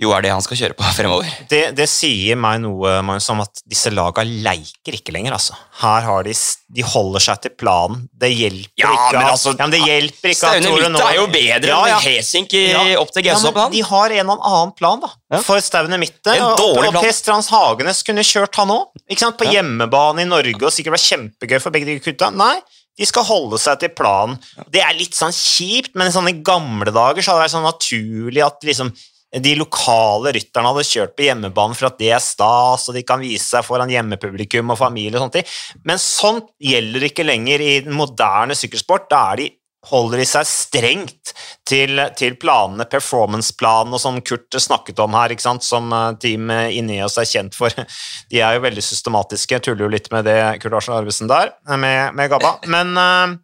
jo 0.00 0.10
er 0.16 0.24
det 0.24 0.32
han 0.32 0.42
skal 0.44 0.58
kjøre 0.58 0.76
på 0.78 0.86
fremover. 0.98 1.28
Det, 1.50 1.60
det 1.76 1.86
sier 1.90 2.38
meg 2.40 2.62
noe 2.64 2.94
Magnus, 3.04 3.28
om 3.32 3.42
at 3.44 3.62
disse 3.68 3.92
laga 3.92 4.24
leiker 4.26 4.96
ikke 4.96 5.14
lenger. 5.14 5.36
altså. 5.36 5.56
Her 5.82 6.06
har 6.08 6.26
de, 6.26 6.34
de 6.76 6.86
holder 6.86 7.24
seg 7.26 7.42
til 7.44 7.54
planen. 7.60 8.06
Det 8.10 8.32
hjelper 8.32 8.82
ja, 8.82 8.92
ikke 8.96 9.18
men 9.18 9.28
altså, 9.28 9.52
ja, 9.52 9.58
men 9.60 9.74
det 9.74 9.82
hjelper 9.84 10.32
ikke 10.32 10.40
Staune 10.40 10.74
Mitte 10.78 11.04
er 11.06 11.18
jo 11.18 11.26
bedre 11.32 11.72
ja, 11.72 11.80
ja. 11.92 11.98
enn 11.98 12.06
Hesink 12.08 12.56
ja. 12.56 12.82
opp 13.02 13.12
til 13.14 13.26
Gausop. 13.28 13.58
Ja, 13.58 13.68
de 13.72 13.84
har 13.92 14.16
en 14.16 14.24
eller 14.24 14.50
annen 14.52 14.76
plan 14.78 15.02
da, 15.02 15.12
for 15.44 15.62
Staune 15.64 16.00
Mitte. 16.00 16.36
Og, 16.40 16.82
og 16.82 16.98
Per 16.98 17.14
Strands 17.14 17.52
Hagenes 17.52 18.02
kunne 18.06 18.26
kjørt 18.26 18.56
han 18.60 18.72
òg. 18.74 19.02
På 19.38 19.48
hjemmebane 19.48 20.24
i 20.24 20.28
Norge, 20.28 20.58
og 20.60 20.72
sikkert 20.74 20.96
vært 20.96 21.10
kjempegøy 21.10 21.60
for 21.62 21.74
begge 21.74 21.88
de 21.88 22.00
gutta. 22.02 22.30
Nei, 22.34 22.56
de 22.98 23.06
skal 23.08 23.24
holde 23.24 23.58
seg 23.60 23.78
til 23.80 23.92
planen. 23.96 24.36
Det 24.72 24.82
er 24.84 24.96
litt 24.96 25.16
sånn 25.16 25.32
kjipt, 25.32 25.94
men 25.96 26.10
i 26.10 26.14
sånne 26.14 26.34
gamle 26.44 26.92
dager 26.92 27.24
så 27.24 27.32
hadde 27.32 27.40
det 27.40 27.46
vært 27.46 27.54
sånn 27.54 27.68
naturlig 27.68 28.44
at 28.44 28.66
liksom 28.68 28.92
de 29.40 29.54
lokale 29.56 30.34
rytterne 30.36 30.72
hadde 30.72 30.84
kjørt 30.84 31.16
på 31.16 31.24
hjemmebane 31.28 31.76
for 31.78 31.88
at 31.88 31.98
det 32.00 32.10
er 32.12 32.20
stas, 32.20 32.84
og 32.88 32.96
de 32.96 33.04
kan 33.06 33.22
vise 33.22 33.46
seg 33.46 33.64
foran 33.64 33.92
hjemmepublikum 33.92 34.74
og 34.74 34.80
familie 34.80 35.20
og 35.20 35.32
ting. 35.32 35.48
Men 35.88 36.00
sånt 36.02 36.52
gjelder 36.60 37.08
ikke 37.08 37.26
lenger 37.26 37.64
i 37.64 37.74
den 37.86 37.96
moderne 37.96 38.56
sykkelsport. 38.58 39.08
Da 39.12 39.24
er 39.32 39.40
de 39.40 39.50
holder 39.88 40.20
de 40.20 40.26
seg 40.28 40.46
strengt 40.46 41.32
til, 41.66 41.98
til 42.18 42.36
planene, 42.38 42.86
performance-planene 42.86 43.98
som 43.98 44.20
Kurt 44.22 44.54
snakket 44.62 45.00
om 45.02 45.16
her, 45.18 45.34
som 45.64 45.90
eh, 45.90 46.12
teamet 46.22 46.76
inni 46.78 47.00
oss 47.02 47.18
er 47.18 47.26
kjent 47.26 47.56
for. 47.58 47.74
De 48.30 48.38
er 48.38 48.56
jo 48.56 48.62
veldig 48.62 48.84
systematiske, 48.84 49.58
tuller 49.64 49.88
jo 49.88 49.90
litt 49.96 50.06
med 50.14 50.28
det 50.28 50.38
Kurt 50.62 50.78
Arsen 50.78 50.94
Arvesen 50.94 51.30
der, 51.32 51.56
med, 51.74 52.14
med 52.14 52.30
Gabba. 52.30 52.60
Men 52.70 52.94
Eh, 52.94 53.38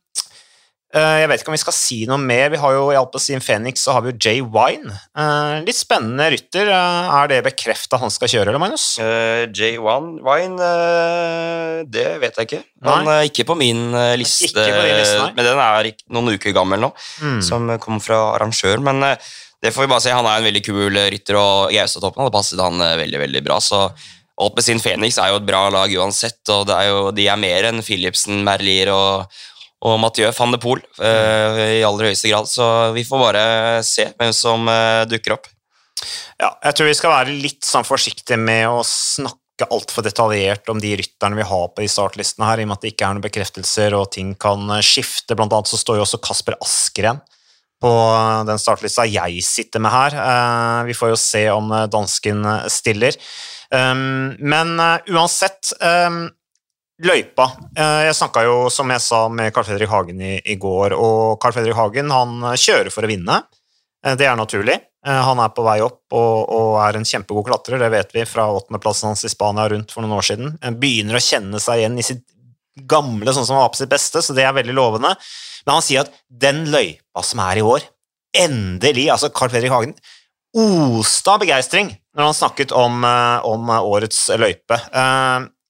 jeg 0.88 1.28
vet 1.28 1.42
ikke 1.42 1.50
om 1.52 1.56
vi 1.56 1.60
skal 1.60 1.74
si 1.76 1.96
noe 2.08 2.16
mer. 2.16 2.48
Vi 2.48 2.60
har 2.62 2.72
jo 2.72 2.86
I 2.88 2.96
Alpezin 2.96 3.42
Phoenix 3.44 3.82
så 3.84 3.92
har 3.92 4.04
vi 4.04 4.14
jo 4.14 4.16
Jay 4.24 4.40
Wine. 4.40 4.94
Eh, 5.12 5.58
litt 5.66 5.76
spennende 5.76 6.30
rytter. 6.32 6.70
Eh, 6.72 7.10
er 7.18 7.28
det 7.28 7.42
bekrefta 7.44 7.98
han 8.00 8.12
skal 8.12 8.30
kjøre, 8.32 8.48
eller 8.48 8.62
Magnus? 8.62 8.86
Uh, 8.96 9.44
Jay 9.52 9.76
Wine, 9.76 10.56
uh, 10.56 11.82
det 11.84 12.06
vet 12.22 12.40
jeg 12.40 12.48
ikke. 12.48 12.62
Han 12.88 13.10
er 13.12 13.26
ikke 13.28 13.44
på 13.50 13.58
min 13.60 13.92
liste, 14.16 14.48
på 14.54 14.86
liste 14.88 15.26
men 15.36 15.44
den 15.44 15.60
er 15.60 15.90
noen 16.14 16.32
uker 16.38 16.56
gammel 16.56 16.80
nå, 16.86 16.90
mm. 17.20 17.42
som 17.44 17.68
kom 17.82 18.00
fra 18.00 18.22
arrangør. 18.38 18.80
Men 18.88 19.04
det 19.60 19.74
får 19.74 19.84
vi 19.84 19.90
bare 19.92 20.06
si. 20.06 20.14
Han 20.14 20.24
er 20.30 20.40
en 20.40 20.48
veldig 20.48 20.64
kul 20.64 21.02
rytter, 21.12 21.36
og 21.36 21.74
Gaustatoppen 21.74 22.24
hadde 22.24 22.36
passet 22.38 22.64
han 22.64 22.80
veldig 22.80 23.26
veldig 23.26 23.44
bra. 23.44 23.60
så 23.60 23.90
Alpezin 24.38 24.80
Phoenix 24.80 25.18
er 25.18 25.32
jo 25.32 25.40
et 25.40 25.46
bra 25.46 25.66
lag 25.74 25.92
uansett, 26.00 26.40
og 26.54 26.70
er 26.72 26.88
jo, 26.88 26.98
de 27.12 27.28
er 27.28 27.40
mer 27.40 27.68
enn 27.72 27.84
Philipsen, 27.84 28.40
Merlier 28.46 28.94
og 28.94 29.40
og 29.86 29.98
Mathieu 30.02 30.30
van 30.34 30.54
de 30.54 30.58
Poel 30.62 30.80
uh, 30.98 31.58
i 31.78 31.84
aller 31.86 32.10
høyeste 32.10 32.30
grad. 32.30 32.48
Så 32.50 32.64
vi 32.96 33.04
får 33.06 33.22
bare 33.22 33.44
se 33.86 34.08
hvem 34.18 34.34
som 34.34 34.66
uh, 34.66 35.06
dukker 35.08 35.36
opp. 35.36 35.46
Ja, 36.38 36.52
jeg 36.68 36.78
tror 36.78 36.88
vi 36.88 36.96
skal 36.98 37.14
være 37.14 37.36
litt 37.44 37.66
sånn 37.66 37.86
forsiktige 37.86 38.38
med 38.40 38.66
å 38.70 38.82
snakke 38.86 39.66
altfor 39.74 40.06
detaljert 40.06 40.70
om 40.70 40.78
de 40.82 40.92
rytterne 41.00 41.38
vi 41.38 41.46
har 41.46 41.64
på 41.74 41.82
de 41.82 41.90
startlistene 41.90 42.46
her, 42.46 42.60
i 42.60 42.66
og 42.66 42.70
med 42.70 42.78
at 42.78 42.84
det 42.86 42.92
ikke 42.92 43.08
er 43.08 43.16
noen 43.16 43.26
bekreftelser 43.26 43.96
og 43.98 44.12
ting 44.14 44.36
kan 44.38 44.70
skifte. 44.86 45.34
Blant 45.38 45.54
annet 45.54 45.70
så 45.70 45.80
står 45.80 45.98
jo 45.98 46.06
også 46.06 46.22
Kasper 46.22 46.58
Askeren 46.62 47.22
på 47.82 47.90
den 48.46 48.58
startlista 48.58 49.04
jeg 49.06 49.42
sitter 49.46 49.82
med 49.82 49.94
her. 49.94 50.14
Vi 50.86 50.94
får 50.98 51.12
jo 51.12 51.18
se 51.18 51.44
om 51.54 51.70
dansken 51.90 52.42
stiller. 52.74 53.14
Um, 53.70 54.32
men 54.42 54.72
uansett 55.12 55.70
um, 55.78 56.24
Løypa. 56.98 57.46
Eh, 57.78 58.00
jeg 58.08 58.16
snakka 58.18 58.42
jo, 58.42 58.54
som 58.74 58.90
jeg 58.90 59.02
sa, 59.04 59.20
med 59.30 59.52
Carl 59.54 59.66
Fredrik 59.68 59.90
Hagen 59.92 60.20
i, 60.24 60.34
i, 60.42 60.56
går, 60.58 60.96
og 60.98 61.38
Carl 61.42 61.54
Fredrik 61.54 61.78
Hagen 61.78 62.10
han 62.10 62.40
kjører 62.58 62.90
for 62.90 63.06
å 63.06 63.10
vinne. 63.10 63.36
Eh, 64.04 64.16
det 64.18 64.26
er 64.26 64.38
naturlig. 64.38 64.74
Eh, 65.06 65.20
han 65.28 65.38
er 65.38 65.52
på 65.54 65.62
vei 65.66 65.78
opp 65.84 66.16
og, 66.18 66.48
og 66.50 66.72
er 66.82 66.98
en 66.98 67.06
kjempegod 67.06 67.46
klatrer, 67.46 67.78
det 67.78 67.92
vet 67.94 68.10
vi 68.16 68.24
fra 68.26 68.48
åttendeplassen 68.50 69.12
hans 69.12 69.22
i 69.22 69.30
Spania 69.30 69.68
rundt 69.70 69.94
for 69.94 70.02
noen 70.02 70.16
år 70.18 70.26
siden. 70.26 70.56
Han 70.64 70.78
begynner 70.80 71.20
å 71.20 71.22
kjenne 71.22 71.60
seg 71.62 71.84
igjen 71.84 72.00
i 72.02 72.06
sitt 72.06 72.24
gamle, 72.88 73.30
sånn 73.34 73.46
som 73.46 73.58
han 73.58 73.66
var 73.66 73.74
på 73.74 73.80
sitt 73.80 73.92
beste, 73.92 74.22
så 74.22 74.34
det 74.34 74.46
er 74.46 74.56
veldig 74.56 74.74
lovende. 74.74 75.14
Men 75.66 75.78
han 75.78 75.86
sier 75.86 76.02
at 76.02 76.18
den 76.26 76.64
løypa 76.72 77.22
som 77.26 77.42
er 77.46 77.60
i 77.60 77.66
år, 77.66 77.86
endelig 78.38 79.06
Altså, 79.10 79.30
Carl 79.34 79.50
Fredrik 79.50 79.72
Hagen 79.72 79.94
oste 80.58 81.30
av 81.32 81.40
begeistring 81.40 81.88
når 82.16 82.26
han 82.28 82.36
snakket 82.36 82.74
om, 82.76 83.04
om 83.48 83.70
årets 83.78 84.20
løype. 84.38 84.76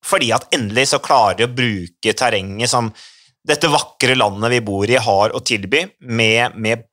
Fordi 0.09 0.33
at 0.35 0.49
endelig 0.57 0.88
så 0.92 1.03
klarer 1.05 1.38
de 1.38 1.47
å 1.49 1.55
bruke 1.55 2.14
terrenget 2.16 2.73
som 2.73 2.90
dette 3.49 3.71
vakre 3.73 4.16
landet 4.18 4.53
vi 4.53 4.61
bor 4.64 4.88
i, 4.88 4.99
har 5.01 5.35
å 5.35 5.42
tilby, 5.44 5.85
med, 6.01 6.57
med 6.61 6.85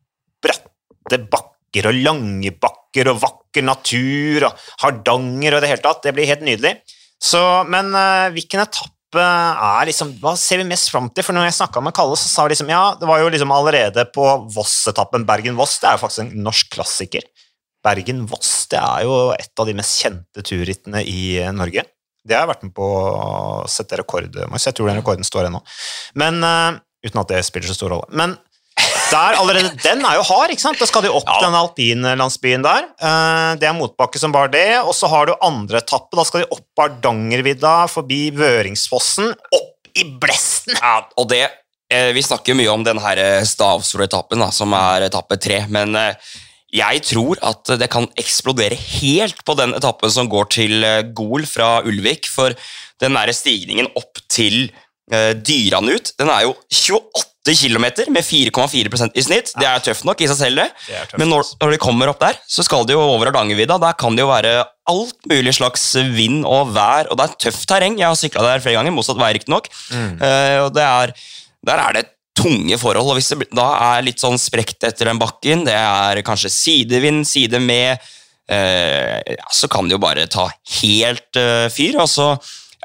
bratte 0.43 1.19
bakker 1.31 1.89
og 1.89 2.01
lange 2.05 2.53
bakker 2.55 3.11
og 3.11 3.21
vakker 3.23 3.65
natur 3.65 4.47
og 4.47 4.67
Hardanger 4.83 5.57
og 5.57 5.63
det 5.63 5.71
hele 5.73 5.83
tatt. 5.83 6.03
Det 6.05 6.13
blir 6.15 6.29
helt 6.29 6.45
nydelig. 6.45 6.77
Så, 7.21 7.41
men 7.71 7.91
uh, 7.95 8.31
hvilken 8.35 8.63
etappe 8.63 8.91
er 9.15 9.87
liksom 9.87 10.09
Hva 10.19 10.33
ser 10.35 10.59
vi 10.59 10.65
mest 10.67 10.89
fram 10.91 11.05
til? 11.15 11.23
For 11.23 11.31
når 11.35 11.47
jeg 11.47 11.55
snakka 11.61 11.79
med 11.83 11.95
Kalle, 11.95 12.17
så 12.19 12.27
sa 12.27 12.43
vi 12.43 12.51
liksom 12.51 12.71
Ja, 12.73 12.97
det 12.99 13.07
var 13.07 13.21
jo 13.21 13.29
liksom 13.31 13.53
allerede 13.55 14.03
på 14.11 14.25
Voss-etappen 14.51 15.23
Bergen-Voss. 15.27 15.77
Det 15.79 15.87
er 15.87 15.95
jo 15.95 16.03
faktisk 16.03 16.25
en 16.25 16.43
norsk 16.43 16.73
klassiker. 16.75 17.27
Bergen-Voss 17.85 18.53
det 18.73 18.81
er 18.81 19.05
jo 19.07 19.15
et 19.37 19.61
av 19.61 19.69
de 19.69 19.77
mest 19.77 20.01
kjente 20.03 20.43
turrittene 20.43 21.03
i 21.07 21.39
Norge. 21.55 21.85
Det 22.25 22.33
har 22.33 22.45
jeg 22.45 22.53
vært 22.55 22.65
med 22.65 22.73
på 22.73 22.89
å 22.89 23.63
sette 23.69 23.99
rekord 24.01 24.33
Jeg 24.33 24.73
tror 24.73 24.89
den 24.89 24.99
rekorden 24.99 25.27
står 25.27 25.49
ennå. 25.49 25.61
Men, 26.17 26.41
uh, 26.41 26.81
uten 27.05 27.21
at 27.21 27.31
det 27.31 27.43
spiller 27.45 27.69
så 27.69 27.77
stor 27.77 27.93
rolle. 27.93 28.09
Men 28.17 28.33
der 29.11 29.37
allerede, 29.37 29.69
den 29.83 30.01
er 30.03 30.17
jo 30.17 30.25
hard, 30.27 30.51
ikke 30.51 30.63
sant? 30.63 30.79
Da 30.81 30.87
skal 30.89 31.05
de 31.05 31.11
opp 31.13 31.29
ja. 31.29 31.37
den 31.45 31.55
alpinlandsbyen 31.55 32.65
der. 32.65 32.87
Uh, 32.97 33.53
det 33.61 33.69
er 33.69 33.77
motbakke 33.77 34.19
som 34.21 34.33
bare 34.33 34.49
det. 34.55 34.81
Og 34.81 34.95
så 34.97 35.09
har 35.11 35.29
du 35.29 35.35
andre 35.45 35.83
etappe. 35.83 36.17
Da 36.17 36.25
skal 36.27 36.43
de 36.43 36.49
opp 36.49 36.65
Hardangervidda, 36.81 37.75
forbi 37.93 38.23
Vøringsfossen, 38.35 39.29
opp 39.31 39.93
i 39.95 40.07
blesten! 40.19 40.75
Ja, 40.75 41.05
og 41.15 41.29
det 41.31 41.45
eh, 41.45 42.09
Vi 42.11 42.25
snakker 42.25 42.57
mye 42.57 42.73
om 42.73 42.83
den 42.83 42.99
her 42.99 43.21
Stavsfjord-etappen, 43.47 44.43
som 44.51 44.73
er 44.75 45.05
etappe 45.07 45.37
tre. 45.39 45.61
men 45.71 45.95
jeg 46.75 47.03
tror 47.07 47.39
at 47.45 47.75
det 47.79 47.89
kan 47.93 48.07
eksplodere 48.19 48.77
helt 48.77 49.43
på 49.47 49.55
den 49.59 49.75
etappen 49.77 50.11
som 50.11 50.29
går 50.31 50.49
til 50.57 50.83
eh, 50.85 51.03
Gol 51.15 51.47
fra 51.49 51.79
Ulvik. 51.87 52.27
For 52.31 52.55
den 53.03 53.15
der 53.17 53.31
stigningen 53.35 53.89
opp 53.99 54.21
til 54.31 54.69
uh, 55.11 55.33
Dyranut, 55.35 56.13
den 56.19 56.31
er 56.31 56.45
jo 56.45 56.53
28 56.71 57.55
km 57.59 57.85
med 58.15 58.23
4,4% 58.23 59.19
i 59.19 59.23
snitt. 59.25 59.51
Det 59.59 59.67
er 59.67 59.83
tøft 59.83 60.07
nok 60.07 60.23
i 60.23 60.29
seg 60.31 60.39
selv, 60.39 60.63
det. 60.63 60.69
det 60.87 61.19
Men 61.19 61.29
når, 61.33 61.51
når, 61.59 61.75
de 61.75 61.81
kommer 61.83 62.11
opp 62.11 62.23
der, 62.23 62.39
så 62.47 62.63
skal 62.65 62.87
de 62.87 62.95
jo 62.95 63.03
over 63.03 63.27
Hardangervidda. 63.27 63.77
Der 63.83 63.99
kan 63.99 64.15
det 64.15 64.23
jo 64.23 64.31
være 64.31 64.63
alt 64.89 65.29
mulig 65.29 65.55
slags 65.57 65.83
vind 66.15 66.47
og 66.47 66.71
vær, 66.77 67.11
og 67.11 67.19
det 67.19 67.27
er 67.27 67.37
tøft 67.47 67.67
terreng. 67.69 67.99
Jeg 67.99 68.07
har 68.07 68.19
sykla 68.19 68.47
der 68.47 68.63
flere 68.63 68.79
ganger, 68.79 68.95
motsatt 68.95 69.19
vei 69.19 69.33
riktignok. 69.35 69.67
Mm. 69.91 70.11
Uh, 70.23 70.59
og 70.65 70.73
det 70.79 70.87
er, 70.87 71.15
der 71.67 71.83
er 71.83 71.99
det 71.99 72.07
tunge 72.35 72.77
forhold. 72.81 73.13
og 73.13 73.19
Hvis 73.19 73.31
det 73.33 73.49
da 73.55 73.67
er 73.95 74.05
litt 74.05 74.21
sånn 74.21 74.37
sprekt 74.41 74.85
etter 74.87 75.09
den 75.09 75.21
bakken, 75.21 75.65
det 75.67 75.75
er 75.75 76.23
kanskje 76.25 76.53
sidevind, 76.53 77.25
side 77.27 77.61
med, 77.63 78.03
eh, 78.51 79.19
ja, 79.37 79.49
så 79.51 79.69
kan 79.71 79.87
det 79.87 79.97
jo 79.97 80.03
bare 80.03 80.27
ta 80.31 80.49
helt 80.81 81.39
eh, 81.39 81.67
fyr. 81.73 81.99
Og 82.03 82.09
så 82.11 82.33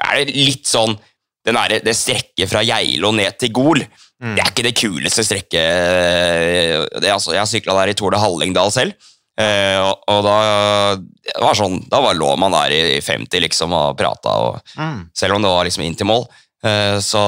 er 0.01 0.21
det 0.21 0.35
litt 0.37 0.67
sånn 0.69 0.97
er, 1.41 1.79
Det 1.81 1.93
strekket 1.97 2.49
fra 2.49 2.61
Geilo 2.61 3.09
ned 3.17 3.33
til 3.41 3.49
Gol, 3.49 3.79
mm. 3.81 4.35
det 4.35 4.43
er 4.43 4.51
ikke 4.51 4.65
det 4.67 4.77
kuleste 4.77 5.23
strekket. 5.25 6.99
Det, 7.01 7.09
altså, 7.09 7.33
jeg 7.33 7.41
har 7.41 7.49
sykla 7.49 7.79
der 7.79 7.93
i 7.93 7.95
Tore 7.97 8.19
Hallingdal 8.21 8.69
selv. 8.73 9.09
Eh, 9.41 9.79
og, 9.79 10.03
og, 10.11 10.25
da 10.27 11.41
var 11.41 11.57
sånn, 11.57 11.79
da 11.89 12.01
var 12.03 12.17
lå 12.17 12.29
man 12.37 12.53
der 12.53 12.75
i 12.75 13.01
50 13.01 13.41
liksom 13.47 13.73
og 13.73 13.97
prata, 13.97 14.35
mm. 14.75 14.99
selv 15.17 15.37
om 15.37 15.45
det 15.45 15.53
var 15.53 15.65
liksom 15.67 15.85
inn 15.85 15.97
til 15.97 16.09
mål. 16.09 16.27
Eh, 16.61 16.99
så 17.01 17.21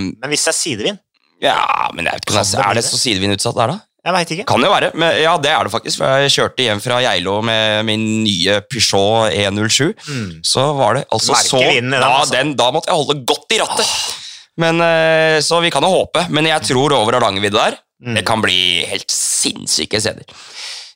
Men 0.00 0.32
hvis 0.32 0.46
det 0.46 0.52
er 0.54 0.58
sidevind? 0.58 1.02
Ja, 1.40 1.88
men 1.94 2.06
jeg 2.06 2.18
vet 2.18 2.26
ikke, 2.28 2.42
det 2.44 2.64
Er 2.64 2.76
det 2.76 2.84
så 2.84 3.00
sidevindutsatt 3.00 3.56
der, 3.56 3.74
da? 3.74 3.78
Jeg 4.00 4.16
vet 4.16 4.30
ikke. 4.32 4.44
Kan 4.48 4.64
jo 4.64 4.70
være. 4.72 4.88
Men 4.96 5.12
ja, 5.20 5.34
det 5.40 5.50
er 5.52 5.66
det 5.66 5.72
faktisk. 5.74 6.00
For 6.00 6.22
jeg 6.24 6.32
kjørte 6.32 6.64
hjem 6.64 6.80
fra 6.80 7.02
Geilo 7.04 7.34
med 7.44 7.84
min 7.88 8.04
nye 8.24 8.60
Peugeot 8.70 9.34
E07. 9.34 9.90
Mm. 10.08 10.30
Så 10.46 10.64
var 10.78 10.96
det 10.96 11.04
altså 11.12 11.36
så 11.36 11.60
den, 11.60 11.92
da, 11.92 12.00
altså. 12.08 12.32
den, 12.32 12.54
da 12.56 12.70
måtte 12.72 12.88
jeg 12.88 12.96
holde 12.96 13.18
godt 13.28 13.56
i 13.56 13.60
rattet. 13.60 13.84
Oh. 13.84 14.16
Men, 14.60 14.80
eh, 14.84 15.40
Så 15.44 15.60
vi 15.60 15.70
kan 15.72 15.84
jo 15.84 15.92
håpe. 15.92 16.24
Men 16.32 16.48
jeg 16.48 16.64
tror 16.70 16.96
over 16.96 17.12
Hardangervidda 17.18 17.66
der 17.70 17.76
mm. 18.00 18.14
Det 18.16 18.24
kan 18.26 18.40
bli 18.42 18.86
helt 18.88 19.12
sinnssyke 19.12 20.00
steder. 20.00 20.24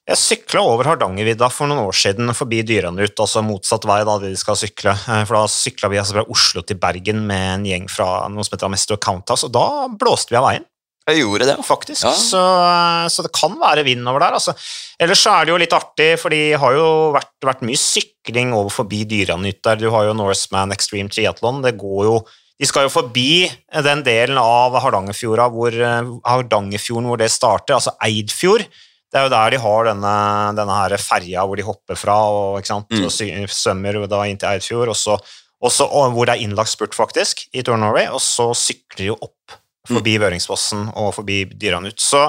Jeg 0.05 0.21
sykla 0.21 0.61
over 0.69 0.85
Hardangervidda 0.91 1.49
for 1.49 1.71
noen 1.71 1.87
år 1.87 1.97
siden 1.97 2.29
forbi 2.37 2.59
Dyranut, 2.69 3.17
altså 3.17 3.41
motsatt 3.41 3.87
vei 3.89 4.03
da 4.05 4.19
de 4.21 4.35
skal 4.37 4.59
sykle. 4.61 4.93
Eh, 4.93 5.23
for 5.25 5.39
Da 5.39 5.49
sykla 5.49 5.89
vi 5.89 6.01
altså 6.01 6.19
fra 6.19 6.27
Oslo 6.35 6.61
til 6.61 6.77
Bergen 6.81 7.23
med 7.31 7.45
en 7.55 7.65
gjeng 7.71 7.89
fra 7.89 8.29
noe 8.29 8.45
som 8.45 8.57
heter 8.57 8.69
Amesto 8.69 8.99
Counthouse, 9.01 9.49
og 9.49 9.55
da 9.57 9.89
blåste 9.89 10.35
vi 10.35 10.41
av 10.43 10.49
veien. 10.51 10.69
Jeg 11.09 11.21
gjorde 11.21 11.49
det, 11.49 11.57
faktisk. 11.65 12.05
Ja. 12.05 12.13
Så, 12.17 12.45
eh, 12.69 13.09
så, 13.13 13.25
det 13.25 13.33
kan 13.37 13.57
være 13.61 13.85
vind 13.89 14.05
over 14.09 14.21
der. 14.21 14.37
Altså. 14.37 14.53
Ellers 15.01 15.25
så 15.25 15.39
er 15.39 15.45
det 15.45 15.55
jo 15.55 15.59
litt 15.65 15.77
artig, 15.77 16.13
for 16.21 16.37
det 16.37 16.61
har 16.61 16.77
jo 16.77 16.87
vært, 17.17 17.33
vært 17.45 17.65
mye 17.65 17.81
sykling 17.81 18.53
over 18.57 18.73
forbi 18.73 19.05
Dyranut 19.09 19.65
der. 19.65 19.81
Du 19.81 19.89
har 19.93 20.09
jo 20.09 20.17
Norseman 20.17 20.73
Extreme 20.77 21.13
Triathlon. 21.13 21.65
Det 21.65 21.79
går 21.81 22.09
jo 22.11 22.19
de 22.61 22.69
skal 22.71 22.85
jo 22.87 22.93
forbi 22.93 23.49
den 23.83 24.05
delen 24.07 24.39
av 24.39 24.77
Hardangerfjorden 24.79 25.55
hvor, 25.57 25.75
eh, 25.75 26.11
Hardangerfjorden 26.29 27.09
hvor 27.11 27.19
det 27.19 27.33
starter, 27.33 27.81
altså 27.81 27.97
Eidfjord. 28.05 28.69
Det 29.15 29.21
er 29.21 29.29
jo 29.29 29.31
der 29.31 29.53
de 29.55 29.59
har 29.63 29.87
denne, 29.87 30.13
denne 30.59 30.77
her 30.81 30.97
ferja 30.99 31.45
hvor 31.47 31.55
de 31.55 31.63
hopper 31.63 31.95
fra 31.95 32.17
og, 32.35 32.57
mm. 32.67 33.05
og 33.07 33.13
svømmer 33.55 34.01
inn 34.27 34.41
til 34.43 34.49
Eidfjord, 34.51 34.91
og 34.91 34.99
så, 34.99 35.15
og 35.63 36.17
hvor 36.17 36.27
det 36.27 36.35
er 36.35 36.43
innlagt 36.43 36.73
spurt, 36.73 36.97
faktisk, 36.99 37.45
i 37.55 37.63
Tour 37.63 37.79
Norway, 37.79 38.09
og 38.11 38.19
så 38.19 38.49
sykler 38.59 38.99
de 39.05 39.13
jo 39.13 39.19
opp 39.23 39.55
forbi 39.87 40.17
mm. 40.17 40.25
Vøringsfossen 40.25 40.89
og 40.99 41.13
forbi 41.15 41.45
Dyranut. 41.47 42.03
Så, 42.03 42.27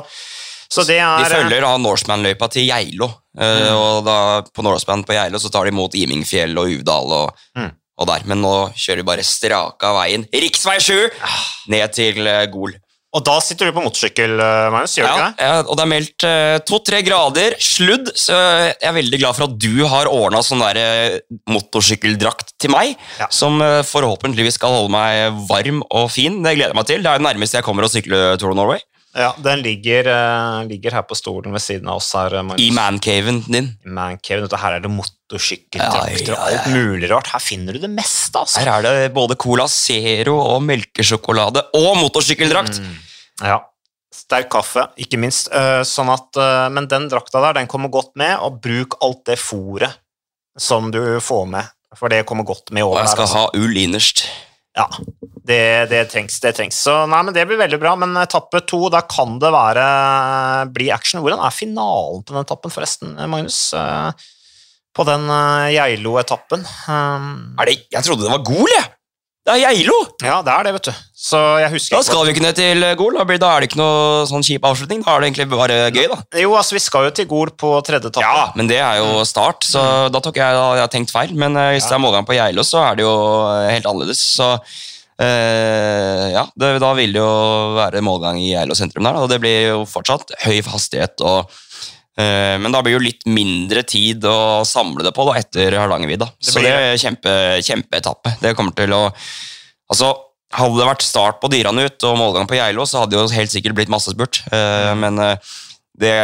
så 0.70 0.86
det 0.86 1.00
er 1.02 1.24
De 1.24 1.32
følger 1.34 1.66
da 1.66 1.74
Norseman-løypa 1.82 2.52
til 2.54 2.70
Geilo, 2.70 3.10
eh, 3.34 3.66
mm. 3.66 3.82
og 3.82 4.06
da 4.06 4.20
på 4.46 4.70
Norseman 4.70 5.08
på 5.10 5.18
Geilo 5.18 5.42
så 5.42 5.50
tar 5.50 5.66
de 5.66 5.74
mot 5.74 5.98
Imingfjell 5.98 6.54
og 6.54 6.70
Uvdal 6.70 7.18
og, 7.18 7.46
mm. 7.58 7.74
og 7.98 8.14
der, 8.14 8.30
men 8.30 8.46
nå 8.46 8.56
kjører 8.78 9.02
de 9.02 9.10
bare 9.10 9.26
straka 9.26 9.98
veien, 10.04 10.30
riksvei 10.30 10.78
7, 10.86 11.00
ah. 11.26 11.46
ned 11.74 11.98
til 11.98 12.30
eh, 12.30 12.46
Gol. 12.54 12.78
Og 13.16 13.24
da 13.24 13.36
sitter 13.43 13.70
du 13.70 13.76
på 13.78 13.84
motorsykkel, 13.86 14.34
eh, 14.43 14.70
Magnus? 14.74 14.95
gjør 14.97 15.07
du 15.07 15.11
ikke 15.13 15.28
det? 15.30 15.47
Ja, 15.47 15.59
og 15.63 15.78
det 15.78 15.84
er 15.86 15.91
meldt 15.91 16.26
uh, 16.28 16.55
to-tre 16.68 16.99
grader, 17.05 17.55
sludd, 17.63 18.11
så 18.20 18.36
jeg 18.36 18.89
er 18.89 18.97
veldig 18.97 19.20
glad 19.22 19.38
for 19.38 19.47
at 19.47 19.55
du 19.55 19.86
har 19.88 20.11
ordna 20.11 20.41
sånn 20.43 20.63
der 20.66 20.80
uh, 20.82 21.38
motorsykkeldrakt 21.53 22.55
til 22.59 22.74
meg, 22.76 22.95
ja. 23.22 23.30
som 23.32 23.61
forhåpentligvis 23.88 24.59
skal 24.59 24.74
holde 24.76 24.91
meg 24.95 25.39
varm 25.47 25.82
og 25.88 26.09
fin. 26.11 26.41
Det 26.43 26.57
gleder 26.57 26.74
jeg 26.74 26.80
meg 26.82 26.89
til. 26.91 27.05
Det 27.05 27.11
er 27.11 27.24
det 27.24 27.28
nærmeste 27.30 27.59
jeg 27.59 27.68
kommer 27.68 27.88
å 27.88 27.91
sykle 27.91 28.22
Tour 28.41 28.51
of 28.51 28.59
Norway. 28.59 28.84
Ja, 29.16 29.30
den 29.39 29.61
ligger, 29.63 30.09
uh, 30.11 30.66
ligger, 30.68 30.97
her 30.97 31.05
på 31.07 31.16
stolen 31.16 31.53
ved 31.55 31.63
siden 31.63 31.88
av 31.88 32.01
oss 32.01 32.09
her. 32.18 32.34
Marius. 32.43 32.61
I 32.66 32.72
mancaven 32.76 33.41
din. 33.47 33.70
I 33.86 33.93
mancaven, 33.95 34.49
Her 34.51 34.76
er 34.76 34.84
det 34.84 34.91
motorsykkeltrakter 34.91 36.34
og 36.36 36.41
alt 36.43 36.68
mulig 36.74 37.09
rart. 37.11 37.30
Her 37.32 37.43
finner 37.43 37.78
du 37.78 37.80
det 37.86 37.91
meste. 37.91 38.36
altså. 38.41 38.59
Her 38.59 38.74
er 38.76 38.88
det 38.88 39.13
både 39.16 39.38
Cola 39.39 39.70
Zero 39.72 40.36
og 40.41 40.59
melkesjokolade 40.68 41.63
og 41.80 41.93
motorsykkeldrakt. 42.01 42.82
Mm. 42.84 42.97
Ja. 43.47 43.61
Sterk 44.16 44.49
kaffe, 44.51 44.89
ikke 44.99 45.20
minst. 45.22 45.47
Uh, 45.53 45.80
sånn 45.88 46.11
at, 46.11 46.41
men 46.76 46.89
den 46.91 47.07
drakta 47.11 47.43
der 47.47 47.61
den 47.61 47.72
kommer 47.72 47.91
godt 47.93 48.11
med, 48.20 48.36
og 48.43 48.59
bruk 48.63 48.99
alt 49.03 49.24
det 49.32 49.39
fôret 49.39 49.95
som 50.59 50.91
du 50.91 50.99
får 51.24 51.47
med, 51.51 51.72
for 51.95 52.11
det 52.11 52.26
kommer 52.28 52.47
godt 52.47 52.72
med 52.76 52.84
over. 52.84 52.99
Og 52.99 53.03
jeg 53.03 53.16
skal 53.16 53.28
altså. 53.28 53.45
ha 53.45 53.63
ull 53.63 53.80
innerst. 53.80 54.26
Ja, 54.76 54.89
det, 55.47 55.86
det, 55.91 56.05
trengs. 56.11 56.39
Det 56.43 56.51
trengs. 56.57 56.78
Så 56.88 56.93
nei, 57.09 57.21
men 57.23 57.36
det 57.36 57.45
blir 57.47 57.59
veldig 57.61 57.80
bra. 57.82 57.93
Men 57.99 58.17
etappe 58.19 58.63
to, 58.67 58.86
da 58.93 59.03
kan 59.07 59.38
det 59.41 59.53
være 59.55 59.86
bli 60.76 60.89
action. 60.93 61.21
Hvordan 61.23 61.43
er 61.45 61.55
finalen 61.55 62.26
på 62.26 62.36
den 62.36 62.43
etappen, 62.43 62.73
forresten, 62.73 63.15
Magnus? 63.32 63.59
Eh, 63.78 64.28
på 64.95 65.07
den 65.07 65.30
eh, 65.32 65.71
Geilo-etappen. 65.76 66.65
Jeg 67.95 68.03
trodde 68.03 68.28
det 68.28 68.36
var 68.36 68.45
Gol, 68.47 68.67
jeg! 68.73 68.91
Det 69.46 69.54
er 69.54 69.60
Geilo! 69.62 69.93
Ja, 70.26 70.39
det 70.41 70.50
er 70.50 70.66
det, 70.66 70.72
vet 70.74 70.88
du. 70.88 71.02
Så 71.26 71.39
jeg 71.62 71.70
husker 71.76 72.00
Da 72.00 72.06
skal 72.08 72.24
vi 72.26 72.34
ikke 72.34 72.41
ned 72.41 72.56
til 72.58 72.82
Gol. 72.98 73.14
Da, 73.14 73.36
er 73.52 73.62
det 73.62 73.68
ikke 73.70 73.78
noe 73.78 74.24
sånn 74.26 74.46
kjip 74.46 74.66
avslutning. 74.66 75.04
Da 75.06 75.14
er 75.14 75.22
det 75.22 75.28
egentlig 75.30 75.46
bare 75.52 75.76
gøy, 75.93 76.08
da. 76.10 76.18
Jo, 76.41 76.56
altså, 76.58 76.74
vi 76.74 76.82
skal 76.82 77.06
jo 77.06 77.12
til 77.14 77.28
Gol 77.30 77.52
på 77.54 77.70
tredje 77.86 78.10
etappe. 78.10 78.26
Ja, 78.26 78.48
men 78.58 78.72
det 78.72 78.80
er 78.82 79.04
jo 79.04 79.22
start, 79.30 79.68
så 79.70 79.84
mm. 79.84 80.16
da 80.16 80.22
tok 80.26 80.39
jeg, 80.41 80.58
jeg 80.58 80.82
har 80.82 80.89
tenkt 80.96 81.14
feil. 81.14 81.36
Men 81.38 81.54
uh, 81.60 81.68
hvis 81.76 81.86
ja. 81.86 81.91
det 81.91 82.00
er 82.00 82.04
målgang 82.08 82.26
på 82.26 82.39
Geilo, 82.39 82.66
så 82.66 82.82
er 82.88 82.98
det 82.98 83.06
jo 83.06 83.14
eh, 83.52 83.70
helt 83.76 83.86
annerledes. 83.91 84.24
Så 84.39 84.50
uh, 84.58 86.26
ja, 86.34 86.48
det, 86.58 86.72
da 86.82 86.91
vil 86.98 87.14
det 87.14 87.22
jo 87.22 87.38
være 87.78 88.02
målgang 88.06 88.41
i 88.41 88.50
Geilo 88.56 88.78
sentrum 88.78 89.06
der, 89.06 89.22
og 89.22 89.30
det 89.30 89.38
blir 89.46 89.60
jo 89.76 89.86
fortsatt 89.93 90.34
høy 90.48 90.58
hastighet 90.74 91.22
og 91.22 91.46
Eh, 91.46 91.64
men 92.16 92.72
da 92.72 92.80
blir 92.80 92.95
jo 92.95 93.01
litt 93.03 93.26
mindre 93.28 93.82
tid 93.84 94.24
å 94.24 94.63
samle 94.63 95.03
det 95.03 95.11
på 95.16 95.26
da, 95.28 95.34
etter 95.41 95.76
Hardangervidda. 95.76 96.30
Så 96.39 96.61
det 96.63 96.72
er 96.72 96.95
kjempe, 97.01 97.34
kjempeetappe. 97.66 98.38
Det 98.39 98.53
kommer 98.55 98.76
til 98.78 98.95
å 98.95 99.01
Altså, 99.86 100.07
hadde 100.55 100.80
det 100.80 100.88
vært 100.88 101.05
start 101.05 101.41
på 101.41 101.49
Dyranut 101.53 102.05
og 102.07 102.18
målgang 102.20 102.47
på 102.49 102.57
Geilo, 102.57 102.86
så 102.89 103.03
hadde 103.03 103.16
det 103.16 103.22
jo 103.22 103.36
helt 103.36 103.53
sikkert 103.53 103.78
blitt 103.78 103.91
massespurt. 103.91 104.41
Eh, 104.53 104.91
men 104.97 105.20
eh, 105.22 105.53
det, 106.01 106.16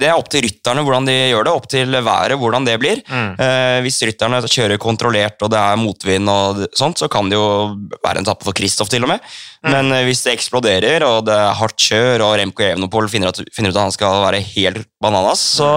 det 0.00 0.08
er 0.08 0.18
opp 0.18 0.26
til 0.32 0.42
rytterne 0.42 0.82
hvordan 0.82 1.06
de 1.06 1.14
gjør 1.30 1.46
det, 1.46 1.52
opp 1.54 1.66
til 1.70 1.94
været 1.94 2.34
hvordan 2.40 2.66
det 2.66 2.74
blir. 2.82 3.00
Mm. 3.06 3.30
Eh, 3.38 3.78
hvis 3.86 4.00
rytterne 4.08 4.40
kjører 4.42 4.80
kontrollert 4.82 5.44
og 5.46 5.52
det 5.54 5.60
er 5.60 5.78
motvind, 5.78 6.30
og 6.30 6.64
sånt, 6.74 6.98
så 6.98 7.08
kan 7.10 7.30
det 7.30 7.38
jo 7.38 7.46
være 8.02 8.22
en 8.22 8.26
tappe 8.26 8.46
for 8.46 8.56
Kristoff, 8.56 8.90
til 8.90 9.06
og 9.06 9.12
med. 9.12 9.22
Mm. 9.62 9.70
Men 9.70 9.94
eh, 9.94 10.04
hvis 10.08 10.24
det 10.26 10.34
eksploderer 10.34 11.06
og 11.06 11.28
det 11.28 11.38
er 11.38 11.58
hardt 11.60 11.78
kjør, 11.78 12.26
og 12.26 12.36
Remco 12.40 12.66
Evenepool 12.66 13.10
finner, 13.12 13.44
finner, 13.54 13.70
ut 13.70 13.78
at 13.78 13.86
han 13.86 13.94
skal 13.94 14.24
være 14.26 14.42
helt 14.54 14.88
bananas, 15.02 15.44
så 15.60 15.70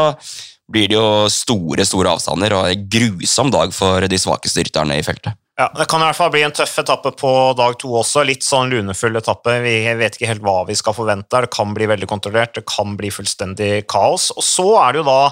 blir 0.68 0.89
det 0.89 0.97
jo 0.97 1.09
store 1.32 1.86
store 1.88 2.18
avstander 2.18 2.57
og 2.57 2.72
en 2.72 2.88
grusom 2.91 3.53
dag 3.53 3.72
for 3.76 4.03
de 4.09 4.20
svakeste 4.20 4.65
rytterne 4.65 4.97
i 4.97 5.05
feltet. 5.05 5.38
Ja, 5.57 5.71
Det 5.77 5.87
kan 5.89 6.03
i 6.03 6.05
hvert 6.05 6.17
fall 6.19 6.29
bli 6.29 6.43
en 6.45 6.53
tøff 6.53 6.75
etappe 6.83 7.09
på 7.17 7.29
dag 7.57 7.79
to 7.81 7.89
også. 7.97 8.21
Litt 8.29 8.45
sånn 8.45 8.69
lunefull 8.69 9.17
etappe. 9.17 9.55
Vi 9.63 9.73
vet 9.97 10.13
ikke 10.13 10.29
helt 10.29 10.43
hva 10.45 10.59
vi 10.67 10.75
skal 10.77 10.93
forvente. 10.93 11.39
Det 11.41 11.49
kan 11.55 11.73
bli 11.73 11.87
veldig 11.89 12.09
kontrollert, 12.09 12.53
det 12.59 12.67
kan 12.69 12.93
bli 12.99 13.09
fullstendig 13.09 13.87
kaos. 13.89 14.29
Og 14.37 14.45
så 14.45 14.67
er 14.83 14.93
det 14.93 15.01
jo 15.01 15.07
da 15.07 15.23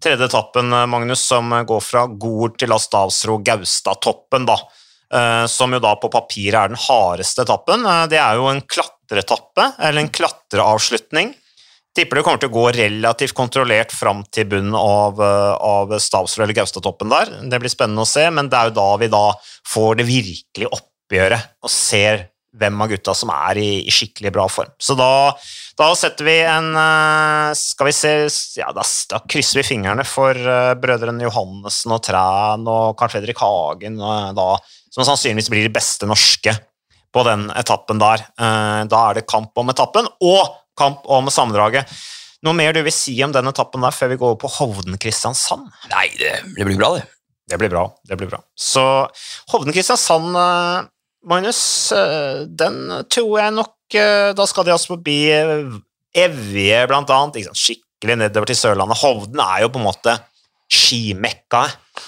tredje 0.00 0.30
etappen, 0.30 0.72
Magnus, 0.88 1.26
som 1.28 1.52
går 1.68 1.84
fra 1.84 2.06
Gol 2.08 2.54
til 2.56 2.72
Astavsro 2.72 3.36
Gaustatoppen, 3.44 4.48
da. 4.48 4.56
Eh, 5.12 5.44
som 5.52 5.76
jo 5.76 5.82
da 5.84 5.92
på 6.00 6.08
papiret 6.08 6.56
er 6.62 6.72
den 6.72 6.80
hardeste 6.80 7.44
etappen. 7.44 7.84
Eh, 7.84 8.06
det 8.08 8.22
er 8.24 8.40
jo 8.40 8.48
en 8.48 8.64
klatreetappe, 8.64 9.68
eller 9.84 10.00
en 10.00 10.12
klatreavslutning. 10.16 11.34
Tipper 11.94 12.18
det 12.18 12.24
kommer 12.26 12.40
til 12.42 12.50
å 12.50 12.56
gå 12.56 12.64
relativt 12.74 13.36
kontrollert 13.38 13.92
fram 13.94 14.24
til 14.34 14.48
bunnen 14.50 14.74
av, 14.74 15.20
eh, 15.22 15.52
av 15.62 15.92
Stavsrud 16.02 16.42
eller 16.42 16.56
Gaustatoppen 16.56 17.12
der. 17.12 17.30
Det 17.46 17.60
blir 17.62 17.70
spennende 17.70 18.02
å 18.02 18.08
se, 18.08 18.26
men 18.34 18.48
det 18.50 18.58
er 18.58 18.70
jo 18.70 18.78
da 18.80 18.88
vi 18.98 19.08
da 19.12 19.26
får 19.70 20.00
det 20.00 20.06
virkelige 20.08 20.72
oppgjøret 20.74 21.52
og 21.62 21.70
ser 21.70 22.30
hvem 22.54 22.82
av 22.82 22.90
gutta 22.90 23.14
som 23.14 23.30
er 23.34 23.58
i, 23.62 23.70
i 23.86 23.94
skikkelig 23.94 24.32
bra 24.34 24.48
form. 24.50 24.72
Så 24.78 24.96
da, 24.98 25.36
da, 25.78 25.88
setter 25.98 26.26
vi 26.26 26.34
en 26.46 26.68
eh, 26.78 27.54
Skal 27.58 27.88
vi 27.88 27.94
se 27.94 28.12
ja, 28.58 28.72
da, 28.74 28.82
da 29.10 29.22
krysser 29.30 29.60
vi 29.60 29.66
fingrene 29.66 30.06
for 30.06 30.34
uh, 30.34 30.74
brødrene 30.78 31.26
Johannessen 31.26 31.94
og 31.94 32.02
Træn 32.06 32.66
og 32.70 32.98
Carl 32.98 33.14
Fredrik 33.14 33.38
Hagen, 33.42 34.02
da, 34.34 34.48
som 34.90 35.06
sannsynligvis 35.06 35.50
blir 35.50 35.66
de 35.66 35.74
beste 35.74 36.10
norske 36.10 36.58
på 37.14 37.22
den 37.22 37.46
etappen 37.54 38.02
der. 38.02 38.24
Da 38.34 39.00
er 39.04 39.14
det 39.14 39.28
kamp 39.30 39.54
om 39.62 39.70
etappen. 39.70 40.08
og 40.18 40.63
kamp 40.78 41.06
om 41.10 41.30
sammendraget. 41.32 41.90
Noe 42.44 42.56
mer 42.56 42.74
du 42.76 42.82
vil 42.84 42.92
si 42.92 43.14
om 43.24 43.32
den 43.32 43.48
etappen 43.48 43.84
der 43.84 43.94
før 43.94 44.10
vi 44.12 44.18
går 44.20 44.34
over 44.34 44.40
på 44.42 44.50
Hovden-Kristiansand? 44.58 45.70
Nei, 45.92 46.08
det, 46.20 46.34
det, 46.56 46.66
blir 46.66 46.76
bra, 46.80 46.90
det. 46.98 47.06
Det 47.48 47.60
blir 47.60 47.72
bra. 47.72 47.86
det 48.08 48.18
blir 48.20 48.28
bra. 48.32 48.42
Så 48.56 48.84
Hovden-Kristiansand, 49.52 50.36
eh, 50.40 50.90
Magnus, 51.30 51.62
eh, 51.96 52.44
den 52.44 53.06
tror 53.08 53.38
jeg 53.40 53.56
nok 53.56 53.96
eh, 53.96 54.34
Da 54.36 54.44
skal 54.48 54.66
de 54.66 54.74
altså 54.74 54.92
forbi 54.92 55.18
Evje, 56.14 56.84
blant 56.86 57.10
annet. 57.10 57.48
Skikkelig 57.58 58.18
nedover 58.20 58.52
til 58.52 58.60
Sørlandet. 58.60 59.00
Hovden 59.00 59.40
er 59.42 59.64
jo 59.64 59.72
på 59.74 59.80
en 59.80 59.88
måte 59.88 60.18
skimekka 60.70 61.64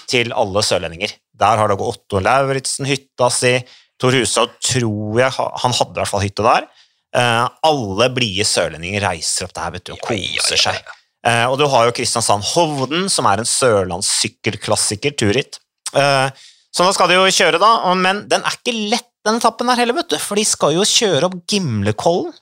til 0.09 0.31
alle 0.35 0.63
sørlendinger. 0.63 1.11
Der 1.37 1.59
har 1.59 1.69
det 1.69 1.77
gått 1.79 2.05
Otto 2.07 2.21
Lauritzen 2.23 2.87
hytta 2.89 3.29
si. 3.33 3.57
Tor 3.97 4.13
Hushovd 4.13 4.53
tror 4.61 5.19
jeg 5.19 5.33
Han 5.33 5.73
hadde 5.73 5.95
i 5.95 5.99
hvert 5.99 6.11
fall 6.11 6.23
hytte 6.23 6.45
der. 6.45 6.67
Uh, 7.15 7.47
alle 7.65 8.09
blide 8.11 8.43
sørlendinger 8.45 9.05
reiser 9.05 9.47
opp 9.47 9.55
der 9.55 9.75
vet 9.77 9.85
du, 9.87 9.93
og 9.95 10.01
koser 10.03 10.59
seg. 10.59 10.79
Uh, 11.25 11.47
og 11.47 11.55
du 11.59 11.65
har 11.71 11.87
jo 11.87 11.95
Kristiansand 11.95 12.43
Hovden, 12.51 13.07
som 13.11 13.27
er 13.29 13.41
en 13.41 13.47
sørlandssykkelklassiker, 13.47 15.15
turritt. 15.17 15.61
Uh, 15.95 16.27
så 16.75 16.83
nå 16.83 16.91
skal 16.93 17.09
de 17.09 17.17
jo 17.17 17.29
kjøre, 17.31 17.61
da, 17.63 17.71
men 17.97 18.25
den 18.29 18.43
er 18.43 18.59
ikke 18.59 18.75
lett, 18.91 19.07
den 19.27 19.39
etappen 19.39 19.71
her 19.71 19.79
heller, 19.81 19.97
vet 19.97 20.11
du, 20.11 20.19
for 20.21 20.39
de 20.39 20.43
skal 20.47 20.75
jo 20.75 20.85
kjøre 20.87 21.27
opp 21.27 21.39
Gimlekollen. 21.49 22.35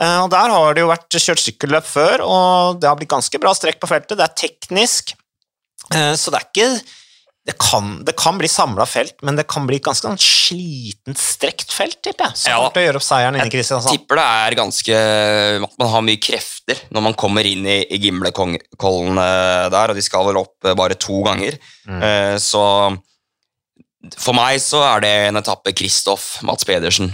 og 0.00 0.28
Der 0.32 0.52
har 0.54 0.76
det 0.76 0.84
jo 0.84 0.88
vært 0.88 1.16
kjørt 1.18 1.42
sykkelløp 1.42 1.84
før, 1.84 2.22
og 2.24 2.78
det 2.80 2.88
har 2.88 2.96
blitt 2.96 3.10
ganske 3.10 3.40
bra 3.42 3.52
strekk 3.56 3.82
på 3.82 3.90
feltet. 3.90 4.16
Det 4.16 4.24
er 4.24 4.38
teknisk, 4.38 5.12
så 5.90 6.32
det 6.32 6.38
er 6.38 6.46
ikke 6.46 6.68
det 7.46 7.54
kan, 7.58 8.04
det 8.06 8.12
kan, 8.18 8.36
bli 8.38 8.48
samla 8.48 8.84
felt, 8.86 9.16
men 9.26 9.34
det 9.38 9.48
kan 9.50 9.64
bli 9.66 9.80
et 9.80 9.84
ganske 9.84 10.06
sånn 10.06 10.20
slitent, 10.20 11.18
strekt 11.18 11.72
felt, 11.74 11.98
tipper 11.98 12.28
jeg. 12.28 12.38
Så 12.38 12.52
ja, 12.52 12.60
å 12.62 12.84
gjøre 12.84 13.00
opp 13.00 13.06
seieren 13.06 13.38
inne 13.38 13.48
i 13.50 13.54
Kristiansand. 13.54 13.90
Jeg 13.90 14.04
tipper 14.04 14.20
det 14.20 14.26
er 14.44 14.56
ganske 14.60 14.98
at 15.66 15.74
Man 15.82 15.90
har 15.90 16.04
mye 16.06 16.20
krefter 16.22 16.84
når 16.94 17.06
man 17.08 17.16
kommer 17.18 17.48
inn 17.48 17.66
i, 17.66 17.80
i 17.90 17.98
Gimlekollen 18.04 19.18
eh, 19.18 19.66
der, 19.74 19.90
og 19.90 19.98
de 19.98 20.04
skal 20.06 20.28
vel 20.28 20.38
opp 20.38 20.68
eh, 20.68 20.76
bare 20.78 20.94
to 20.94 21.18
ganger. 21.26 21.58
Mm. 21.90 21.98
Uh, 21.98 22.36
så 22.42 22.64
for 24.18 24.34
meg 24.34 24.62
så 24.62 24.84
er 24.86 25.02
det 25.02 25.12
en 25.28 25.38
etappe 25.38 25.74
Kristoff 25.78 26.40
Mats 26.46 26.66
Pedersen 26.66 27.12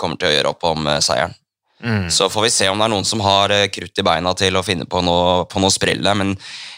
kommer 0.00 0.16
til 0.16 0.30
å 0.30 0.32
gjøre 0.32 0.52
opp 0.54 0.64
om 0.64 0.88
seieren. 1.04 1.34
Mm. 1.80 2.10
Så 2.12 2.28
får 2.28 2.42
vi 2.42 2.50
se 2.52 2.68
om 2.68 2.78
det 2.78 2.86
er 2.86 2.92
noen 2.92 3.06
som 3.08 3.22
har 3.24 3.52
krutt 3.72 4.00
i 4.00 4.04
beina 4.04 4.34
til 4.36 4.56
å 4.58 4.64
finne 4.64 4.86
på 4.88 5.00
noe, 5.04 5.44
på 5.50 5.62
noe 5.62 5.72
sprell 5.72 6.02
der. 6.04 6.18
Men 6.18 6.34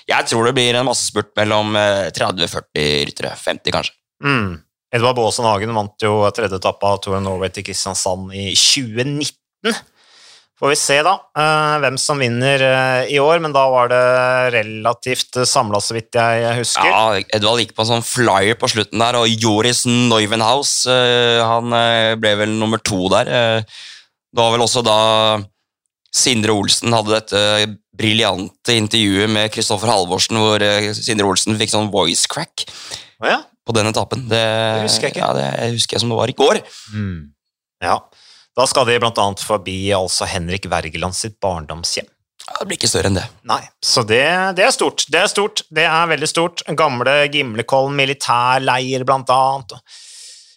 jeg 0.08 0.28
tror 0.30 0.48
det 0.48 0.56
blir 0.56 0.78
en 0.78 0.88
massespurt 0.88 1.32
mellom 1.38 1.76
30-40 1.76 2.62
eh, 2.78 2.98
ryttere. 3.08 3.34
50, 3.38 3.74
kanskje. 3.74 3.96
Mm. 4.24 4.60
Edvard 4.92 5.16
Baasen 5.16 5.48
Hagen 5.48 5.72
vant 5.74 6.04
jo 6.04 6.18
tredje 6.36 6.60
etappe 6.60 6.86
av 6.86 7.00
Tour 7.00 7.16
of 7.16 7.24
Norway 7.24 7.50
til 7.54 7.64
Kristiansand 7.66 8.34
i 8.36 8.52
2019. 8.52 9.80
Får 10.62 10.70
vi 10.70 10.76
se, 10.78 10.98
da, 11.02 11.16
uh, 11.34 11.76
hvem 11.82 11.96
som 11.98 12.20
vinner 12.22 12.62
i 13.10 13.16
år, 13.18 13.40
men 13.42 13.54
da 13.54 13.64
var 13.72 13.88
det 13.90 14.02
relativt 14.54 15.40
samla, 15.48 15.80
så 15.82 15.96
vidt 15.96 16.14
jeg 16.14 16.52
husker. 16.60 16.86
Ja, 16.86 17.22
Edvard 17.34 17.64
gikk 17.64 17.72
på 17.74 17.82
en 17.82 17.88
sånn 17.96 18.04
flyer 18.06 18.54
på 18.60 18.70
slutten 18.70 19.02
der, 19.02 19.18
og 19.18 19.42
Joris 19.42 19.82
Neuvenhaus 19.88 20.76
han 20.86 21.74
ble 22.20 22.36
vel 22.44 22.54
nummer 22.60 22.78
to 22.78 23.08
der. 23.10 23.64
Det 24.32 24.40
var 24.40 24.54
vel 24.54 24.64
også 24.64 24.82
da 24.86 24.98
Sindre 26.12 26.54
Olsen 26.56 26.92
hadde 26.92 27.14
dette 27.14 27.42
briljante 27.96 28.74
intervjuet 28.76 29.30
med 29.32 29.52
Kristoffer 29.52 29.90
Halvorsen, 29.92 30.40
hvor 30.40 30.62
eh, 30.64 30.90
Sindre 30.96 31.28
Olsen 31.28 31.56
fikk 31.60 31.72
sånn 31.72 31.92
voice 31.92 32.28
crack 32.30 32.64
oh, 32.64 33.28
ja. 33.28 33.38
på 33.64 33.76
den 33.76 33.88
etappen. 33.92 34.26
Det, 34.28 34.40
det, 34.40 34.86
husker 34.86 35.08
jeg 35.08 35.16
ikke. 35.16 35.24
Ja, 35.24 35.32
det 35.36 35.72
husker 35.76 35.96
jeg 35.96 36.04
som 36.04 36.12
det 36.12 36.20
var 36.20 36.32
i 36.32 36.36
går. 36.36 36.60
Mm. 36.96 37.32
Ja. 37.84 37.98
Da 38.56 38.66
skal 38.68 38.88
de 38.88 38.98
annet 39.00 39.44
forbi 39.44 39.76
altså 39.96 40.28
Henrik 40.28 40.68
Wergeland 40.72 41.16
sitt 41.16 41.38
barndomshjem. 41.40 42.08
Ja, 42.42 42.56
det 42.58 42.66
blir 42.68 42.76
ikke 42.76 42.90
større 42.90 43.08
enn 43.08 43.16
det. 43.16 43.24
Nei, 43.48 43.60
så 43.80 44.02
det, 44.04 44.24
det, 44.58 44.66
er 44.66 44.74
stort. 44.74 45.06
Det 45.12 45.20
er 45.20 45.30
stort. 45.30 45.62
Det 45.72 45.84
er 45.88 46.08
veldig 46.10 46.28
stort. 46.28 46.64
Gamle 46.76 47.22
Gimlekollen 47.32 47.94
militærleir, 47.96 49.06
blant 49.08 49.30
annet. 49.32 49.76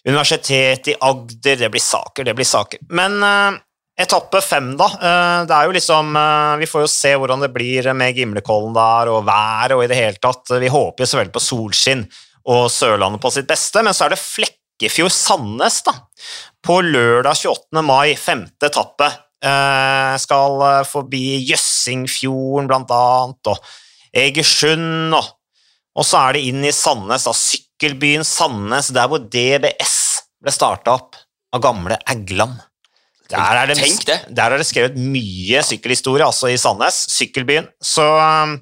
Universitetet 0.06 0.92
i 0.92 0.96
Agder. 1.00 1.62
Det 1.62 1.70
blir 1.72 1.84
saker, 1.84 2.26
det 2.26 2.34
blir 2.36 2.48
saker. 2.48 2.82
Men 2.90 3.16
uh, 3.22 3.56
Etappe 3.96 4.42
fem, 4.44 4.74
da. 4.76 4.86
Eh, 4.92 5.42
det 5.48 5.56
er 5.56 5.68
jo 5.68 5.72
liksom 5.72 6.16
eh, 6.20 6.54
Vi 6.60 6.68
får 6.68 6.82
jo 6.84 6.92
se 6.92 7.14
hvordan 7.16 7.40
det 7.46 7.52
blir 7.54 7.88
med 7.96 8.18
Gimlekollen 8.18 8.74
der, 8.76 9.08
og 9.08 9.24
været 9.24 9.72
og 9.76 9.84
i 9.84 9.88
det 9.88 9.96
hele 9.96 10.20
tatt. 10.20 10.52
Vi 10.60 10.72
håper 10.72 11.04
jo 11.04 11.08
selvfølgelig 11.08 11.36
på 11.36 11.44
solskinn 11.46 12.04
og 12.46 12.68
Sørlandet 12.70 13.22
på 13.22 13.32
sitt 13.34 13.48
beste, 13.48 13.80
men 13.82 13.96
så 13.96 14.06
er 14.06 14.12
det 14.12 14.20
Flekkefjord-Sandnes, 14.22 15.80
da. 15.88 15.96
På 16.62 16.78
lørdag 16.84 17.40
28. 17.40 17.82
mai, 17.82 18.12
femte 18.20 18.68
etappe. 18.68 19.08
Eh, 19.46 20.12
skal 20.20 20.62
forbi 20.86 21.40
Jøssingfjorden, 21.48 22.68
blant 22.68 22.92
annet, 22.94 23.50
og 23.50 23.74
Egersund, 24.16 25.16
og, 25.16 25.32
og 25.96 26.06
så 26.06 26.20
er 26.20 26.36
det 26.36 26.46
inn 26.52 26.62
i 26.68 26.74
Sandnes, 26.74 27.26
da, 27.26 27.34
sykkelbyen 27.34 28.28
Sandnes, 28.28 28.92
der 28.94 29.08
hvor 29.10 29.24
DBS 29.24 29.96
ble 30.44 30.54
starta 30.54 31.00
opp 31.00 31.18
av 31.56 31.64
gamle 31.64 31.98
Eggland. 32.12 32.60
Der 33.30 33.58
er, 33.58 33.66
det, 33.70 33.76
Tenk 33.80 34.04
det. 34.06 34.18
der 34.30 34.54
er 34.54 34.60
det 34.60 34.66
skrevet 34.68 34.98
mye 34.98 35.62
sykkelhistorie, 35.66 36.26
altså 36.26 36.50
i 36.52 36.58
Sandnes, 36.60 37.00
sykkelbyen. 37.10 37.66
Så 37.82 38.04
um, 38.06 38.56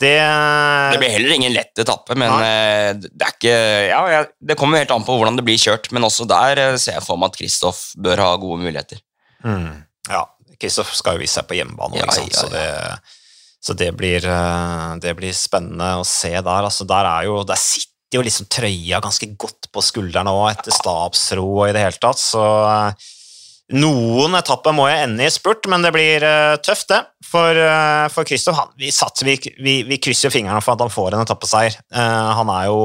det 0.00 0.16
Det 0.92 0.98
blir 1.02 1.12
heller 1.12 1.34
ingen 1.34 1.52
lett 1.52 1.78
etappe, 1.82 2.16
men 2.16 2.32
eh, 2.40 2.94
det 2.96 3.26
er 3.26 3.34
ikke 3.34 3.56
Ja, 3.90 4.22
det 4.40 4.56
kommer 4.56 4.80
helt 4.80 4.92
an 4.94 5.04
på 5.04 5.16
hvordan 5.18 5.36
det 5.36 5.44
blir 5.44 5.60
kjørt, 5.60 5.90
men 5.92 6.06
også 6.06 6.24
der 6.28 6.62
eh, 6.62 6.76
ser 6.80 6.96
jeg 6.96 7.04
for 7.04 7.20
meg 7.20 7.34
at 7.34 7.40
Kristoff 7.40 7.90
bør 8.00 8.22
ha 8.24 8.30
gode 8.40 8.62
muligheter. 8.62 9.02
Mm. 9.44 9.82
Ja, 10.08 10.24
Kristoff 10.60 10.94
skal 10.96 11.18
jo 11.18 11.24
vise 11.24 11.40
seg 11.40 11.48
på 11.50 11.58
hjemmebane, 11.58 12.00
Ja, 12.00 12.08
ikke 12.08 12.32
ja, 12.32 12.38
så 12.38 12.48
det, 12.52 12.64
så 13.60 13.76
det, 13.76 13.90
blir, 13.98 14.24
eh, 14.24 14.88
det 15.04 15.14
blir 15.20 15.36
spennende 15.36 15.92
å 16.00 16.08
se 16.08 16.32
der. 16.32 16.68
Altså, 16.70 16.88
der, 16.88 17.10
er 17.10 17.28
jo, 17.28 17.42
der 17.44 17.60
sitter 17.60 18.20
jo 18.20 18.24
liksom 18.24 18.48
trøya 18.48 19.02
ganske 19.04 19.28
godt 19.36 19.68
på 19.74 19.84
skuldrene 19.84 20.32
òg, 20.32 20.48
etter 20.54 20.74
stabsro 20.74 21.44
og 21.58 21.66
i 21.68 21.74
det 21.76 21.84
hele 21.84 22.00
tatt, 22.00 22.20
så 22.24 22.44
noen 23.76 24.34
etapper 24.38 24.74
må 24.74 24.88
jeg 24.90 25.06
ende 25.06 25.26
i 25.26 25.32
spurt, 25.32 25.68
men 25.70 25.84
det 25.84 25.92
blir 25.94 26.24
uh, 26.26 26.58
tøft, 26.64 26.88
det. 26.90 27.00
For, 27.30 27.54
uh, 27.54 28.08
for 28.10 28.26
Kristoff, 28.26 28.58
han, 28.58 28.74
vi, 28.80 28.90
satser, 28.94 29.28
vi, 29.28 29.36
vi, 29.62 29.76
vi 29.86 30.00
krysser 30.02 30.32
fingrene 30.34 30.62
for 30.64 30.74
at 30.74 30.84
han 30.84 30.92
får 30.92 31.14
en 31.14 31.24
etappeseier. 31.24 31.78
Uh, 31.94 32.30
han 32.40 32.54
er 32.58 32.68
jo 32.72 32.84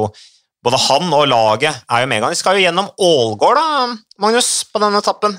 Både 0.65 0.79
han 0.81 1.11
og 1.13 1.27
laget 1.29 1.83
er 1.93 2.01
jo 2.01 2.07
medgang. 2.09 2.31
De 2.33 2.39
skal 2.39 2.57
jo 2.57 2.63
gjennom 2.63 2.87
Ålgård, 2.97 3.59
da, 3.59 3.83
Magnus, 4.23 4.47
på 4.73 4.81
denne 4.81 4.97
etappen. 4.97 5.35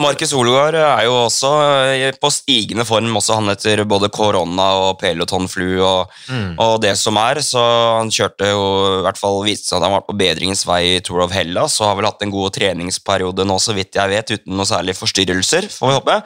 Markus 0.00 0.30
Solgaard 0.32 0.76
er 0.78 1.02
jo 1.04 1.12
også 1.26 1.50
eh, 1.92 2.14
på 2.16 2.30
stigende 2.32 2.84
form, 2.88 3.10
også 3.18 3.36
han 3.36 3.52
etter 3.52 3.82
både 3.84 4.08
korona 4.14 4.68
og 4.86 4.94
pelotonflu 5.02 5.82
og, 5.84 6.14
og 6.56 6.78
det 6.80 6.94
som 6.96 7.18
er. 7.20 7.42
Så 7.44 7.60
han 7.60 8.12
kjørte 8.12 8.48
jo 8.48 8.62
i 9.00 9.02
hvert 9.04 9.20
fall 9.20 9.42
viste 9.44 9.68
seg 9.68 9.78
at 9.78 9.86
han 9.86 9.96
var 9.98 10.06
på 10.06 10.16
bedringens 10.16 10.64
vei 10.68 10.80
i 10.94 11.02
Tour 11.04 11.26
of 11.26 11.34
Hellas 11.36 11.76
og 11.80 11.90
har 11.90 11.98
vel 12.00 12.08
hatt 12.08 12.24
en 12.24 12.32
god 12.32 12.56
treningsperiode 12.56 13.44
nå, 13.44 13.58
så 13.60 13.76
vidt 13.76 14.00
jeg 14.00 14.14
vet, 14.14 14.32
uten 14.38 14.56
noe 14.56 14.68
særlig 14.68 14.96
forstyrrelser, 14.96 15.68
får 15.68 15.92
vi 15.92 15.98
håpe. 16.00 16.16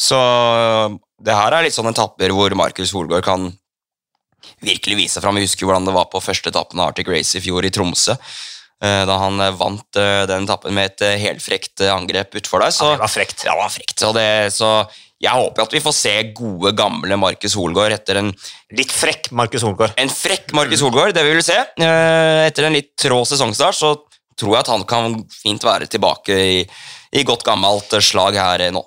Så 0.00 0.20
det 1.20 1.36
her 1.36 1.56
er 1.56 1.66
litt 1.66 1.76
sånne 1.76 1.96
etapper 1.96 2.36
hvor 2.36 2.52
Markus 2.56 2.92
Solgaard 2.92 3.24
kan 3.24 3.50
virkelig 4.64 4.96
vise 4.96 5.20
fram. 5.24 5.36
Vi 5.40 5.48
husker 5.48 5.68
hvordan 5.68 5.88
det 5.88 5.96
var 5.96 6.08
på 6.12 6.20
første 6.20 6.52
etappen 6.52 6.80
av 6.80 6.92
Arctic 6.92 7.08
Race 7.08 7.36
i 7.36 7.44
fjor 7.44 7.64
i 7.64 7.72
Tromsø. 7.72 8.16
Eh, 8.82 9.04
Da 9.08 9.18
han 9.22 9.40
eh, 9.40 9.54
vant 9.60 10.00
eh, 10.00 10.24
den 10.30 10.48
etappen 10.48 10.74
med 10.76 10.92
et 10.92 11.22
helfrekt 11.22 11.84
angrep 11.86 12.34
utfor 12.40 12.64
der. 12.64 12.74
Så, 12.74 12.90
Ja, 12.90 12.98
det 12.98 13.04
var 13.06 13.14
frekt. 13.14 13.46
Ja, 13.46 13.54
det 13.54 13.62
var 13.62 13.72
frekt. 13.76 13.96
Så, 14.00 14.12
det, 14.16 14.26
så 14.56 14.70
jeg 15.20 15.36
håper 15.36 15.66
at 15.66 15.74
vi 15.76 15.82
får 15.84 15.96
se 15.96 16.14
gode, 16.36 16.72
gamle 16.78 17.16
Markus 17.20 17.56
Holgaard 17.58 17.92
etter 17.98 18.22
en, 18.22 18.30
Litt 18.76 18.92
frekk 18.94 19.30
Markus 19.36 19.66
Holgaard. 19.66 19.92
en 20.00 20.12
frekk 20.12 20.54
Markus 20.56 20.80
Holgaard, 20.80 21.12
Det 21.16 21.24
vi 21.26 21.34
vil 21.36 21.44
se. 21.44 21.58
Etter 21.76 22.68
en 22.68 22.78
litt 22.78 22.94
trå 22.96 23.20
sesongstart 23.28 23.76
så 23.76 23.96
tror 24.40 24.54
jeg 24.54 24.64
at 24.64 24.70
han 24.72 24.86
kan 24.88 25.18
fint 25.28 25.64
være 25.66 25.90
tilbake 25.92 26.32
i, 26.32 26.62
i 27.12 27.26
godt 27.28 27.44
gammelt 27.44 27.92
slag 28.00 28.38
her 28.40 28.70
nå. 28.72 28.80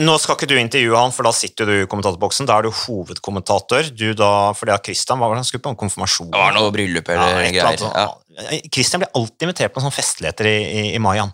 Nå 0.00 0.14
skal 0.22 0.38
ikke 0.38 0.48
du 0.48 0.54
intervjue 0.56 0.96
han, 0.96 1.12
for 1.12 1.26
da 1.26 1.32
sitter 1.36 1.68
du 1.68 1.74
i 1.82 1.88
kommentatorboksen. 1.90 2.46
Da 2.48 2.56
er 2.56 2.68
du 2.68 2.70
hovedkommentator. 2.72 3.90
Du 3.92 4.14
da, 4.16 4.54
for 4.56 4.70
det 4.70 4.76
er 4.76 4.84
Christian, 4.86 5.20
hva 5.20 5.28
var 5.28 5.36
det 5.36 5.42
han 5.42 5.48
skulle 5.50 5.64
på? 5.66 5.74
Konfirmasjon? 5.82 6.30
Det 6.32 6.40
var 6.40 6.54
noe 6.56 6.70
bryllup 6.72 7.10
eller 7.12 7.42
ja, 7.42 7.50
greier. 7.58 7.84
Ja. 7.84 8.06
Sånt. 8.30 8.72
Christian 8.74 9.02
blir 9.02 9.10
alltid 9.14 9.46
invitert 9.46 9.74
på 9.74 9.82
sånne 9.82 9.94
festligheter 9.94 10.48
i, 10.48 10.56
i, 10.56 10.82
i 10.94 11.00
mai. 11.02 11.16
Ja. 11.18 11.26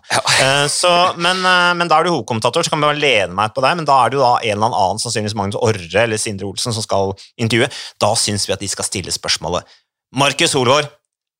Eh, 0.43 0.65
så, 0.71 0.91
men, 1.17 1.39
eh, 1.45 1.73
men 1.77 1.89
da 1.89 1.99
er 1.99 2.07
du 2.07 2.11
hovedkommentator, 2.13 2.65
så 2.65 2.73
kan 2.73 2.81
vi 2.81 2.87
bare 2.89 3.01
lene 3.01 3.37
meg 3.37 3.53
på 3.55 3.63
deg. 3.65 3.77
Men 3.79 3.87
da 3.87 3.99
er 4.01 4.11
det 4.11 4.19
jo 4.19 4.23
da 4.23 4.33
en 4.37 4.55
eller 4.57 4.77
annen, 4.81 5.01
sannsynligvis 5.03 5.37
Magnus 5.37 5.59
Orre 5.61 6.03
eller 6.03 6.21
Sindre 6.21 6.49
Olsen, 6.49 6.75
som 6.75 6.85
skal 6.85 7.13
intervjue. 7.39 7.69
Da 8.01 8.13
syns 8.19 8.47
vi 8.49 8.55
at 8.55 8.63
de 8.63 8.71
skal 8.71 8.87
stille 8.87 9.13
spørsmålet 9.13 9.77
Markus 10.17 10.55
Holvår, 10.55 10.87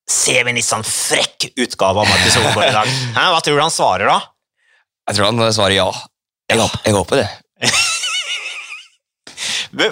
ser 0.08 0.44
vi 0.44 0.52
en 0.52 0.60
litt 0.60 0.68
sånn 0.68 0.86
frekk 0.88 1.50
utgave 1.56 2.04
av 2.04 2.10
Markus 2.10 2.40
Holvår 2.40 2.70
i 2.70 2.76
dag? 2.76 2.96
Hæ, 3.18 3.28
hva 3.34 3.44
tror 3.44 3.60
du 3.60 3.64
han 3.66 3.74
svarer 3.74 4.12
da? 4.12 4.22
Jeg 5.08 5.20
tror 5.20 5.32
han 5.32 5.56
svarer 5.56 5.78
ja. 5.80 5.92
Jeg 6.48 6.60
håper, 6.62 6.84
jeg 6.86 6.96
håper 6.96 7.24
det. 7.24 7.28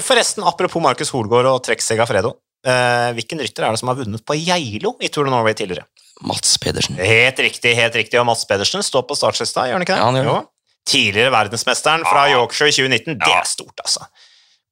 Forresten, 0.08 0.44
apropos 0.48 0.82
Markus 0.84 1.12
Holgaard 1.12 1.50
og 1.52 1.64
Trek 1.66 1.84
Segafredo. 1.84 2.32
Eh, 2.66 3.10
hvilken 3.18 3.42
rytter 3.44 3.68
er 3.68 3.76
det 3.76 3.80
som 3.82 3.92
har 3.92 3.98
vunnet 4.00 4.24
på 4.26 4.36
Geilo 4.40 4.96
i 5.04 5.10
Tour 5.14 5.28
de 5.28 5.34
Norway 5.34 5.54
tidligere? 5.58 5.86
Mats 6.26 6.56
Pedersen. 6.64 6.96
Helt 6.98 7.40
riktig, 7.44 7.76
helt 7.78 7.96
riktig. 8.00 8.18
Og 8.22 8.26
Mats 8.26 8.46
Pedersen 8.50 8.82
står 8.86 9.04
på 9.10 9.18
startlista, 9.20 9.68
gjør 9.68 9.78
han 9.78 9.86
ikke 9.86 9.94
det? 9.98 10.00
Ja, 10.02 10.08
han 10.10 10.18
gjør 10.20 10.30
det. 10.30 10.36
Jo. 10.40 10.46
Tidligere 10.86 11.34
verdensmesteren 11.34 12.06
fra 12.06 12.24
Yorkshire 12.32 12.72
i 12.72 12.76
2019. 12.78 13.20
Det 13.22 13.34
er 13.36 13.48
stort, 13.50 13.80
altså. 13.84 14.08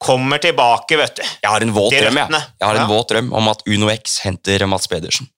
Kommer 0.04 0.42
tilbake, 0.44 0.98
vet 1.00 1.16
du. 1.20 1.24
Jeg 1.24 1.50
har 1.52 1.64
en 1.64 1.74
våt 1.76 1.94
drøm 1.96 2.18
jeg. 2.22 2.30
Jeg 2.60 2.68
har 2.68 2.76
en 2.76 2.82
Ja. 2.84 2.88
våt 2.90 3.10
drøm 3.14 3.32
om 3.34 3.48
at 3.50 3.62
Uno 3.68 3.90
X 3.94 4.20
henter 4.26 4.66
Mats 4.68 4.88
Pedersen. 4.88 5.30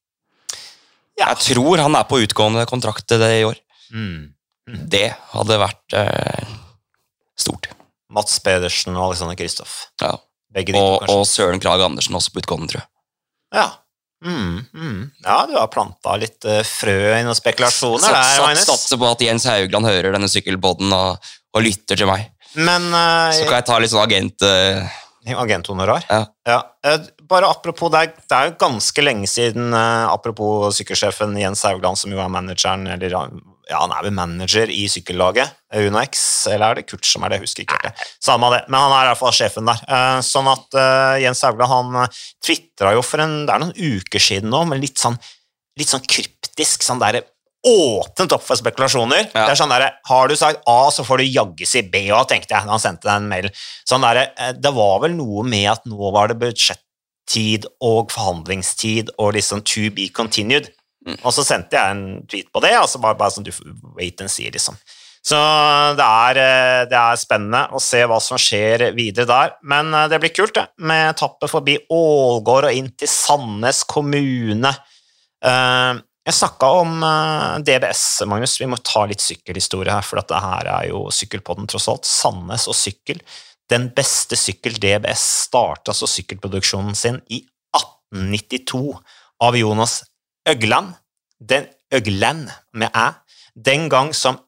Ja. 1.19 1.29
Jeg 1.31 1.37
tror 1.55 1.77
han 1.79 1.95
er 1.95 2.03
på 2.03 2.19
utgående 2.23 2.65
kontrakt 2.67 3.07
til 3.07 3.19
det 3.19 3.31
i 3.41 3.43
år. 3.47 3.55
Mm. 3.93 4.33
Det 4.89 5.13
hadde 5.31 5.59
vært 5.61 5.93
eh, 5.93 6.45
stort. 7.37 7.69
Mats 8.11 8.39
Pedersen 8.39 8.95
og 8.97 9.09
Alexander 9.11 9.35
Kristoff. 9.39 9.87
Ja. 10.01 10.15
Begge 10.55 10.73
de 10.73 10.79
to, 10.79 10.83
Og, 10.85 11.09
og 11.11 11.25
Søren 11.29 11.61
Krag 11.63 11.83
Andersen 11.83 12.15
også 12.17 12.33
på 12.33 12.43
utgående, 12.43 12.71
tror 12.71 12.83
jeg. 12.83 12.89
Ja. 13.55 13.67
Mm, 14.25 14.61
mm. 14.73 15.01
ja, 15.25 15.39
du 15.45 15.57
har 15.59 15.67
planta 15.69 16.15
litt 16.17 16.45
eh, 16.49 16.63
frø 16.65 16.97
i 17.13 17.23
noen 17.27 17.37
spekulasjoner 17.37 18.15
der, 18.15 18.29
Magnus. 18.41 18.63
Satser 18.65 18.97
på 18.97 19.09
at 19.11 19.21
Jens 19.21 19.45
Haugland 19.49 19.85
hører 19.85 20.15
denne 20.15 20.29
sykkelpodden 20.31 20.95
og, 20.95 21.33
og 21.53 21.65
lytter 21.65 21.99
til 21.99 22.09
meg. 22.09 22.31
Men 22.55 22.87
uh, 22.95 23.35
Så 23.35 23.43
kan 23.45 23.59
jeg 23.59 23.67
ta 23.67 23.81
litt 23.83 23.91
sånn 23.91 24.05
agent... 24.05 24.45
Uh, 24.45 25.01
Agenthonorar? 25.25 26.05
Ja. 26.07 26.21
ja. 26.45 26.59
Bare 27.25 27.49
apropos, 27.49 27.89
det 27.89 28.01
er, 28.05 28.11
det 28.13 28.37
er 28.37 28.49
jo 28.51 28.57
ganske 28.61 29.01
lenge 29.01 29.25
siden 29.25 29.73
eh, 29.73 30.03
Apropos 30.05 30.77
sykkelsjefen 30.77 31.33
Jens 31.41 31.63
Haugland, 31.65 31.97
som 31.97 32.13
jo 32.13 32.19
er 32.21 32.29
manageren 32.29 32.85
Eller 32.93 33.15
ja, 33.69 33.79
han 33.81 33.93
er 33.95 34.03
vel 34.05 34.13
manager 34.15 34.69
i 34.69 34.83
sykkellaget, 34.91 35.55
eh, 35.73 35.87
UnoX, 35.89 36.19
eller 36.51 36.71
er 36.71 36.79
det 36.79 36.87
Kurt 36.89 37.05
som 37.07 37.23
er 37.25 37.33
det? 37.33 37.39
Jeg 37.39 37.47
husker 37.47 37.65
ikke 37.65 37.77
helt 37.79 37.87
det. 37.89 38.09
Samme 38.23 38.47
av 38.49 38.53
det, 38.55 38.63
men 38.69 38.79
han 38.79 38.93
er 38.93 39.07
i 39.07 39.11
hvert 39.11 39.21
fall 39.23 39.35
sjefen 39.35 39.69
der. 39.69 39.81
Eh, 39.89 40.19
Sånn 40.25 40.49
at 40.51 40.77
eh, 40.81 41.21
Jens 41.25 41.41
Haugland 41.47 41.71
han 41.95 42.11
tvitra 42.45 42.93
jo 42.95 43.01
for 43.05 43.23
en 43.23 43.33
Det 43.47 43.53
er 43.55 43.63
noen 43.63 43.73
uker 43.75 44.21
siden 44.21 44.51
nå, 44.53 44.61
men 44.69 44.81
litt 44.83 45.01
sånn, 45.01 45.17
litt 45.79 45.91
sånn 45.91 46.05
kryptisk, 46.05 46.85
sånn 46.85 47.01
der 47.01 47.21
åpnet 47.65 48.33
opp 48.35 48.43
for 48.45 48.59
spekulasjoner. 48.59 49.23
Ja. 49.31 49.47
Det 49.47 49.55
er 49.55 49.57
sånn 49.57 49.71
der, 49.73 49.87
Har 50.05 50.27
du 50.29 50.35
sagt 50.37 50.61
A, 50.69 50.91
så 50.93 51.01
får 51.07 51.23
du 51.23 51.25
jaggu 51.33 51.65
si 51.65 51.81
B 51.81 52.03
òg, 52.13 52.27
tenkte 52.29 52.53
jeg 52.53 52.61
da 52.67 52.75
han 52.75 52.83
sendte 52.83 53.07
deg 53.09 53.15
en 53.23 53.29
mail. 53.31 53.49
Sånn 53.89 54.05
der, 54.05 54.27
det 54.53 54.73
var 54.75 54.99
vel 55.01 55.15
noe 55.17 55.41
med 55.47 55.65
at 55.71 55.87
nå 55.89 56.11
var 56.13 56.29
det 56.29 56.37
budsjettid 56.43 57.65
og 57.81 58.13
forhandlingstid 58.13 59.09
og 59.17 59.33
liksom 59.39 59.63
to 59.65 59.89
be 59.89 60.09
continued. 60.13 60.69
Og 61.21 61.31
så 61.33 61.43
sendte 61.45 61.77
jeg 61.77 61.95
en 61.95 62.05
tweet 62.25 62.47
på 62.53 62.61
det, 62.65 62.73
altså 62.79 63.01
bare, 63.01 63.17
bare 63.19 63.33
sånn 63.35 63.45
du 63.45 63.51
wait 63.97 64.21
and 64.23 64.31
see, 64.31 64.49
liksom. 64.53 64.77
Så 65.25 65.37
det 65.97 66.05
er, 66.05 66.37
eh, 66.37 66.81
det 66.89 66.97
er 66.97 67.17
spennende 67.17 67.63
å 67.73 67.79
se 67.81 68.03
hva 68.05 68.19
som 68.21 68.37
skjer 68.37 68.91
videre 68.93 69.25
der. 69.29 69.55
Men 69.65 69.89
eh, 69.93 70.07
det 70.11 70.19
blir 70.21 70.33
kult, 70.35 70.53
det, 70.57 70.67
med 70.85 71.15
etappe 71.15 71.49
forbi 71.49 71.79
Ålgård 71.93 72.67
og 72.69 72.77
inn 72.77 72.91
til 72.93 73.09
Sandnes 73.09 73.83
kommune. 73.89 74.73
Eh, 75.45 76.03
Jeg 76.25 76.33
snakka 76.33 76.67
om 76.81 77.03
DBS, 77.61 78.23
Magnus. 78.25 78.55
Vi 78.57 78.65
må 78.65 78.79
ta 78.81 79.03
litt 79.05 79.21
sykkelhistorie 79.21 79.93
her, 79.93 80.01
for 80.01 80.17
dette 80.17 80.39
her 80.41 80.65
er 80.73 80.87
jo 80.89 81.03
sykkelpodden, 81.13 81.67
tross 81.69 81.85
alt. 81.91 82.09
Sandnes 82.09 82.65
og 82.65 82.73
sykkel. 82.73 83.19
Den 83.69 83.91
beste 83.93 84.33
sykkel 84.33 84.79
DBS 84.81 85.21
starta 85.45 85.93
altså 85.93 86.09
sykkelproduksjonen 86.09 86.97
sin 86.97 87.21
i 87.29 87.43
1892 87.77 88.81
av 89.45 89.57
Jonas 89.57 89.99
Øgland. 90.47 90.93
Den 91.39 91.67
Øgland 91.93 92.49
med 92.73 92.89
æ. 92.95 93.07
Den 93.55 93.89
gang 93.89 94.13
som 94.15 94.39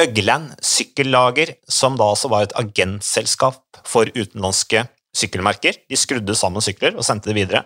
Øgland 0.00 0.52
Sykkellager, 0.62 1.54
som 1.68 1.96
da 1.98 2.10
altså 2.10 2.28
var 2.28 2.46
et 2.46 2.54
agentselskap 2.54 3.80
for 3.86 4.06
utenlandske 4.14 4.84
sykkelmerker. 5.16 5.80
De 5.90 5.96
skrudde 5.96 6.36
sammen 6.38 6.62
sykler 6.62 6.96
og 6.96 7.06
sendte 7.06 7.30
det 7.30 7.38
videre. 7.40 7.64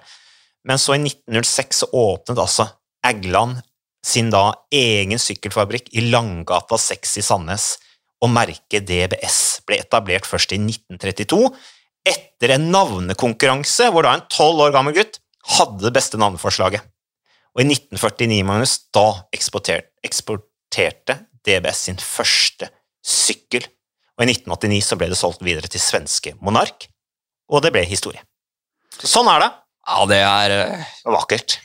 Men 0.65 0.79
så 0.79 0.95
i 0.95 1.03
1906 1.03 1.83
så 1.83 1.91
åpnet 1.93 2.39
altså 2.39 2.69
Eggland 3.05 3.59
sin 4.07 4.31
da 4.31 4.51
egen 4.75 5.19
sykkelfabrikk 5.19 5.91
i 5.95 6.07
Langgata 6.11 6.79
6 6.79 7.19
i 7.19 7.25
Sandnes, 7.27 7.77
og 8.23 8.31
merket 8.31 8.87
DBS 8.87 9.63
ble 9.67 9.81
etablert 9.83 10.27
først 10.27 10.55
i 10.55 10.59
1932, 10.59 11.51
etter 12.07 12.55
en 12.55 12.71
navnekonkurranse 12.75 13.91
hvor 13.95 14.07
da 14.07 14.17
en 14.17 14.27
tolv 14.31 14.63
år 14.65 14.75
gammel 14.75 14.97
gutt 14.97 15.21
hadde 15.59 15.85
det 15.85 15.95
beste 15.95 16.19
navneforslaget. 16.19 16.83
Og 17.53 17.63
i 17.63 17.69
1949, 17.69 18.43
Magnus, 18.49 18.79
da 18.95 19.07
eksporterte, 19.35 19.91
eksporterte 20.07 21.19
DBS 21.45 21.87
sin 21.89 22.01
første 22.01 22.71
sykkel. 23.05 23.67
Og 24.17 24.25
i 24.25 24.31
1989 24.33 24.87
så 24.87 24.99
ble 25.01 25.11
det 25.13 25.19
solgt 25.21 25.45
videre 25.45 25.69
til 25.69 25.83
svenske 25.83 26.35
Monark, 26.45 26.89
og 27.53 27.65
det 27.65 27.73
ble 27.75 27.85
historie. 27.89 28.23
Så 28.99 29.11
sånn 29.19 29.29
er 29.33 29.45
det. 29.45 29.51
Ja, 29.83 30.01
det 30.09 30.23
er 30.23 30.57
eh, 30.57 30.91
Vakkert. 31.11 31.59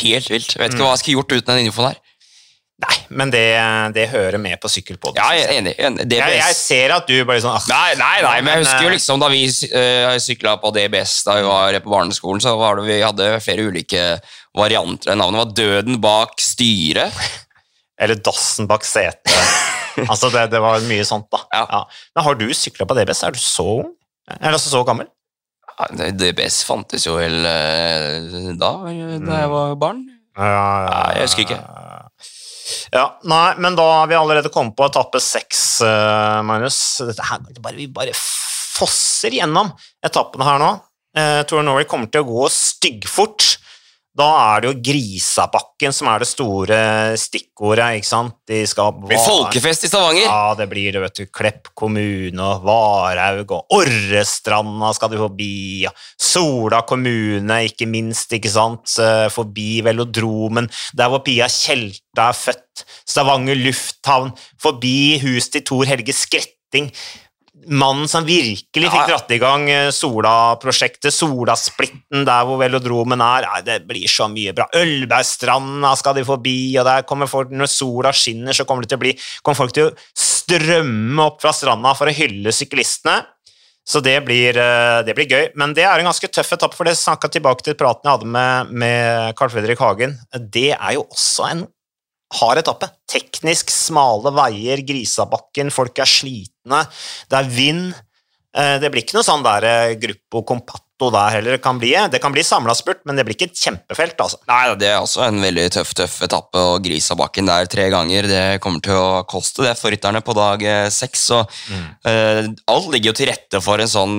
helt 0.00 0.30
vilt. 0.30 0.54
Jeg 0.54 0.62
vet 0.62 0.76
ikke 0.76 0.84
hva 0.84 0.94
jeg 0.94 1.02
skulle 1.02 1.18
gjort 1.18 1.34
uten 1.34 1.50
den 1.50 1.68
infoen 1.68 1.90
her. 1.90 2.02
Nei, 2.84 2.94
men 3.14 3.30
det, 3.30 3.44
det 3.94 4.08
hører 4.10 4.40
med 4.42 4.58
på 4.58 4.68
sykkelpodden. 4.72 5.20
Ja, 5.20 5.30
jeg 5.36 5.44
er 5.46 5.58
enig. 5.60 5.74
enig. 5.78 6.06
DBS. 6.10 6.18
Jeg, 6.18 6.40
jeg 6.40 6.56
ser 6.58 6.94
at 6.96 7.06
du 7.06 7.20
bare 7.26 7.42
sånn 7.44 7.54
ah, 7.54 7.68
Nei, 7.70 7.92
nei, 8.00 8.16
nei, 8.24 8.38
men 8.42 8.56
jeg 8.56 8.64
husker 8.64 8.82
jo 8.82 8.90
eh, 8.90 8.96
liksom 8.96 9.22
da 9.22 9.28
vi 9.30 9.42
uh, 9.46 10.14
sykla 10.22 10.56
på 10.62 10.72
DBS 10.74 11.12
da 11.28 11.36
vi 11.38 11.44
var 11.46 11.78
på 11.84 11.92
barneskolen, 11.92 12.42
så 12.42 12.56
var 12.58 12.80
det, 12.80 12.88
vi 12.90 12.98
hadde 13.04 13.28
flere 13.44 13.68
ulike 13.70 14.02
varianter. 14.54 15.16
Navnet 15.18 15.42
var 15.42 15.56
Døden 15.56 16.00
bak 16.02 16.38
styret. 16.42 17.14
Eller 18.02 18.18
dassen 18.18 18.68
bak 18.70 18.86
setet. 18.86 19.34
altså, 20.10 20.30
det, 20.34 20.48
det, 20.54 20.62
var 20.62 20.82
mye 20.88 21.04
sånt, 21.06 21.28
da. 21.32 21.44
Ja. 21.54 21.66
Ja. 21.70 21.82
Men 22.14 22.26
har 22.28 22.38
du 22.40 22.48
sykla 22.56 22.86
på 22.88 22.96
DBS? 22.98 23.22
Er 23.26 23.36
du 23.36 23.42
så 23.42 23.66
ung? 23.82 23.92
Eller 24.40 24.56
altså 24.56 24.72
så 24.72 24.82
gammel? 24.86 25.10
Ja, 25.74 26.10
DBS 26.14 26.62
fantes 26.66 27.04
jo 27.06 27.16
vel 27.18 27.34
uh, 27.42 28.52
da, 28.54 28.70
da 29.20 29.40
jeg 29.42 29.50
var 29.50 29.74
barn. 29.78 30.04
Nei, 30.38 30.50
jeg 31.18 31.26
husker 31.26 31.44
ikke. 31.44 31.58
Ja, 32.94 33.04
nei, 33.26 33.48
men 33.62 33.76
da 33.78 33.84
har 34.00 34.08
vi 34.10 34.16
allerede 34.18 34.50
kommet 34.54 34.76
på 34.78 34.86
etappe 34.86 35.20
seks, 35.22 35.64
uh, 35.84 36.40
Magnus. 36.46 36.78
Dette 37.10 37.26
her, 37.26 37.42
bare, 37.58 37.76
vi 37.78 37.88
bare 37.90 38.14
fosser 38.14 39.34
gjennom 39.34 39.70
etappene 40.06 40.46
her 40.46 40.62
nå. 40.62 40.72
Tour 41.46 41.62
Norway 41.62 41.86
kommer 41.86 42.08
til 42.10 42.24
å 42.24 42.26
gå 42.26 42.48
styggfort. 42.50 43.52
Da 44.14 44.26
er 44.54 44.62
det 44.62 44.68
jo 44.68 44.80
Grisabakken 44.86 45.94
som 45.94 46.06
er 46.12 46.22
det 46.22 46.28
store 46.30 46.76
stikkordet, 47.18 47.96
ikke 47.98 48.06
sant? 48.06 48.36
De 48.46 48.60
skal 48.70 48.92
Det 49.00 49.08
blir 49.10 49.22
folkefest 49.24 49.88
i 49.88 49.90
Stavanger! 49.90 50.28
Ja, 50.28 50.54
det 50.54 50.68
blir 50.70 50.94
det, 50.94 51.02
vet 51.02 51.18
du. 51.18 51.24
Klepp 51.34 51.72
kommune 51.74 52.46
og 52.46 52.62
Varhaug 52.68 53.56
og 53.56 53.74
Orrestranda 53.74 54.92
skal 54.94 55.10
du 55.10 55.18
forbi. 55.18 55.56
Ja. 55.82 55.90
Sola 56.14 56.84
kommune, 56.86 57.58
ikke 57.66 57.90
minst, 57.90 58.30
ikke 58.38 58.54
sant. 58.54 58.94
Forbi 59.34 59.80
velodromen, 59.82 60.70
der 60.94 61.10
hvor 61.10 61.24
Pia 61.26 61.50
Tjelta 61.50 62.30
er 62.30 62.38
født. 62.38 62.86
Stavanger 63.10 63.58
lufthavn. 63.58 64.30
Forbi 64.62 65.18
hus 65.26 65.50
til 65.50 65.66
Tor 65.66 65.90
Helge 65.90 66.14
Skretting 66.14 66.92
mannen 67.68 68.08
som 68.10 68.26
virkelig 68.26 68.90
fikk 68.92 69.10
dratt 69.10 69.32
i 69.34 69.38
gang 69.42 69.66
eh, 69.70 69.90
Sola-prosjektet, 69.94 71.14
Solasplitten, 71.14 72.24
der 72.26 72.46
hvor 72.48 72.60
velodromen 72.60 73.22
er. 73.24 73.48
Nei, 73.48 73.60
det 73.66 73.80
blir 73.88 74.08
så 74.10 74.28
mye 74.32 74.54
bra. 74.56 74.68
Ølbergstranda 74.80 75.94
skal 76.00 76.18
de 76.18 76.26
forbi, 76.26 76.56
og 76.80 76.88
der 76.88 77.06
kommer 77.08 77.30
folk, 77.30 77.52
når 77.54 77.70
sola 77.70 78.14
skinner, 78.16 78.56
så 78.56 78.66
kommer 78.68 78.84
det 78.84 78.94
til 78.94 79.00
å 79.00 79.04
bli 79.04 79.14
kommer 79.42 79.60
folk 79.64 79.76
til 79.76 79.90
å 79.90 79.94
strømme 80.16 81.28
opp 81.28 81.40
fra 81.44 81.54
stranda 81.56 81.94
for 81.98 82.10
å 82.10 82.16
hylle 82.16 82.52
syklistene. 82.54 83.22
Så 83.84 84.00
det 84.00 84.16
blir, 84.24 84.56
eh, 84.56 85.02
det 85.04 85.12
blir 85.14 85.28
gøy. 85.28 85.50
Men 85.60 85.74
det 85.76 85.84
er 85.84 86.00
en 86.00 86.08
ganske 86.08 86.28
tøff 86.32 86.54
etappe, 86.56 86.76
for 86.76 86.88
det 86.88 86.96
snakka 86.96 87.28
tilbake 87.28 87.62
til 87.62 87.76
praten 87.76 88.08
jeg 88.08 88.16
hadde 88.16 88.32
med, 88.32 88.72
med 88.72 89.36
Carl 89.36 89.52
Fredrik 89.52 89.78
Hagen. 89.78 90.16
Det 90.32 90.72
er 90.72 90.92
jo 90.96 91.04
også 91.04 91.50
en 91.50 91.66
hard 92.40 92.62
etappe. 92.62 92.88
Teknisk 93.10 93.70
smale 93.72 94.32
veier, 94.34 94.82
Grisabakken, 94.86 95.70
folk 95.74 95.98
er 96.02 96.10
slitne, 96.10 96.84
det 97.30 97.38
er 97.40 97.52
vind. 97.52 97.92
Eh, 98.54 98.78
Det 98.82 98.90
blir 98.90 99.02
ikke 99.02 99.16
noe 99.18 99.26
sånn 99.26 99.42
der 99.46 99.64
eh, 99.66 99.94
Gruppo 99.98 100.42
Compatto 100.46 101.10
der 101.10 101.32
heller. 101.34 101.58
Kan 101.58 101.80
bli, 101.82 101.90
det 102.10 102.20
kan 102.22 102.32
bli 102.32 102.44
samla 102.46 102.74
spurt, 102.78 103.00
men 103.04 103.18
det 103.18 103.24
blir 103.26 103.34
ikke 103.34 103.48
et 103.50 103.58
kjempefelt, 103.58 104.14
altså. 104.22 104.38
Nei, 104.46 104.60
det 104.78 104.92
er 104.92 105.00
også 105.02 105.24
en 105.26 105.40
veldig 105.42 105.64
tøff 105.74 105.90
tøff 105.98 106.20
etappe, 106.22 106.62
og 106.62 106.84
Grisabakken 106.86 107.50
der 107.50 107.66
tre 107.66 107.88
ganger. 107.90 108.28
Det 108.30 108.44
kommer 108.62 108.80
til 108.86 108.94
å 108.94 109.24
koste 109.26 109.66
det 109.66 109.74
for 109.80 109.90
rytterne 109.90 110.22
på 110.22 110.36
dag 110.38 110.62
eh, 110.62 110.88
seks. 110.94 111.28
Så 111.32 111.44
Uh, 112.04 112.44
alt 112.68 112.90
ligger 112.92 113.10
jo 113.10 113.16
til 113.16 113.30
rette 113.30 113.58
for 113.64 113.80
en 113.80 113.88
sånn 113.88 114.16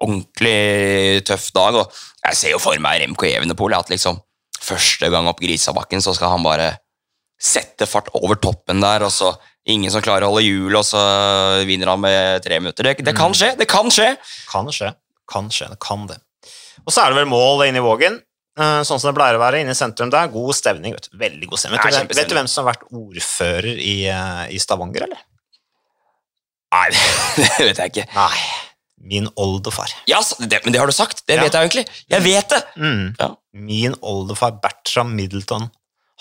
ordentlig 0.00 1.22
tøff 1.28 1.50
dag. 1.54 1.76
Og 1.82 1.98
jeg 2.24 2.38
ser 2.38 2.54
jo 2.54 2.60
for 2.62 2.78
meg 2.82 3.02
Remco 3.02 3.28
Evenepool 3.28 3.74
at 3.76 3.90
liksom 3.92 4.18
første 4.64 5.10
gang 5.12 5.28
opp 5.28 5.42
Grisabakken 5.44 6.00
så 6.04 6.14
skal 6.16 6.32
han 6.32 6.44
bare 6.46 6.70
sette 7.40 7.86
fart 7.90 8.08
over 8.14 8.38
toppen 8.40 8.80
der, 8.84 9.02
og 9.06 9.12
så 9.12 9.32
ingen 9.66 9.90
som 9.92 10.02
klarer 10.04 10.26
å 10.26 10.32
holde 10.34 10.44
hjul, 10.44 10.76
og 10.76 10.84
så 10.86 11.00
vinner 11.68 11.90
han 11.92 12.00
med 12.02 12.42
tre 12.44 12.58
minutter. 12.60 12.84
Det, 12.90 13.04
det 13.06 13.14
kan 13.16 13.32
skje! 13.36 13.54
Det 13.58 13.66
kan 13.70 13.90
skje! 13.92 14.10
Kan 14.50 14.70
skje. 14.72 14.92
Kan 15.30 15.50
skje. 15.52 15.70
Det 15.72 15.80
kan 15.82 16.06
det. 16.10 16.18
Og 16.84 16.92
så 16.92 17.04
er 17.04 17.12
det 17.14 17.22
vel 17.22 17.30
mål 17.30 17.64
inne 17.66 17.80
i 17.80 17.84
Vågen, 17.84 18.18
eh, 18.60 18.80
sånn 18.84 19.00
som 19.00 19.08
det 19.10 19.16
pleier 19.18 19.38
å 19.38 19.42
være 19.42 19.62
inne 19.64 19.72
i 19.72 19.78
sentrum 19.78 20.10
der. 20.12 20.28
God 20.32 20.52
stemning. 20.56 20.92
vet 20.96 21.08
du. 21.10 21.16
Veldig 21.20 21.48
god 21.48 21.62
stemning. 21.62 21.80
Vet 21.80 22.10
du, 22.10 22.18
vet 22.18 22.28
du 22.28 22.36
hvem 22.36 22.50
som 22.50 22.64
har 22.66 22.74
vært 22.74 22.84
ordfører 22.92 23.80
i, 23.80 23.96
eh, 24.12 24.42
i 24.52 24.60
Stavanger, 24.60 25.06
eller? 25.08 25.22
Nei, 26.74 26.88
det 27.40 27.68
vet 27.70 27.78
jeg 27.80 27.92
ikke. 27.94 28.06
Nei. 28.16 28.44
Min 29.04 29.28
oldefar. 29.36 29.90
Ja, 30.08 30.18
det, 30.40 30.62
men 30.64 30.72
det 30.74 30.80
har 30.80 30.88
du 30.88 30.94
sagt. 30.96 31.24
Det 31.28 31.36
Ja. 31.36 31.42
vet 31.44 31.52
jeg 31.56 31.68
egentlig. 31.68 31.84
Jeg 32.08 32.22
vet 32.24 32.48
det! 32.54 32.60
Mm. 32.80 33.02
Ja. 33.20 33.30
Min 33.52 33.96
oldefar 34.00 34.54
Bertram 34.62 35.12
Middleton. 35.16 35.68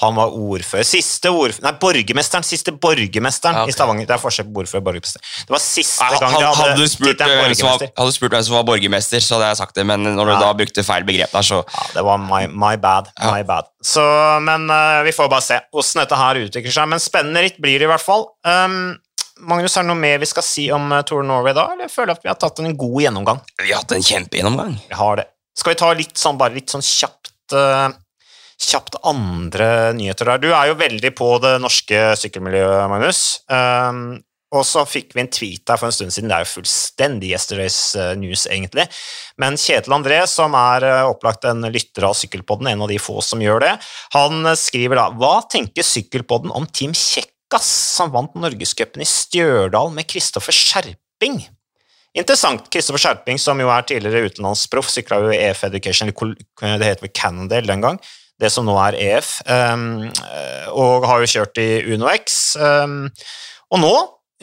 Han 0.02 0.16
var 0.18 0.34
ordfører. 0.34 0.86
Siste 0.88 1.30
ordfører 1.30 1.68
Nei, 1.68 1.74
borgermesteren. 1.82 2.46
Siste 2.48 2.74
borgermesteren 2.74 3.60
Ja, 3.60 3.66
ok. 3.68 3.70
i 3.70 3.76
Stavanger. 3.76 4.08
Det 4.10 4.16
er 4.16 4.22
forskjell 4.24 4.48
på 4.50 4.64
ordfører 4.64 4.82
og 4.82 4.88
borgermester. 4.88 5.22
Det 5.22 5.54
var 5.54 5.62
siste 5.62 6.08
Nei, 6.08 6.18
gang 6.18 6.34
de 6.34 6.40
hadde, 6.42 6.56
hadde 6.62 6.80
du 6.80 6.90
spurt 6.90 7.22
som 7.60 7.70
var, 7.70 7.86
hadde 7.86 8.08
du 8.10 8.18
spurt 8.18 8.34
hvem 8.34 8.46
som 8.48 8.58
var 8.58 8.66
borgermester, 8.72 9.22
så 9.22 9.38
hadde 9.38 9.52
jeg 9.52 9.62
sagt 9.62 9.78
det, 9.78 9.86
men 9.86 10.02
når 10.08 10.32
du 10.32 10.34
ja. 10.34 10.40
da 10.42 10.50
brukte 10.58 10.86
feil 10.88 11.06
begrep 11.06 11.38
der, 11.38 11.46
så 11.46 11.62
Ja, 11.62 11.86
det 11.94 12.06
var 12.10 12.18
my, 12.26 12.48
my 12.50 12.74
bad. 12.82 13.14
Ja. 13.20 13.36
My 13.36 13.46
bad. 13.46 13.70
Så, 13.86 14.04
men 14.42 14.66
uh, 14.72 15.04
vi 15.06 15.14
får 15.14 15.30
bare 15.30 15.46
se 15.46 15.62
hvordan 15.70 16.04
dette 16.04 16.22
her 16.24 16.44
utvikler 16.48 16.78
seg. 16.80 16.90
Men 16.90 17.04
spennende 17.04 17.46
ritt 17.46 17.62
blir 17.62 17.78
det 17.78 17.86
i 17.86 17.94
hvert 17.94 18.04
fall. 18.04 18.26
Um, 18.48 18.96
Magnus, 19.44 19.76
er 19.78 19.86
det 19.86 19.90
noe 19.92 20.00
mer 20.00 20.20
vi 20.22 20.30
skal 20.30 20.46
si 20.46 20.68
om 20.74 20.92
eh, 20.94 21.02
Tour 21.10 21.24
Norway 21.26 21.56
da, 21.58 21.66
eller 21.74 21.88
jeg 21.88 21.94
føler 21.96 22.14
at 22.14 22.22
vi 22.24 22.30
har 22.30 22.38
tatt 22.40 22.62
en 22.62 22.76
god 22.78 23.00
gjennomgang? 23.02 23.42
Vi 23.62 23.72
har 23.72 23.82
hatt 23.82 23.96
en 23.96 24.06
kjempegjennomgang. 24.06 24.76
Vi 24.90 24.98
har 24.98 25.20
det. 25.20 25.26
Skal 25.58 25.74
vi 25.74 25.80
ta 25.82 25.90
litt 25.98 26.18
sånn, 26.18 26.38
bare 26.40 26.56
litt 26.56 26.74
sånn 26.74 26.86
kjapt 26.86 27.56
eh, 27.58 27.88
Kjapt 28.64 29.00
andre 29.04 29.92
nyheter 29.98 30.32
der. 30.34 30.44
Du 30.44 30.52
er 30.54 30.70
jo 30.70 30.78
veldig 30.80 31.12
på 31.18 31.34
det 31.44 31.58
norske 31.64 32.06
sykkelmiljøet, 32.22 32.86
Magnus. 32.92 33.24
Um, 33.52 34.22
og 34.54 34.62
så 34.68 34.84
fikk 34.86 35.16
vi 35.16 35.24
en 35.24 35.32
tweet 35.34 35.64
der 35.66 35.80
for 35.82 35.90
en 35.90 35.96
stund 35.96 36.14
siden, 36.14 36.30
det 36.30 36.38
er 36.38 36.46
jo 36.46 36.52
fullstendig 36.60 37.32
yesterday's 37.34 37.80
eh, 37.98 38.12
news, 38.20 38.46
egentlig. 38.46 38.86
Men 39.42 39.58
Kjetil 39.58 39.96
André, 39.96 40.20
som 40.30 40.54
er 40.58 40.86
eh, 40.86 41.10
opplagt 41.10 41.48
en 41.50 41.66
lytter 41.74 42.06
av 42.06 42.14
Sykkelpodden, 42.20 42.70
en 42.70 42.86
av 42.86 42.92
de 42.92 43.00
få 43.02 43.18
som 43.26 43.42
gjør 43.42 43.64
det, 43.66 43.72
han 44.14 44.46
eh, 44.46 44.60
skriver 44.60 45.02
da 45.02 45.08
Hva 45.18 45.40
tenker 45.50 45.88
Sykkelpodden 45.88 46.54
om 46.54 46.70
Team 46.70 46.94
Kjekkas, 46.98 47.66
som 47.98 48.14
vant 48.14 48.38
Norgescupen 48.38 49.02
i 49.02 49.10
Stjørdal 49.10 49.90
med 49.96 50.10
Kristoffer 50.12 50.54
Skjerping? 50.54 51.42
Interessant. 52.14 52.70
Kristoffer 52.70 53.02
Skjerping, 53.02 53.42
som 53.42 53.58
jo 53.58 53.74
er 53.74 53.88
tidligere 53.90 54.30
utenlandsproff, 54.30 54.92
sykla 54.94 55.18
jo 55.24 55.34
EF 55.34 55.66
Education, 55.66 56.14
det 56.14 56.92
heter 56.92 57.08
vel 57.08 57.18
Cannondale 57.18 57.74
den 57.74 57.82
gang, 57.82 57.98
det 58.42 58.50
som 58.52 58.66
nå 58.68 58.76
er 58.82 58.98
EF, 58.98 59.36
um, 59.46 60.04
eh, 60.10 60.68
og 60.74 61.06
har 61.08 61.24
jo 61.24 61.32
kjørt 61.36 61.60
i 61.62 61.70
Uno 61.94 62.10
X. 62.12 62.56
Um, 62.58 63.08
og 63.74 63.82
nå 63.82 63.94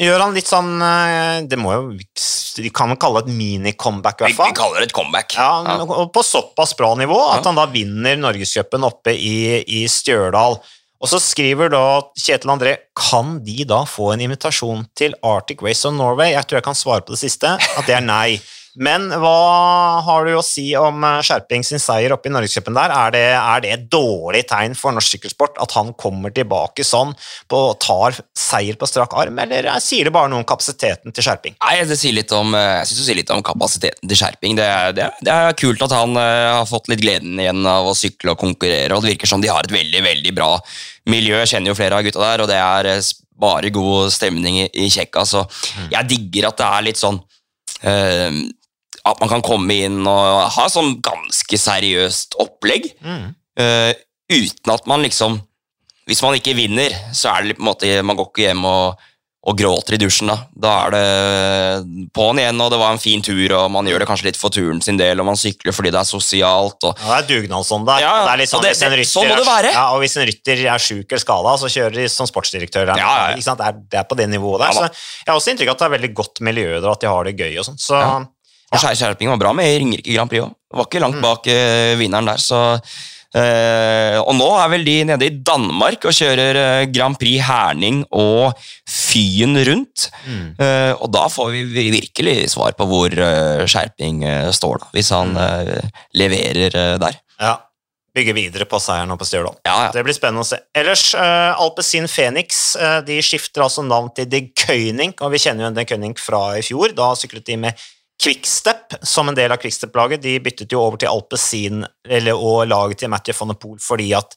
gjør 0.01 0.25
han 0.25 0.35
litt 0.35 0.49
sånn 0.49 0.81
eh, 0.81 1.43
Det 1.45 1.59
må 1.61 1.75
jo 1.75 1.83
De 1.93 2.71
kan 2.75 2.89
vel 2.93 2.99
kalle 3.01 3.21
det 3.21 3.31
et 3.31 3.37
mini-comeback, 3.37 4.23
i 4.23 4.29
hvert 4.29 4.39
fall. 4.39 4.53
vi 4.53 4.59
kaller 4.59 4.83
det 4.83 4.91
et 4.91 4.97
comeback. 4.97 5.37
Ja, 5.37 5.81
ja. 5.81 6.05
på 6.13 6.25
såpass 6.25 6.75
bra 6.79 6.95
nivå 6.99 7.19
at 7.35 7.47
han 7.47 7.59
da 7.59 7.67
vinner 7.71 8.19
Norgescupen 8.21 8.87
oppe 8.87 9.15
i, 9.15 9.61
i 9.61 9.85
Stjørdal. 9.91 10.59
Og 11.01 11.09
så 11.09 11.21
skriver 11.23 11.71
da 11.73 11.85
Kjetil 12.19 12.53
André 12.53 12.75
kan 12.99 13.39
de 13.45 13.65
da 13.69 13.83
få 13.89 14.11
en 14.15 14.25
invitasjon 14.27 14.85
til 14.99 15.15
Arctic 15.25 15.63
Race 15.65 15.89
of 15.89 15.95
Norway. 15.97 16.35
Jeg 16.35 16.49
tror 16.49 16.61
jeg 16.61 16.67
kan 16.67 16.77
svare 16.77 17.05
på 17.07 17.17
det 17.17 17.23
siste, 17.23 17.55
at 17.57 17.89
det 17.89 17.97
er 17.97 18.05
nei. 18.05 18.41
Men 18.79 19.09
hva 19.11 20.01
har 20.07 20.27
du 20.29 20.37
å 20.39 20.45
si 20.47 20.69
om 20.79 21.03
eh, 21.07 21.19
Skjerping 21.27 21.65
sin 21.67 21.83
seier 21.83 22.15
oppe 22.15 22.31
i 22.31 22.33
Norgescupen 22.35 22.77
der? 22.77 22.93
Er 22.95 23.15
det, 23.15 23.25
er 23.35 23.65
det 23.65 23.73
et 23.75 23.87
dårlig 23.91 24.45
tegn 24.51 24.77
for 24.79 24.95
norsk 24.95 25.17
sykkelsport 25.17 25.59
at 25.63 25.75
han 25.75 25.91
kommer 25.99 26.31
tilbake 26.35 26.87
sånn 26.87 27.11
og 27.51 27.81
tar 27.83 28.21
seier 28.37 28.79
på 28.79 28.87
strak 28.87 29.17
arm, 29.19 29.41
eller 29.43 29.67
eh, 29.73 29.81
sier 29.83 30.07
det 30.07 30.15
bare 30.15 30.31
noe 30.31 30.45
om 30.45 30.47
kapasiteten 30.49 31.15
til 31.17 31.27
Skjerping? 31.27 31.57
Nei, 31.65 31.81
det 31.89 31.99
sier 31.99 32.15
litt 32.15 32.31
om, 32.37 32.55
eh, 32.55 32.77
Jeg 32.81 32.91
synes 32.91 33.01
det 33.01 33.09
sier 33.09 33.21
litt 33.23 33.35
om 33.35 33.43
kapasiteten 33.47 34.07
til 34.07 34.21
Skjerping. 34.23 34.55
Det 34.61 34.69
det, 34.97 35.09
det 35.27 35.35
er 35.35 35.59
kult 35.59 35.83
at 35.85 35.93
han 35.95 36.15
har 36.17 36.69
fått 36.69 36.89
litt 36.91 37.03
gleden 37.03 37.39
igjen 37.41 37.67
av 37.67 37.89
å 37.91 37.97
sykle 37.97 38.35
og 38.35 38.41
konkurrere. 38.41 38.95
og 38.95 39.03
Det 39.03 39.15
virker 39.15 39.31
som 39.31 39.43
de 39.43 39.51
har 39.51 39.67
et 39.67 39.75
veldig 39.75 40.03
veldig 40.05 40.33
bra 40.37 40.53
miljø. 41.11 41.37
Jeg 41.43 41.55
kjenner 41.55 41.73
jo 41.73 41.79
flere 41.79 41.99
av 41.99 42.07
gutta 42.07 42.23
der, 42.23 42.45
og 42.45 42.51
det 42.51 42.61
er 42.61 42.91
bare 43.41 43.73
god 43.75 44.13
stemning 44.13 44.63
i, 44.67 44.89
Tsjekkia. 44.89 45.27
Så 45.27 45.45
jeg 45.91 46.09
digger 46.11 46.51
at 46.51 46.61
det 46.61 46.69
er 46.69 46.87
litt 46.87 47.01
sånn 47.01 47.21
eh, 47.83 48.41
At 49.09 49.21
man 49.21 49.31
kan 49.33 49.43
komme 49.43 49.77
inn 49.87 50.03
og 50.07 50.51
ha 50.53 50.67
sånn 50.69 50.99
ganske 51.01 51.57
seriøst 51.57 52.37
opplegg. 52.43 52.91
Mm. 53.01 53.35
Uh, 53.61 53.93
uten 54.31 54.73
at 54.73 54.87
man 54.87 55.03
liksom 55.03 55.41
Hvis 56.07 56.23
man 56.23 56.35
ikke 56.39 56.55
vinner, 56.57 56.91
så 57.15 57.33
er 57.37 57.45
det 57.51 57.57
på 57.59 57.63
en 57.63 57.69
måte 57.71 57.89
Man 58.07 58.17
går 58.17 58.29
ikke 58.31 58.45
hjem 58.47 58.65
og, 58.65 58.97
og 59.47 59.57
gråter 59.59 59.95
i 59.95 59.99
dusjen. 60.01 60.29
Da 60.31 60.39
Da 60.55 60.73
er 60.87 60.95
det 60.95 62.11
på'n 62.17 62.39
igjen, 62.43 62.61
og 62.61 62.71
det 62.73 62.79
var 62.81 62.93
en 62.95 63.01
fin 63.03 63.23
tur, 63.25 63.53
og 63.57 63.71
man 63.73 63.87
gjør 63.89 64.03
det 64.03 64.09
kanskje 64.11 64.27
litt 64.29 64.39
for 64.41 64.53
turen 64.53 64.81
sin 64.85 64.99
del, 65.01 65.21
og 65.23 65.27
man 65.31 65.39
sykler 65.39 65.73
fordi 65.73 65.93
det 65.95 66.01
er 66.01 66.09
sosialt. 66.09 66.83
Og, 66.89 66.99
Ja, 67.01 67.21
det 67.21 67.21
er 67.23 67.29
dugnadsånd 67.43 67.87
der. 67.89 68.03
Ja, 68.05 68.13
det 68.27 68.33
er 68.35 68.43
litt 68.43 68.51
sånn, 68.53 68.63
det- 68.63 68.75
det- 68.79 68.91
rytter 68.99 69.13
sånn 69.13 69.29
må 69.31 69.37
det 69.39 69.47
være. 69.47 69.71
Ja, 69.73 69.85
og 69.95 70.01
hvis 70.03 70.17
en 70.17 70.27
rytter 70.29 70.65
er 70.75 70.79
sjuk 70.79 71.07
eller 71.11 71.25
skada, 71.25 71.55
så 71.59 71.71
kjører 71.73 71.95
de 71.95 72.09
som 72.09 72.27
sportsdirektør. 72.27 72.87
Ja, 72.97 73.31
ja? 73.31 73.37
Det, 73.37 73.67
er, 73.67 73.73
det 73.73 73.99
er 73.99 74.05
på 74.05 74.17
det 74.17 74.29
nivået 74.29 74.61
der. 74.61 74.73
Så 74.77 74.83
jeg 74.91 75.29
har 75.33 75.37
også 75.39 75.51
inntrykk 75.55 75.69
av 75.69 75.77
at 75.77 75.79
det 75.79 75.89
er 75.89 75.97
veldig 75.99 76.15
godt 76.15 76.41
miljø 76.41 76.81
der, 76.81 76.91
at 76.91 77.01
de 77.01 77.07
har 77.09 77.25
det 77.25 77.37
gøy 77.39 77.59
og 77.59 77.65
sånn. 77.71 77.79
Så. 77.81 77.97
Og 78.71 78.79
Skjær 78.79 78.99
Skjerping 78.99 79.31
var 79.33 79.41
bra 79.43 79.55
med 79.57 79.69
i 79.69 79.79
Ringerike 79.83 80.15
Grand 80.15 80.31
Prix 80.31 80.47
òg. 80.47 80.53
Var 80.71 80.87
ikke 80.87 81.01
Mm. 81.01 81.07
langt 81.07 81.23
bak 81.25 81.49
uh, 81.51 81.95
vinneren 81.99 82.31
der, 82.31 82.39
så 82.39 82.61
Uh, 83.31 84.19
og 84.27 84.33
nå 84.35 84.47
er 84.59 84.71
vel 84.73 84.83
de 84.83 84.95
nede 85.07 85.27
i 85.29 85.35
Danmark 85.47 86.03
og 86.03 86.15
kjører 86.17 86.57
uh, 86.59 86.87
Grand 86.91 87.15
Prix 87.15 87.45
Herning 87.47 88.01
og 88.11 88.59
Fyen 88.91 89.55
rundt. 89.69 90.09
Mm. 90.27 90.49
Uh, 90.59 90.99
og 90.99 91.13
da 91.15 91.29
får 91.31 91.53
vi 91.55 91.85
virkelig 91.95 92.49
svar 92.57 92.75
på 92.75 92.89
hvor 92.91 93.15
skjerping 93.71 94.25
står, 94.51 94.83
da, 94.83 94.89
hvis 94.97 95.13
han 95.15 95.31
mm. 95.39 95.93
leverer 96.19 96.75
der. 96.99 97.21
Ja. 97.39 97.55
Bygge 98.19 98.35
videre 98.35 98.67
på 98.67 98.83
seieren 98.83 99.15
og 99.15 99.21
på 99.21 99.31
Stjørdal. 99.31 99.61
Ja, 99.63 99.77
ja. 99.85 99.95
Det 99.95 100.03
blir 100.03 100.17
spennende 100.19 100.43
å 100.43 100.51
se. 100.51 100.59
Ellers, 100.75 101.15
Alpezin 101.15 102.11
Phoenix 102.11 102.75
de 103.07 103.21
skifter 103.23 103.63
altså 103.63 103.87
navn 103.87 104.11
til 104.17 104.27
De 104.27 104.43
Køyning, 104.51 105.15
og 105.23 105.31
vi 105.31 105.39
kjenner 105.39 105.69
jo 105.69 105.75
De 105.79 105.87
Køyning 105.87 106.19
fra 106.19 106.59
i 106.59 106.67
fjor. 106.67 106.91
Da 106.99 107.13
syklet 107.15 107.47
de 107.47 107.63
med 107.69 107.87
Quickstep, 108.21 108.99
som 109.03 109.29
en 109.31 109.37
del 109.37 109.53
av 109.53 109.61
Quickstep-laget, 109.63 110.23
de 110.23 110.39
byttet 110.45 110.73
jo 110.73 110.83
over 110.83 111.01
til 111.01 111.09
Alpezin 111.09 111.85
og 112.35 112.67
laget 112.69 113.01
til 113.01 113.13
Mathieu 113.13 113.37
van 113.39 113.55
der 113.55 113.61
Poel 113.61 113.79
fordi 113.81 114.11
at 114.19 114.37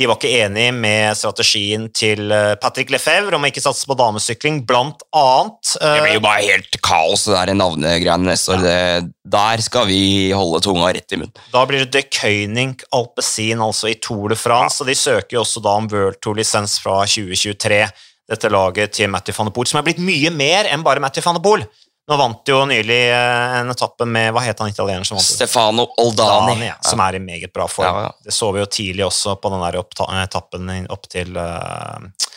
de 0.00 0.06
var 0.08 0.16
ikke 0.16 0.38
enig 0.40 0.70
med 0.72 1.12
strategien 1.20 1.82
til 1.92 2.32
eh, 2.32 2.54
Patrick 2.60 2.88
Lefebvre 2.94 3.36
om 3.36 3.44
å 3.44 3.48
ikke 3.50 3.60
satse 3.60 3.84
på 3.88 3.96
damesykling, 3.98 4.62
blant 4.68 5.04
annet. 5.12 5.74
Det 5.76 5.98
blir 6.06 6.16
jo 6.16 6.22
bare 6.24 6.46
helt 6.46 6.78
kaos, 6.84 7.26
det 7.28 7.34
der 7.36 7.52
navnegreiene 7.58 8.30
neste 8.30 8.54
år. 8.54 8.64
Ja. 8.64 9.02
Der 9.34 9.64
skal 9.64 9.84
vi 9.90 10.00
holde 10.32 10.62
tunga 10.64 10.88
rett 10.96 11.12
i 11.12 11.20
munnen. 11.20 11.44
Da 11.52 11.66
blir 11.68 11.84
det 11.84 11.92
De 11.92 12.02
Køyning 12.08 12.72
Alpezin, 12.96 13.60
altså 13.60 13.92
i 13.92 13.98
Tour 14.00 14.32
de 14.32 14.40
France, 14.40 14.80
ja. 14.80 14.86
og 14.86 14.88
de 14.88 14.96
søker 14.96 15.36
jo 15.36 15.44
også 15.44 15.60
da 15.64 15.76
om 15.82 15.90
World 15.92 16.22
Tour-lisens 16.24 16.78
fra 16.80 17.02
2023, 17.04 17.84
dette 18.32 18.52
laget 18.52 18.96
til 18.96 19.12
Mathieu 19.12 19.36
van 19.36 19.50
der 19.50 19.56
Poel, 19.58 19.68
som 19.68 19.82
er 19.82 19.90
blitt 19.90 20.00
mye 20.00 20.32
mer 20.32 20.72
enn 20.72 20.86
bare 20.86 21.04
Mathieu 21.04 21.24
van 21.26 21.36
der 21.36 21.44
Poel. 21.44 21.68
Nå 22.12 22.18
vant 22.20 22.50
jo 22.50 22.58
nylig 22.68 23.00
eh, 23.08 23.54
en 23.62 23.72
etappe 23.72 24.04
med 24.04 24.34
hva 24.36 24.42
het 24.44 24.58
han 24.60 24.68
italieneren 24.68 25.06
som 25.08 25.16
vant? 25.16 25.24
Stefano 25.24 25.86
Oldani. 26.02 26.52
Dani, 26.52 26.66
ja, 26.68 26.74
som 26.84 27.00
er 27.00 27.16
i 27.16 27.22
meget 27.24 27.52
bra 27.54 27.64
form. 27.70 27.88
Ja, 27.88 28.10
ja. 28.10 28.26
Det 28.26 28.34
så 28.36 28.50
vi 28.52 28.60
jo 28.60 28.66
tidlig 28.68 29.06
også 29.06 29.38
på 29.40 29.52
den 29.54 29.64
der 29.64 29.78
etappen 30.20 30.68
opp 30.92 31.08
til 31.08 31.32
uh, 31.40 32.28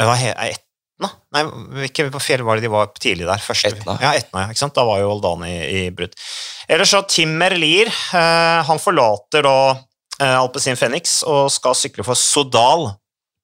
Hva 0.00 0.16
het 0.18 0.34
Etna? 0.48 1.12
Nei, 1.36 1.44
ikke 1.86 2.08
på 2.10 2.20
fjell 2.20 2.42
var 2.44 2.58
det 2.58 2.66
de 2.66 2.72
var 2.72 2.90
tidlig 2.98 3.28
der. 3.28 3.44
Første, 3.44 3.70
Etna. 3.76 3.94
Ja, 4.02 4.10
Etna, 4.18 4.42
ja, 4.42 4.50
ikke 4.50 4.64
sant? 4.64 4.74
Da 4.74 4.82
var 4.88 4.98
jo 5.04 5.12
Oldani 5.14 5.52
i, 5.54 5.84
i 5.84 5.84
brudd. 5.94 6.18
Ellers 6.66 6.90
så 6.90 7.04
Timmer 7.06 7.54
Lier. 7.62 7.92
Uh, 8.10 8.58
han 8.66 8.82
forlater 8.82 9.46
da 9.46 9.56
uh, 9.76 10.34
Alpezin 10.40 10.80
Phoenix 10.80 11.20
og 11.22 11.46
skal 11.54 11.78
sykle 11.78 12.06
for 12.10 12.18
Sodal 12.18 12.90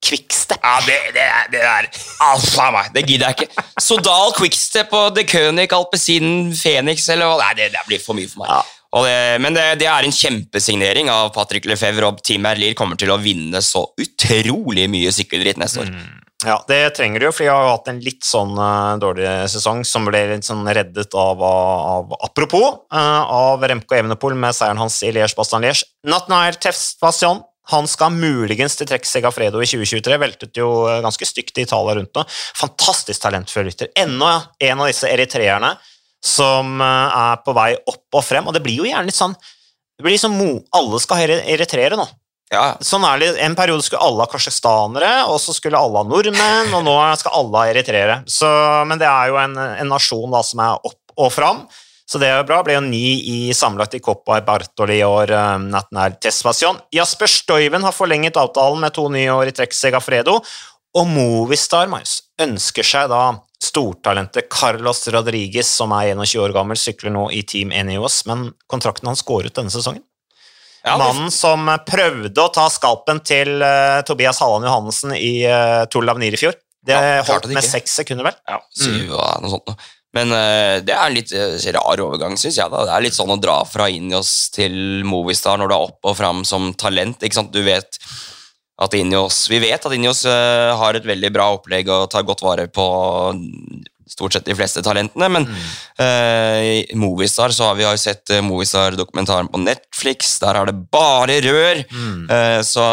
Quickstep. 0.04 0.60
Ja, 0.62 0.78
det, 0.86 0.96
det, 1.16 1.26
det 1.54 1.62
der 1.64 1.88
Alt 2.26 2.56
meg. 2.74 2.90
Det 2.94 3.02
gidder 3.06 3.32
jeg 3.32 3.46
ikke. 3.46 3.64
Sodal, 3.82 4.34
Quickstep 4.36 4.92
og 4.94 5.14
De 5.16 5.24
König, 5.26 5.70
Alpezin, 5.72 6.52
Phoenix 6.54 7.08
eller 7.12 7.32
hva 7.32 7.38
Nei, 7.42 7.54
det, 7.58 7.70
det, 7.74 7.84
blir 7.88 8.02
for 8.02 8.18
mye 8.18 8.30
for 8.30 8.44
meg. 8.44 8.52
Ja. 8.52 8.62
Det, 8.96 9.16
men 9.44 9.56
det, 9.56 9.64
det, 9.82 9.88
er 9.92 10.06
en 10.06 10.14
kjempesignering 10.14 11.10
av 11.12 11.32
Patrick 11.34 11.66
Lefebvre, 11.68 12.08
og 12.08 12.22
Team 12.24 12.46
Erlier 12.48 12.76
kommer 12.78 12.96
til 12.96 13.10
å 13.12 13.18
vinne 13.20 13.60
så 13.64 13.82
utrolig 14.00 14.86
mye 14.88 15.10
sykkelritt 15.12 15.60
neste 15.60 15.82
år. 15.82 15.90
Mm. 15.92 16.22
Ja, 16.44 16.58
det 16.68 16.78
trenger 16.98 17.20
du 17.20 17.26
jo, 17.26 17.32
for 17.32 17.46
de 17.46 17.50
har 17.50 17.64
jo 17.64 17.72
hatt 17.72 17.90
en 17.90 18.00
litt 18.04 18.24
sånn 18.24 18.52
uh, 18.60 18.96
dårlig 19.00 19.26
sesong 19.48 19.82
som 19.88 20.04
ble 20.04 20.20
litt 20.30 20.46
sånn 20.46 20.66
reddet 20.68 21.16
av, 21.16 21.40
av 21.42 22.12
apropos, 22.28 22.82
uh, 22.92 23.22
av 23.24 23.64
Remco 23.64 23.96
Evenepool 23.96 24.36
med 24.38 24.56
seieren 24.56 24.80
hans 24.80 25.00
i 25.04 25.12
Liège-Bastan-Liège. 25.16 25.88
Natnair 26.08 26.58
Tefs-Passion 26.60 27.40
han 27.72 27.88
skal 27.90 28.14
muligens 28.14 28.76
til 28.78 28.88
trekk 28.88 29.08
Segafredo 29.08 29.62
i 29.62 29.68
2023. 29.68 30.18
Veltet 30.22 30.60
jo 30.60 30.70
eh, 30.90 31.00
ganske 31.04 31.28
stygt 31.28 31.58
i 31.58 31.66
Italia 31.66 31.96
rundt 31.98 32.14
nå. 32.14 32.24
Fantastisk 32.60 33.24
talentfull 33.24 33.66
rytter. 33.66 33.90
Enda 33.98 34.36
en 34.68 34.84
av 34.84 34.90
disse 34.90 35.10
eritreerne 35.10 35.74
som 36.24 36.78
eh, 36.80 37.18
er 37.26 37.42
på 37.42 37.54
vei 37.56 37.72
opp 37.78 38.20
og 38.20 38.24
frem. 38.26 38.46
Og 38.46 38.54
det 38.56 38.62
blir 38.64 38.82
jo 38.82 38.88
gjerne 38.88 39.10
litt 39.10 39.18
sånn 39.18 39.36
det 39.96 40.04
blir 40.04 40.12
liksom 40.12 40.36
Alle 40.76 40.98
skal 41.00 41.30
eritreere 41.40 41.96
nå. 41.96 42.04
Ja. 42.52 42.76
Sånn 42.84 43.04
er 43.08 43.18
det. 43.18 43.30
En 43.42 43.56
periode 43.58 43.82
skulle 43.82 44.04
alle 44.04 44.22
ha 44.22 44.30
kasjokhstanere, 44.30 45.12
og 45.32 45.40
så 45.42 45.54
skulle 45.56 45.80
alle 45.80 46.02
ha 46.02 46.06
nordmenn, 46.06 46.74
og 46.76 46.84
nå 46.86 46.94
skal 47.18 47.40
alle 47.40 47.62
ha 47.62 47.72
eritreere. 47.72 48.20
Så, 48.30 48.46
men 48.86 49.00
det 49.00 49.08
er 49.08 49.32
jo 49.32 49.40
en, 49.40 49.56
en 49.56 49.90
nasjon 49.90 50.30
da, 50.30 50.44
som 50.46 50.62
er 50.62 50.76
opp 50.76 51.16
og 51.16 51.32
fram. 51.32 51.64
Så 52.06 52.20
det 52.22 52.28
er 52.30 52.38
jo 52.38 52.46
bra. 52.46 52.60
Ble 52.62 52.76
jo 52.76 52.84
ni 52.84 53.18
i 53.18 53.38
sammenlagt 53.56 53.96
i 53.98 54.02
Coppa 54.02 54.38
Bartoli 54.46 55.00
i 55.00 55.06
år. 55.06 55.32
Um, 55.34 55.68
Tespasjon. 56.22 56.78
Jasper 56.94 57.30
Støyven 57.30 57.86
har 57.86 57.94
forlenget 57.94 58.38
avtalen 58.38 58.84
med 58.84 58.94
to 58.94 59.08
nye 59.10 59.32
år 59.34 59.50
i 59.50 59.54
trekk 59.56 59.74
Segafredo, 59.74 60.38
og 60.96 61.10
Movistar 61.10 61.90
Marius, 61.92 62.22
ønsker 62.40 62.86
seg 62.86 63.10
da 63.12 63.24
stortalentet 63.62 64.48
Carlos 64.52 65.02
Rodriguez, 65.12 65.68
som 65.68 65.92
er 65.96 66.12
21 66.14 66.44
år 66.44 66.54
gammel, 66.56 66.78
sykler 66.78 67.12
nå 67.12 67.26
i 67.34 67.42
Team 67.48 67.72
Enios, 67.74 68.22
men 68.28 68.50
kontrakten 68.70 69.10
hans 69.10 69.24
går 69.26 69.50
ut 69.50 69.58
denne 69.58 69.72
sesongen. 69.72 70.04
Ja, 70.86 70.94
Mannen 71.00 71.32
som 71.34 71.66
prøvde 71.88 72.38
å 72.38 72.52
ta 72.54 72.68
skalpen 72.70 73.18
til 73.26 73.58
uh, 73.58 74.04
Tobias 74.06 74.38
Halland 74.38 74.68
Johannessen 74.68 75.16
i 75.18 75.40
uh, 75.42 75.82
Tour 75.90 76.06
Lavenir 76.06 76.36
i 76.36 76.38
fjor. 76.38 76.54
Det 76.86 76.94
ja, 76.94 77.22
holdt 77.26 77.50
med 77.50 77.66
seks 77.66 77.96
sekunder, 77.98 78.28
vel? 78.28 78.36
Ja, 78.46 78.60
syv 78.78 79.08
mm. 79.10 79.42
noe 79.42 79.50
sånt. 79.50 79.72
Men 80.16 80.32
uh, 80.32 80.76
det 80.84 80.94
er 80.94 81.02
en 81.04 81.16
litt 81.16 81.32
uh, 81.36 81.56
rar 81.76 82.04
overgang, 82.04 82.36
syns 82.40 82.58
jeg. 82.58 82.72
da. 82.72 82.86
Det 82.88 82.94
er 82.94 83.06
litt 83.06 83.16
sånn 83.16 83.34
å 83.34 83.40
dra 83.40 83.60
fra 83.68 83.90
Injos 83.92 84.48
til 84.54 85.04
Movistar 85.08 85.60
når 85.60 85.70
du 85.70 85.76
er 85.76 85.90
opp 85.90 86.08
og 86.08 86.16
fram 86.18 86.44
som 86.48 86.72
talent. 86.78 87.22
ikke 87.22 87.40
sant? 87.40 87.52
Du 87.54 87.62
vet 87.66 88.00
at 88.76 88.92
Injos, 88.92 89.46
Vi 89.48 89.60
vet 89.62 89.80
at 89.88 89.92
Injos 89.96 90.24
uh, 90.28 90.76
har 90.76 90.96
et 90.96 91.06
veldig 91.08 91.32
bra 91.32 91.50
opplegg 91.56 91.88
og 91.92 92.08
tar 92.12 92.26
godt 92.28 92.44
vare 92.44 92.68
på 92.68 92.86
stort 94.06 94.36
sett 94.36 94.46
de 94.46 94.54
fleste 94.54 94.78
talentene, 94.86 95.26
men 95.34 95.48
mm. 95.50 96.98
Movistar 97.02 97.50
så 97.50 97.66
har 97.66 97.74
vi 97.74 97.82
har 97.84 97.96
sett 97.98 98.30
Movistar-dokumentaren 98.46 99.48
på 99.50 99.58
Netflix. 99.58 100.36
Der 100.38 100.60
er 100.60 100.70
det 100.70 100.76
bare 100.94 101.40
rør. 101.42 101.80
Mm. 101.90 102.30
så 102.62 102.84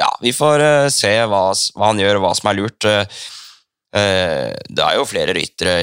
ja, 0.00 0.08
vi 0.18 0.34
får 0.34 0.64
se 0.90 1.12
hva, 1.30 1.44
hva, 1.54 1.92
han 1.92 2.02
gjør, 2.02 2.18
og 2.18 2.26
hva 2.26 2.34
som 2.40 2.50
er 2.50 2.58
lurt. 2.58 2.88
Eh, 2.90 3.22
det 3.92 4.80
er 4.80 4.94
jo 4.96 5.04
flere 5.04 5.34
ryttere 5.36 5.74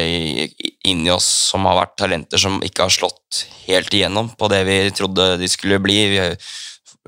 inni 0.89 1.11
oss 1.13 1.27
som 1.51 1.67
har 1.69 1.77
vært 1.77 1.91
talenter 2.01 2.41
som 2.41 2.55
ikke 2.65 2.87
har 2.87 2.93
slått 2.93 3.43
helt 3.67 3.93
igjennom 3.93 4.31
på 4.33 4.49
det 4.49 4.63
vi 4.65 4.79
trodde 4.97 5.35
de 5.37 5.49
skulle 5.51 5.77
bli. 5.83 5.99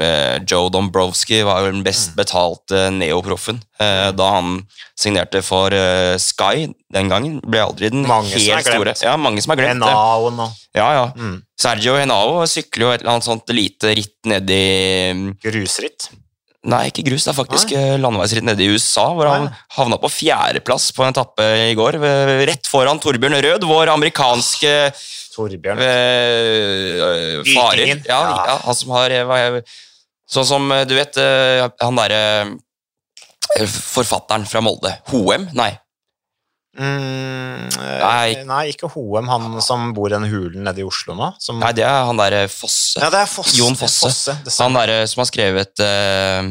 Eh, 0.02 0.42
Joe 0.48 0.70
Dombrowski 0.70 1.42
var 1.44 1.62
jo 1.62 1.72
den 1.74 1.84
best 1.84 2.14
mm. 2.14 2.16
betalte 2.18 2.80
neoproffen 2.96 3.60
eh, 3.82 4.10
da 4.16 4.30
han 4.38 4.62
signerte 4.98 5.42
for 5.46 5.74
Sky 6.22 6.70
den 6.94 7.12
gangen. 7.12 7.38
Ble 7.44 7.66
aldri 7.66 7.92
den 7.94 8.08
mange 8.08 8.32
helt 8.32 8.66
store. 8.66 8.96
Ja, 9.04 9.18
mange 9.20 9.44
som 9.44 9.54
har 9.54 9.62
glemt 9.62 9.84
Henao 9.84 10.32
nå. 10.34 10.48
Ja, 10.78 10.88
ja. 10.96 11.06
Mm. 11.18 11.42
Sergio 11.60 11.98
Henao 12.00 12.42
sykler 12.50 12.86
jo 12.86 12.92
et 12.96 13.04
eller 13.04 13.18
annet 13.18 13.28
sånt 13.28 13.54
lite 13.54 13.94
ritt 13.98 14.18
nedi 14.32 14.64
Grusritt? 15.44 16.10
Nei, 16.70 16.84
ikke 16.92 17.04
grus. 17.08 17.24
Det 17.26 17.32
er 17.32 17.38
faktisk 17.40 17.72
Nei. 17.74 17.82
Eh, 17.82 18.00
landeveisritt 18.02 18.46
nede 18.46 18.62
i 18.62 18.70
USA, 18.70 19.08
hvor 19.18 19.30
han 19.32 19.48
havna 19.78 19.98
på 20.02 20.12
fjerdeplass 20.14 20.92
på 20.94 21.06
en 21.06 21.16
etappe 21.16 21.48
i 21.72 21.74
går. 21.78 21.98
Rett 22.46 22.70
foran 22.70 23.02
Torbjørn 23.02 23.40
Rød, 23.42 23.66
vår 23.66 23.94
amerikanske 23.96 24.74
Torbjørn. 25.34 25.82
Øh, 25.82 27.40
farer. 27.50 27.96
Ja, 28.06 28.20
ja, 28.46 28.60
han 28.66 28.78
som 28.78 28.94
har 28.98 29.64
Sånn 30.32 30.46
som 30.48 30.70
du 30.88 30.94
vet, 30.96 31.18
han 31.82 31.98
derre 31.98 32.22
forfatteren 33.68 34.46
fra 34.48 34.62
Molde. 34.64 34.94
Hoem? 35.12 35.50
Nei. 35.58 35.74
Mm, 36.72 37.68
nei. 37.76 38.28
nei. 38.48 38.62
ikke 38.72 38.88
Hoem, 38.94 39.28
han 39.28 39.58
som 39.64 39.90
bor 39.96 40.08
i 40.08 40.16
den 40.16 40.30
hulen 40.32 40.64
nede 40.64 40.84
i 40.84 40.88
Oslo 40.88 41.18
nå. 41.18 41.34
Som... 41.44 41.60
Nei, 41.60 41.74
det 41.76 41.84
er 41.84 42.06
han 42.08 42.20
derre 42.20 42.46
Fosse. 42.52 43.02
Ja, 43.02 43.12
det 43.12 43.26
er 43.26 43.32
Fosse. 43.32 43.58
Jon 43.60 43.76
Fosse. 43.80 44.08
Fosse 44.08 44.64
han 44.64 44.78
derre 44.80 45.04
som 45.12 45.24
har 45.24 45.28
skrevet 45.30 45.84
uh, 45.84 46.48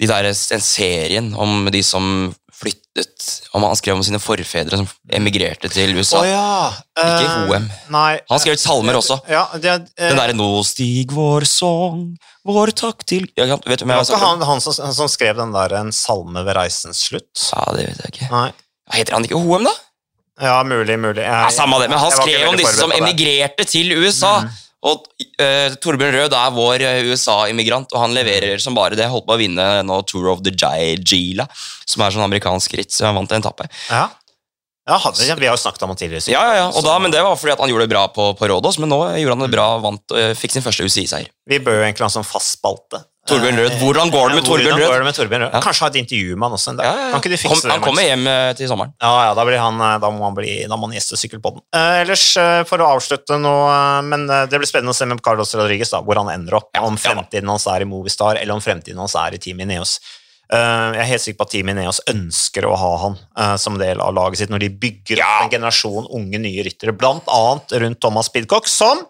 de 0.00 0.08
der, 0.10 0.30
en 0.32 0.64
serien 0.64 1.34
om 1.38 1.70
de 1.70 1.82
som 1.86 2.30
flyttet 2.60 3.26
om 3.56 3.64
Han 3.64 3.76
skrev 3.78 3.96
om 3.96 4.02
sine 4.04 4.18
forfedre 4.20 4.76
som 4.80 4.88
emigrerte 5.16 5.70
til 5.72 5.94
USA. 5.96 6.20
Oh, 6.20 6.28
ja. 6.28 6.72
Ikke 6.98 7.28
uh, 7.28 7.36
Hoem. 7.46 7.68
Nei. 7.92 8.18
Han 8.18 8.34
har 8.34 8.42
skrevet 8.42 8.62
salmer 8.62 8.98
også. 8.98 9.16
Ja, 9.30 9.46
det, 9.54 9.76
uh, 9.94 10.02
den 10.02 10.18
derre 10.18 10.36
'Nå 10.36 10.48
stig 10.68 11.14
vår 11.14 11.46
sang, 11.48 12.02
vår 12.46 12.74
takk 12.76 13.06
til' 13.08 13.30
ja, 13.38 13.46
vet 13.46 13.80
du, 13.80 13.86
var 13.88 14.04
ikke 14.04 14.20
han, 14.20 14.42
han, 14.44 14.60
som, 14.60 14.76
han, 14.84 14.96
som, 14.96 15.08
skrev 15.08 15.38
den 15.40 15.54
der 15.56 15.78
'En 15.80 15.94
salme 15.94 16.44
ved 16.44 16.58
reisens 16.58 17.00
slutt'? 17.08 17.48
Ja, 17.54 17.64
det 17.76 17.88
vet 17.88 18.04
jeg 18.04 18.14
ikke. 18.14 18.30
Nei. 18.34 18.50
Heter 18.94 19.16
han 19.16 19.26
ikke 19.26 19.38
Hoem, 19.40 19.66
da? 19.68 19.76
Ja, 20.40 20.56
mulig, 20.64 20.96
mulig. 20.98 21.22
Jeg, 21.22 21.28
ja, 21.28 21.50
Samme 21.52 21.78
det, 21.82 21.90
men 21.92 22.00
han 22.00 22.12
skrev 22.14 22.48
om 22.48 22.58
disse 22.58 22.78
som 22.78 22.92
emigrerte 22.96 23.66
til 23.68 23.92
USA. 23.98 24.38
Mm. 24.44 24.58
Og 24.90 25.02
uh, 25.20 25.74
Torbjørn 25.84 26.14
Rød 26.16 26.36
er 26.38 26.54
vår 26.56 26.84
uh, 26.86 27.10
USA-immigrant, 27.10 27.92
og 27.92 28.00
han 28.00 28.16
leverer 28.16 28.62
som 28.62 28.76
bare 28.76 28.96
det. 28.96 29.10
Holdt 29.12 29.28
på 29.28 29.36
å 29.36 29.40
vinne 29.40 29.66
nå 29.84 30.00
Tour 30.08 30.30
of 30.32 30.40
the 30.46 30.54
Gila, 30.54 31.44
som 31.84 32.06
er 32.06 32.16
sånn 32.16 32.24
amerikansk 32.24 32.78
ritt. 32.80 32.94
Så 32.96 33.04
han 33.08 33.18
vant 33.18 33.36
en 33.36 33.44
etappe. 33.44 33.68
Ja. 33.90 34.08
Ja, 34.88 34.96
vi 35.38 35.46
har 35.46 35.52
jo 35.52 35.60
snakket 35.60 35.84
om 35.84 35.92
han 35.92 35.98
tidligere. 36.00 36.32
Ja, 36.32 36.40
ja, 36.48 36.54
ja. 36.64 36.70
Og 36.72 36.82
da, 36.82 36.96
men 36.98 37.12
Det 37.12 37.20
var 37.22 37.36
fordi 37.38 37.54
han 37.60 37.70
gjorde 37.70 37.84
det 37.84 37.92
bra 37.92 38.08
på, 38.10 38.32
på 38.34 38.48
Rådås, 38.50 38.80
men 38.82 38.90
nå 38.90 38.98
gjorde 39.20 39.36
han 39.36 39.44
det 39.44 39.52
bra, 39.52 39.66
vant 39.84 40.14
fikk 40.40 40.56
sin 40.56 40.64
første 40.64 40.88
UCI-seier. 40.88 41.28
Vi 41.46 41.60
bør 41.62 41.78
jo 41.78 41.84
egentlig 41.84 42.02
ha 42.02 42.08
en 42.08 42.16
sånn 42.16 42.26
fast 42.26 42.56
spalte 42.56 43.04
Torbjørn 43.30 43.60
Rød. 43.60 43.76
Hvordan 43.80 44.12
går 44.14 44.28
det 44.32 44.38
med 44.38 44.46
Torbjørn 44.48 44.76
går 44.76 44.84
Rød? 44.84 44.96
det 45.00 45.08
med 45.08 45.16
Torbjørn 45.18 45.44
Rød? 45.46 45.56
Kanskje 45.64 45.84
ha 45.86 45.90
et 45.92 45.98
intervju 46.02 46.36
med 46.36 46.46
han 46.48 46.56
også 46.58 46.72
en 46.72 46.80
dag. 46.80 46.88
Ja, 46.88 46.92
ja. 47.00 47.08
Kan 47.14 47.22
ikke 47.22 47.32
du 47.32 47.36
fikse 47.40 47.54
Kom, 47.54 47.62
det? 47.64 47.72
han 47.76 47.84
kommer 47.84 48.06
hjem 48.06 48.30
eh, 48.34 48.52
til 48.58 48.70
sommeren. 48.70 48.94
Ja, 49.00 49.12
ja, 49.28 49.32
da, 49.38 49.46
blir 49.48 49.62
han, 49.62 49.80
eh, 49.86 49.96
da 50.02 50.12
må 50.14 50.26
han 50.26 50.38
bli, 50.38 50.54
da 50.70 50.78
må 50.78 50.90
han 50.90 50.96
gjeste 50.98 51.18
Sykkelpodden. 51.20 51.64
Uh, 51.74 52.00
ellers, 52.02 52.26
uh, 52.40 52.62
for 52.68 52.82
å 52.82 52.92
avslutte 52.96 53.38
nå 53.40 53.56
uh, 53.70 54.00
Men 54.06 54.26
eh, 54.28 54.46
det 54.50 54.60
blir 54.60 54.70
spennende 54.70 54.94
å 54.94 54.98
se 54.98 55.08
med 55.08 55.22
Carlos 55.24 55.54
Rodriguez 55.58 55.92
da, 55.94 56.02
hvor 56.04 56.18
han 56.20 56.32
ender 56.32 56.58
opp. 56.60 56.72
om 56.80 56.98
fremtiden 57.00 57.50
hans 57.50 57.68
er 57.70 57.84
i 57.84 57.88
Movistar, 57.88 58.40
eller 58.40 58.56
om 58.56 58.64
fremtiden 58.64 58.98
hans 59.00 59.14
er 59.18 59.36
i 59.36 59.42
Team 59.42 59.62
Ineos. 59.62 59.98
Eh, 60.50 60.86
jeg 60.96 61.02
er 61.04 61.10
helt 61.12 61.22
sikker 61.22 61.38
på 61.38 61.46
at 61.46 61.52
Team 61.54 61.68
Ineos 61.70 62.00
ønsker 62.10 62.66
å 62.66 62.74
ha 62.74 62.90
han 63.04 63.16
eh, 63.38 63.56
som 63.62 63.76
del 63.78 64.00
av 64.02 64.14
laget 64.16 64.42
sitt 64.42 64.50
når 64.50 64.64
de 64.64 64.70
bygger 64.82 65.22
opp 65.22 65.44
en 65.44 65.52
generasjon 65.52 66.08
unge, 66.18 66.40
nye 66.42 66.64
ryttere, 66.66 66.94
blant 66.96 67.28
annet 67.30 67.76
rundt 67.84 68.00
Thomas 68.02 68.30
Pidcock, 68.34 68.66
som 68.70 69.04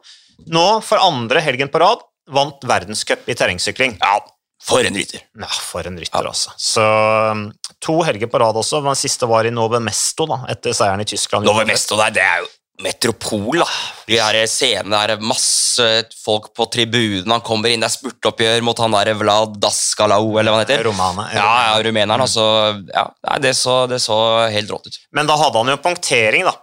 nå 0.53 0.67
for 0.85 1.01
andre 1.01 1.41
helgen 1.45 1.73
på 1.73 1.81
rad 1.81 2.05
vant 2.35 2.69
verdenscup 2.69 3.29
i 3.31 3.37
terrengsykling. 3.39 3.99
Ja, 4.01 4.19
for 4.61 4.85
en 4.85 4.97
rytter. 4.97 5.25
Ja, 5.41 5.49
for 5.49 5.87
en 5.89 5.99
rytter, 6.01 6.31
altså. 6.31 6.55
Så 6.61 6.85
um, 7.33 7.47
to 7.81 8.01
helger 8.07 8.31
på 8.31 8.41
rad 8.43 8.59
også. 8.61 8.83
Den 8.85 8.99
siste 8.99 9.29
var 9.31 9.49
i 9.49 9.53
Nove 9.55 9.81
Mesto, 9.83 10.29
da, 10.29 10.43
etter 10.53 10.77
seieren 10.77 11.05
i 11.05 11.09
Tyskland. 11.09 11.49
Nove 11.49 11.65
Mesto 11.69 11.99
der, 12.01 12.17
det 12.17 12.25
er 12.25 12.43
jo 12.45 12.51
metropol, 12.81 13.61
da. 13.61 13.69
De 14.09 14.17
her 14.21 14.39
scenene 14.49 15.01
der, 15.05 15.21
masse 15.25 15.87
folk 16.21 16.51
på 16.57 16.67
tribunen. 16.73 17.29
Han 17.33 17.45
kommer 17.45 17.73
inn, 17.73 17.83
det 17.83 17.91
er 17.91 17.97
spurtoppgjør 17.97 18.65
mot 18.67 18.81
han 18.81 18.97
der 18.97 19.13
Vlad 19.21 19.59
Daskalau, 19.61 20.39
eller 20.41 20.53
hva 20.53 20.61
han 20.61 20.67
heter. 20.67 20.85
Romane. 20.89 21.29
Ja, 21.37 21.47
ja, 21.71 21.77
rumeneren. 21.85 22.25
Altså, 22.25 22.45
ja, 22.89 23.07
det, 23.43 23.55
så, 23.59 23.83
det 23.91 24.01
så 24.05 24.19
helt 24.53 24.73
rått 24.73 24.91
ut. 24.91 25.01
Men 25.17 25.29
da 25.29 25.37
hadde 25.41 25.61
han 25.61 25.73
jo 25.75 25.81
punktering, 25.85 26.49
da. 26.49 26.57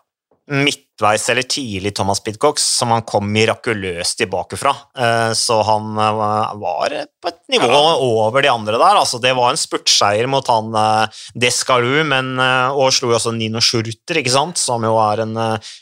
Midtveis 0.47 1.25
eller 1.29 1.43
tidlig 1.43 1.91
Thomas 1.95 2.21
Pidcock, 2.23 2.59
som 2.59 2.93
han 2.95 3.03
kom 3.07 3.27
mirakuløst 3.33 4.17
tilbake 4.21 4.55
fra. 4.59 4.71
Eh, 4.97 5.31
Så 5.35 5.57
han 5.67 5.97
eh, 5.99 6.21
var 6.61 6.95
på 7.21 7.31
et 7.31 7.41
nivå 7.51 7.81
over 8.05 8.41
de 8.45 8.51
andre 8.51 8.77
der. 8.79 8.95
Altså, 9.01 9.19
det 9.19 9.33
var 9.35 9.51
en 9.51 9.59
spurtseier 9.59 10.29
mot 10.31 10.47
han 10.47 10.71
eh, 10.71 11.19
Descaru, 11.35 11.99
men, 12.07 12.37
og 12.39 12.93
slo 12.95 13.11
jo 13.11 13.19
også 13.19 13.35
Nino 13.35 13.59
Schurter, 13.59 14.21
ikke 14.21 14.33
sant? 14.37 14.57
som 14.61 14.83
jo 14.87 14.95
er 15.03 15.25
en 15.25 15.35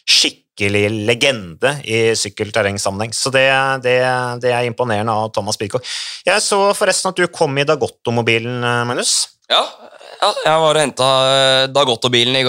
skikkelig 0.10 0.88
legende 1.06 1.76
i 1.86 2.16
sykkelterrengsammenheng. 2.18 3.14
Så 3.14 3.30
det, 3.34 3.46
det, 3.86 4.00
det 4.42 4.52
er 4.56 4.66
imponerende 4.66 5.14
av 5.14 5.30
Thomas 5.36 5.62
Pidcock. 5.62 5.86
Jeg 6.26 6.42
så 6.42 6.60
forresten 6.74 7.14
at 7.14 7.22
du 7.22 7.28
kom 7.30 7.54
i 7.62 7.68
Dagotto-mobilen, 7.68 8.66
Magnus. 8.90 9.18
Ja, 9.52 9.62
ja 10.26 10.34
jeg 10.50 10.62
var 10.66 10.76
og 10.76 10.82
henta 10.82 11.08
Dagotto-bilen 11.76 12.36
i 12.42 12.44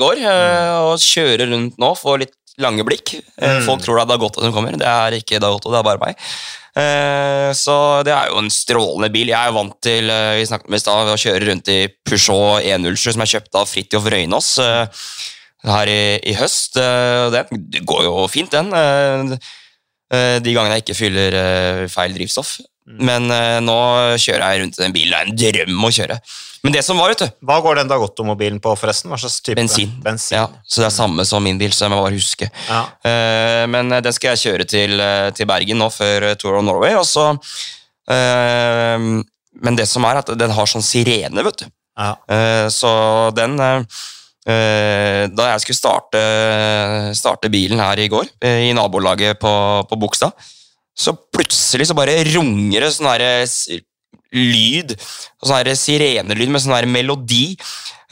går, 0.00 0.22
eh, 0.22 0.72
og 0.84 0.96
kjører 1.02 1.48
rundt 1.52 1.78
nå, 1.80 1.92
får 1.98 2.22
litt 2.26 2.38
lange 2.60 2.84
blikk. 2.84 3.14
Eh, 3.40 3.58
Mm. 3.58 3.64
Folk 3.66 3.80
tror 3.84 3.96
det 3.96 4.02
er 4.04 4.10
Dagotto 4.12 4.42
som 4.44 4.52
kommer. 4.52 4.76
Det 4.76 4.86
er 4.88 5.16
ikke 5.18 5.40
Dagotto, 5.40 5.70
det 5.72 5.78
er 5.80 5.86
bare 5.86 6.02
meg. 6.02 6.16
Eh, 6.76 7.52
Så 7.56 7.74
det 8.04 8.12
er 8.14 8.28
jo 8.30 8.38
en 8.40 8.50
strålende 8.52 9.10
bil. 9.12 9.28
Jeg 9.32 9.36
er 9.40 9.50
jo 9.50 9.56
vant 9.58 9.76
til 9.84 10.08
eh, 10.10 10.38
vi 10.40 10.46
snakket 10.48 10.68
med 10.72 10.80
i 10.80 10.84
sted, 10.84 11.12
å 11.12 11.20
kjøre 11.20 11.46
rundt 11.48 11.68
i 11.72 11.78
Peugeot 12.04 12.62
107 12.64 13.12
som 13.12 13.24
er 13.24 13.32
kjøpt 13.32 13.54
av 13.60 13.68
Fridtjof 13.68 14.08
Røynås 14.12 14.50
eh, 14.64 14.86
her 15.68 15.86
i, 15.92 16.18
i 16.32 16.34
høst. 16.38 16.76
Eh, 16.76 17.30
Det 17.32 17.84
går 17.84 18.04
jo 18.08 18.26
fint, 18.28 18.50
den. 18.52 18.72
eh, 18.72 19.36
eh, 20.12 20.38
De 20.44 20.52
gangene 20.56 20.76
jeg 20.78 20.84
ikke 20.86 20.96
fyller 21.00 21.36
eh, 21.42 21.88
feil 21.92 22.12
drivstoff. 22.16 22.58
Men 22.82 23.30
uh, 23.30 23.60
nå 23.62 23.76
kjører 24.18 24.42
jeg 24.42 24.62
rundt 24.62 24.78
i 24.78 24.82
den 24.82 24.94
bilen. 24.94 25.36
Det 25.38 25.50
er 25.50 25.60
en 25.60 25.68
drøm 25.68 25.86
å 25.86 25.90
kjøre. 25.94 26.16
Men 26.62 26.74
det 26.74 26.82
som 26.86 26.98
var, 26.98 27.10
vet 27.10 27.24
du 27.24 27.46
Hva 27.46 27.58
går 27.62 27.80
den 27.80 27.90
Dagotto-mobilen 27.90 28.60
på, 28.62 28.74
forresten? 28.78 29.10
Hva 29.10 29.18
slags 29.18 29.40
type? 29.42 29.58
Bensin. 29.58 29.92
Bensin. 30.02 30.36
Ja, 30.38 30.46
så 30.66 30.82
det 30.82 30.88
er 30.88 30.94
samme 30.94 31.26
som 31.26 31.42
min 31.42 31.58
bil, 31.58 31.74
så 31.74 31.86
jeg 31.86 31.94
må 31.94 32.00
bare 32.02 32.16
huske. 32.18 32.48
Ja. 32.68 32.82
Uh, 33.06 33.64
men 33.70 33.90
eh, 33.90 34.02
den 34.04 34.14
skal 34.14 34.34
jeg 34.34 34.42
kjøre 34.46 34.66
til, 34.70 35.02
til 35.38 35.50
Bergen 35.50 35.78
nå 35.82 35.90
før 35.94 36.32
Tour 36.38 36.58
of 36.58 36.66
Norway. 36.66 36.96
Og 36.98 37.06
så, 37.06 37.28
uh, 37.34 39.06
men 39.62 39.78
det 39.78 39.86
som 39.90 40.06
er 40.08 40.22
at 40.22 40.34
den 40.38 40.54
har 40.54 40.70
sånn 40.70 40.86
sirene, 40.86 41.46
vet 41.46 41.64
du. 41.64 41.70
Ja. 41.92 42.14
Så 42.72 42.88
den 43.36 43.58
Da 43.60 45.44
jeg 45.50 45.60
skulle 45.60 45.76
starte, 45.76 46.22
starte 47.14 47.50
bilen 47.52 47.82
her 47.84 48.00
i 48.00 48.06
går, 48.10 48.30
i 48.48 48.72
nabolaget 48.74 49.36
på, 49.38 49.52
på 49.90 49.98
Bogstad, 50.00 50.32
så 50.98 51.14
plutselig 51.32 51.86
så 51.88 51.96
bare 51.96 52.18
runger 52.34 52.84
det 52.86 52.90
sånn 52.94 53.08
herre 53.10 53.30
s- 53.46 53.68
lyd, 54.32 54.94
sånn 55.44 55.58
her 55.58 55.70
sirenelyd 55.76 56.48
med 56.52 56.62
sånn 56.64 56.74
her 56.76 56.86
melodi. 56.88 57.56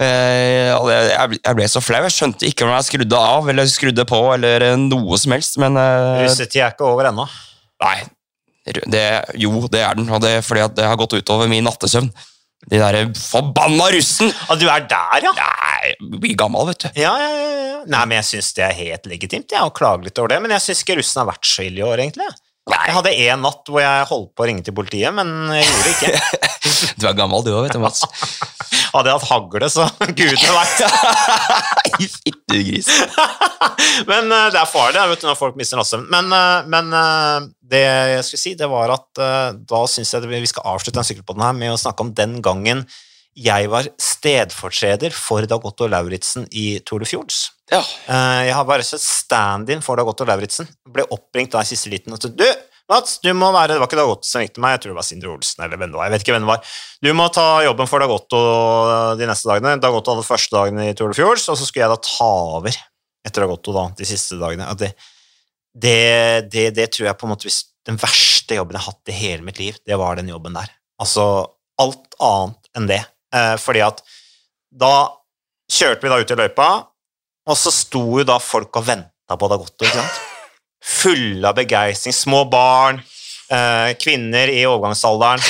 Eh, 0.00 0.70
jeg, 0.72 1.54
ble- 1.56 1.68
så 1.68 1.80
flau. 1.84 2.00
Jeg 2.06 2.14
skjønte 2.16 2.48
ikke 2.48 2.64
om 2.66 2.72
jeg 2.74 2.88
skrudde 2.88 3.20
av 3.20 3.48
eller 3.52 3.68
skrudde 3.68 4.04
på 4.08 4.20
eller 4.34 4.64
eh, 4.70 4.78
noe 4.80 5.18
som 5.20 5.32
helst. 5.36 5.56
Men 5.60 5.76
Russetida 5.76 6.24
Russetid 6.24 6.62
er 6.64 6.74
ikke 6.74 6.88
over 6.88 7.08
ennå. 7.12 7.26
nei, 7.84 7.96
det, 8.92 9.04
jo, 9.40 9.54
det 9.72 9.80
er 9.84 9.96
den. 9.96 10.10
Og 10.12 10.20
det 10.24 10.34
er 10.38 10.44
fordi 10.44 10.64
at 10.66 10.76
det 10.76 10.88
har 10.88 10.98
gått 11.00 11.16
utover 11.20 11.48
min 11.52 11.64
nattesøvn. 11.68 12.10
De 12.70 12.76
der 12.76 13.08
forbanna 13.16 13.86
russen! 13.94 14.28
Ah, 14.52 14.56
du 14.60 14.66
er 14.68 14.82
der, 14.84 15.24
ja? 15.24 15.30
Nei, 15.38 15.94
blir 16.20 16.36
gammel, 16.36 16.68
vet 16.68 16.84
du. 16.84 17.00
Ja, 17.00 17.14
ja, 17.16 17.30
ja, 17.32 17.46
ja. 17.70 17.78
Nei, 17.88 18.02
men 18.10 18.18
jeg 18.18 18.26
syns 18.34 18.50
det 18.58 18.66
er 18.66 18.74
helt 18.76 19.08
legitimt 19.08 19.48
jeg, 19.56 19.64
å 19.64 19.72
klage 19.72 20.04
litt 20.04 20.20
over 20.20 20.34
det. 20.34 20.42
Men 20.44 20.52
jeg 20.58 20.66
syns 20.66 20.82
ikke 20.84 20.98
russen 21.00 21.22
har 21.22 21.30
vært 21.32 21.48
så 21.48 21.64
ille 21.64 21.80
i 21.80 21.86
år, 21.88 22.02
egentlig. 22.04 22.28
Jeg 22.68 22.92
hadde 22.92 23.12
én 23.16 23.40
natt 23.40 23.68
hvor 23.70 23.80
jeg 23.82 24.06
holdt 24.11 24.32
på 24.36 24.44
å 24.44 24.46
ringe 24.48 24.62
til 24.66 24.74
politiet, 24.76 25.14
men 25.16 25.30
jeg 25.56 25.64
gjorde 25.66 25.86
det 25.86 25.94
ikke. 25.96 26.40
Du 27.00 27.06
er 27.08 27.16
gammel, 27.16 27.42
du 27.44 27.50
òg, 27.54 27.64
vet 27.64 27.74
du, 27.74 27.80
Mats. 27.82 28.04
Hadde 28.94 29.11
jeg 29.11 29.16
hatt 29.16 29.28
hagle, 29.30 29.68
så 29.72 29.86
gudene 30.18 30.54
veit. 30.54 30.82
Nei, 30.92 32.08
Fittegris. 32.11 32.88
men 34.08 34.30
uh, 34.32 34.48
det 34.52 34.61
er 34.61 34.70
farlig 34.70 35.04
vet 35.12 35.22
du, 35.22 35.28
når 35.28 35.38
folk 35.38 35.58
mister 35.58 35.80
nattsøvnen. 35.80 36.08
Men, 36.12 36.32
uh, 36.34 36.68
men 36.70 36.94
uh, 36.94 37.48
det 37.70 37.82
jeg 37.84 38.24
skulle 38.26 38.42
si, 38.44 38.54
det 38.58 38.68
var 38.70 38.92
at 38.94 39.22
da 39.70 39.82
syns 39.90 40.12
jeg 40.14 40.26
vi 40.30 40.50
skal 40.50 40.66
avslutte 40.72 40.98
den 40.98 41.06
sykkelpodden 41.06 41.46
her 41.46 41.56
med 41.56 41.74
å 41.74 41.80
snakke 41.80 42.02
om 42.02 42.11
den 42.16 42.40
gangen 42.44 42.84
jeg 43.38 43.70
var 43.70 43.86
stedfortreder 44.02 45.14
for 45.14 45.46
Dag 45.46 45.64
Otto 45.66 45.86
Lauritzen 45.86 46.48
i 46.50 46.80
Tour 46.84 47.04
de 47.04 47.08
Fjords. 47.08 47.44
Ja. 47.70 47.80
Eh, 48.10 48.40
Jeg 48.48 48.54
har 48.56 48.66
bare 48.66 48.82
sett 48.86 49.02
stand-in 49.04 49.82
for 49.84 49.96
Dag 50.00 50.08
Otto 50.10 50.26
Lauritzen. 50.26 50.68
Ble 50.90 51.04
oppringt 51.14 51.52
da 51.54 51.62
i 51.62 51.68
siste 51.68 51.90
liten. 51.92 52.12
Og 52.14 52.22
sa 52.22 52.28
du, 52.28 52.46
Mats, 52.90 53.20
du 53.22 53.28
må 53.38 53.52
være 53.54 53.76
Det 53.76 53.78
var 53.78 53.86
ikke 53.86 54.00
Dag 54.00 54.10
Otto 54.10 54.26
som 54.26 54.42
ringte 54.42 54.62
meg, 54.62 54.72
jeg 54.74 54.82
tror 54.82 54.90
det 54.92 54.98
var 54.98 55.06
Sindre 55.06 55.30
Olsen 55.30 55.62
eller 55.64 55.78
hvem 55.78 55.92
det 55.92 55.98
var. 56.00 56.08
Jeg 56.08 56.14
vet 56.16 56.24
ikke 56.24 56.34
hvem 56.34 56.46
det 56.46 56.50
var. 56.50 56.72
Du 57.06 57.10
må 57.14 57.28
ta 57.34 57.44
jobben 57.62 57.90
for 57.90 58.02
Dag 58.02 58.14
Otto 58.16 58.40
de 59.20 59.28
neste 59.30 59.50
dagene. 59.52 59.76
Dag 59.84 59.94
Otto 59.94 60.16
hadde 60.16 60.26
første 60.26 60.56
dagen 60.56 60.82
i 60.82 60.90
Tour 60.98 61.12
de 61.14 61.18
Fjords, 61.20 61.46
og 61.52 61.58
så 61.60 61.68
skulle 61.68 61.84
jeg 61.86 61.92
da 61.94 62.00
ta 62.08 62.30
over 62.58 62.74
etter 63.28 63.44
Dag 63.46 63.54
Otto 63.54 63.76
da, 63.76 63.86
de 63.94 64.08
siste 64.08 64.40
dagene. 64.40 64.66
Det, 64.80 64.90
det, 65.86 65.96
det, 66.50 66.66
det 66.74 66.88
tror 66.90 67.06
jeg 67.12 67.18
på 67.20 67.28
en 67.28 67.34
måte 67.36 67.46
hvis 67.46 67.60
Den 67.86 67.96
verste 68.02 68.58
jobben 68.58 68.76
jeg 68.76 68.82
har 68.84 68.92
hatt 68.92 69.08
i 69.14 69.14
hele 69.16 69.46
mitt 69.46 69.56
liv, 69.62 69.78
det 69.88 69.96
var 69.96 70.18
den 70.18 70.28
jobben 70.28 70.52
der. 70.58 70.68
Altså 71.00 71.22
alt 71.80 72.12
annet 72.20 72.68
enn 72.76 72.90
det. 72.90 73.00
Eh, 73.32 73.54
fordi 73.62 73.80
at 73.86 74.02
da 74.68 74.90
kjørte 75.70 76.02
vi 76.04 76.10
da 76.12 76.18
ut 76.20 76.34
i 76.34 76.36
løypa, 76.42 76.66
og 77.51 77.59
så 77.59 77.72
sto 77.74 78.03
jo 78.20 78.26
da 78.26 78.38
folk 78.42 78.78
og 78.78 78.86
venta 78.86 79.36
på 79.38 79.48
Dagotto, 79.51 79.86
ikke? 79.86 80.05
Fulle 80.80 81.51
av 81.51 81.59
begeistring. 81.59 82.14
Små 82.16 82.44
barn, 82.51 83.03
eh, 83.51 83.92
kvinner 84.01 84.53
i 84.53 84.62
overgangsalderen. 84.68 85.42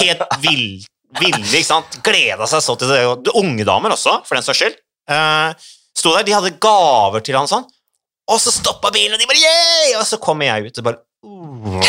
Helt 0.00 0.24
vill, 0.44 0.82
ville, 1.20 1.44
ikke 1.50 1.68
sant? 1.68 2.00
Gleda 2.04 2.48
seg 2.48 2.64
så 2.64 2.76
til 2.78 2.92
det. 2.92 3.02
og 3.08 3.30
Unge 3.38 3.66
damer 3.68 3.94
også, 3.96 4.20
for 4.26 4.38
den 4.38 4.46
saks 4.46 4.62
skyld. 4.62 4.80
Eh, 5.12 5.70
sto 5.98 6.14
der, 6.14 6.26
de 6.26 6.36
hadde 6.36 6.56
gaver 6.62 7.24
til 7.24 7.38
han 7.38 7.50
sånn. 7.50 7.66
Og 8.30 8.38
så 8.40 8.52
stoppa 8.54 8.92
bilen, 8.94 9.16
og 9.16 9.20
de 9.20 9.28
bare 9.28 9.42
yeah! 9.42 9.98
Og 9.98 10.06
så 10.06 10.20
kommer 10.22 10.46
jeg 10.46 10.70
ut 10.70 10.78
og 10.78 10.86
bare 10.86 11.02
uh. 11.26 11.82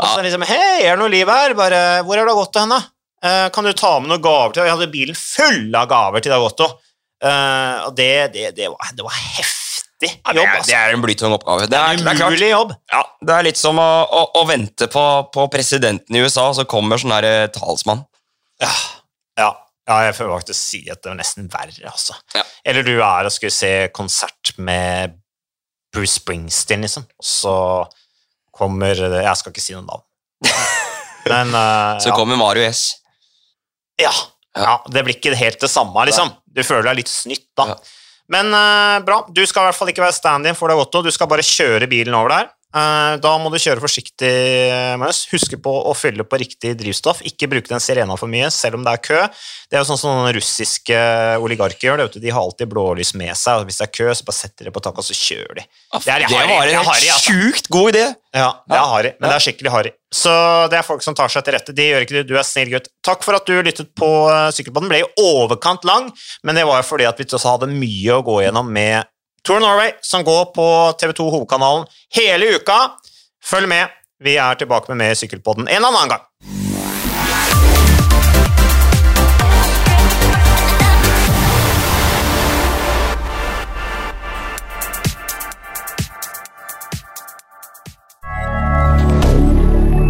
Og 0.00 0.06
så 0.08 0.22
liksom 0.24 0.46
Hei, 0.48 0.80
er 0.86 0.94
det 0.94 1.00
noe 1.02 1.12
liv 1.12 1.28
her? 1.28 1.52
Bare, 1.58 1.80
Hvor 2.06 2.16
er 2.16 2.28
Dagotto 2.28 2.62
hen, 2.62 2.72
da? 2.72 2.80
Eh, 3.20 3.48
kan 3.52 3.66
du 3.66 3.74
ta 3.76 3.98
med 4.00 4.08
noen 4.08 4.22
gaver 4.24 4.54
til 4.56 4.64
Jeg 4.64 4.72
hadde 4.72 4.92
bilen 4.94 5.18
full 5.18 5.76
av 5.76 5.90
gaver 5.90 6.24
til 6.24 6.32
Dagotto. 6.32 6.70
Eh, 7.20 7.80
og 7.84 7.96
det, 7.96 8.12
det, 8.34 8.50
det, 8.56 8.68
var, 8.72 8.92
det 8.96 9.04
var 9.04 9.16
heftig 9.16 10.12
jobb, 10.32 10.46
altså. 10.48 10.70
det 10.70 10.76
er 10.78 10.94
en 10.94 11.02
blytung 11.04 11.34
oppgave. 11.36 11.66
Det 11.68 11.76
er, 11.76 11.98
det 12.00 12.14
er. 12.16 12.44
Jobb. 12.48 12.72
Ja, 12.92 13.02
det 13.20 13.34
er 13.36 13.46
litt 13.50 13.60
som 13.60 13.80
å, 13.80 13.88
å, 14.08 14.22
å 14.40 14.44
vente 14.48 14.88
på, 14.92 15.06
på 15.34 15.48
presidenten 15.52 16.16
i 16.16 16.22
USA, 16.24 16.48
og 16.48 16.56
så 16.56 16.64
kommer 16.68 17.00
sånn 17.00 17.14
her 17.18 17.28
eh, 17.28 17.48
talsmann. 17.52 18.06
Ja, 18.62 18.72
ja, 19.40 19.50
ja 19.88 19.98
jeg 20.08 20.16
føler 20.16 20.40
faktisk 20.40 20.56
å 20.56 20.60
si 20.60 20.82
at 20.88 21.02
det 21.02 21.12
var 21.12 21.20
nesten 21.20 21.50
verre, 21.52 21.92
altså. 21.92 22.16
Ja. 22.36 22.46
Eller 22.72 22.86
du 22.86 22.94
er 22.96 23.28
og 23.28 23.34
skulle 23.34 23.54
se 23.54 23.74
konsert 23.96 24.54
med 24.56 25.18
Bruce 25.92 26.16
Springsteen, 26.20 26.86
liksom, 26.86 27.04
og 27.04 27.26
så 27.26 27.56
kommer 28.60 28.92
Jeg 28.92 29.36
skal 29.38 29.52
ikke 29.52 29.62
si 29.64 29.76
noe 29.76 29.86
navn. 29.86 30.04
Men 31.30 31.52
uh, 31.52 32.00
Så 32.00 32.12
kommer 32.16 32.38
Mario 32.40 32.64
S. 32.64 33.00
Ja. 34.00 34.12
ja. 34.56 34.78
Det 34.88 35.04
blir 35.04 35.18
ikke 35.18 35.36
helt 35.36 35.60
det 35.60 35.70
samme, 35.70 36.04
liksom. 36.08 36.32
Du 36.50 36.62
føler 36.66 36.90
deg 36.90 37.02
litt 37.02 37.12
snytt, 37.12 37.48
da. 37.58 37.72
Ja. 37.72 37.76
Men 38.30 38.54
uh, 38.54 38.98
bra. 39.06 39.22
Du 39.30 39.42
skal 39.46 39.64
i 39.64 39.70
hvert 39.70 39.78
fall 39.78 39.90
ikke 39.92 40.04
være 40.04 40.16
stand-in 40.16 40.58
for 40.58 40.70
Dagotto. 40.70 41.02
Du 41.02 41.10
skal 41.14 41.30
bare 41.30 41.46
kjøre 41.46 41.88
bilen 41.90 42.14
over 42.18 42.34
der. 42.34 42.50
Eh, 42.70 43.14
da 43.18 43.30
må 43.42 43.50
du 43.50 43.58
kjøre 43.58 43.82
forsiktig, 43.82 44.30
Magnus. 45.00 45.24
Huske 45.32 45.58
på 45.62 45.72
å 45.90 45.94
fylle 45.98 46.22
på 46.22 46.38
riktig 46.38 46.76
drivstoff. 46.78 47.22
Ikke 47.26 47.48
bruke 47.50 47.70
den 47.70 47.82
sirena 47.82 48.14
for 48.20 48.30
mye, 48.30 48.50
selv 48.54 48.78
om 48.78 48.86
det 48.86 48.92
er 48.94 49.02
kø. 49.02 49.22
Det 49.66 49.78
er 49.78 49.82
jo 49.82 49.88
sånn 49.88 50.00
som 50.00 50.28
russiske 50.36 51.00
oligarker 51.42 51.88
gjør. 51.88 52.04
Det, 52.06 52.22
de 52.22 52.30
har 52.30 52.44
alltid 52.44 52.70
blålys 52.70 53.12
med 53.18 53.34
seg. 53.38 53.66
Hvis 53.66 53.82
det 53.82 53.88
er 53.88 53.94
kø, 53.98 54.08
så 54.14 54.28
bare 54.28 54.38
setter 54.38 54.70
de 54.70 54.74
på 54.74 54.82
taket, 54.84 55.02
og 55.02 55.08
så 55.08 55.18
kjører 55.18 55.60
de. 55.60 55.66
Det, 55.66 56.14
er, 56.14 56.26
det 56.26 56.30
var 56.30 56.70
en 56.70 56.78
helt 56.78 56.94
altså. 56.94 57.20
sjukt 57.26 57.70
god 57.74 57.94
idé! 57.94 58.08
Ja, 58.30 58.50
det 58.70 58.76
er 58.78 58.86
harry, 58.86 59.10
men 59.18 59.26
det 59.26 59.36
er 59.40 59.42
skikkelig 59.42 59.70
harry. 59.74 59.90
Så 60.14 60.32
det 60.70 60.76
er 60.78 60.86
folk 60.86 61.02
som 61.02 61.16
tar 61.18 61.30
seg 61.32 61.42
til 61.42 61.56
rette. 61.56 61.74
De 61.74 61.86
gjør 61.88 62.04
ikke 62.06 62.20
det. 62.20 62.28
Du 62.28 62.36
er 62.38 62.46
snill 62.46 62.70
gutt. 62.70 62.86
Takk 63.02 63.26
for 63.26 63.34
at 63.34 63.50
du 63.50 63.56
lyttet 63.58 63.90
på 63.98 64.10
Sykkelpodden. 64.54 64.90
Ble 64.90 65.02
i 65.02 65.08
overkant 65.18 65.82
lang, 65.88 66.06
men 66.46 66.58
det 66.58 66.62
var 66.68 66.78
jo 66.78 66.86
fordi 66.92 67.10
at 67.10 67.18
vi 67.18 67.26
også 67.26 67.56
hadde 67.56 67.72
mye 67.74 68.14
å 68.14 68.22
gå 68.26 68.44
gjennom 68.44 68.70
med 68.70 69.10
Tour 69.44 69.60
Norway, 69.60 69.92
som 70.00 70.24
går 70.24 70.44
på 70.44 70.66
TV2 71.00 71.30
Hovedkanalen 71.30 71.86
hele 72.16 72.54
uka. 72.56 72.78
Følg 73.44 73.68
med. 73.68 73.86
Vi 74.24 74.36
er 74.36 74.54
tilbake 74.54 74.92
med 74.92 75.00
mer 75.00 75.14
Sykkelpodden 75.14 75.68
en 75.68 75.84
annen 75.84 76.08
gang. 76.12 76.26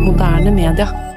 Moderne 0.07 0.51
media. 0.51 1.10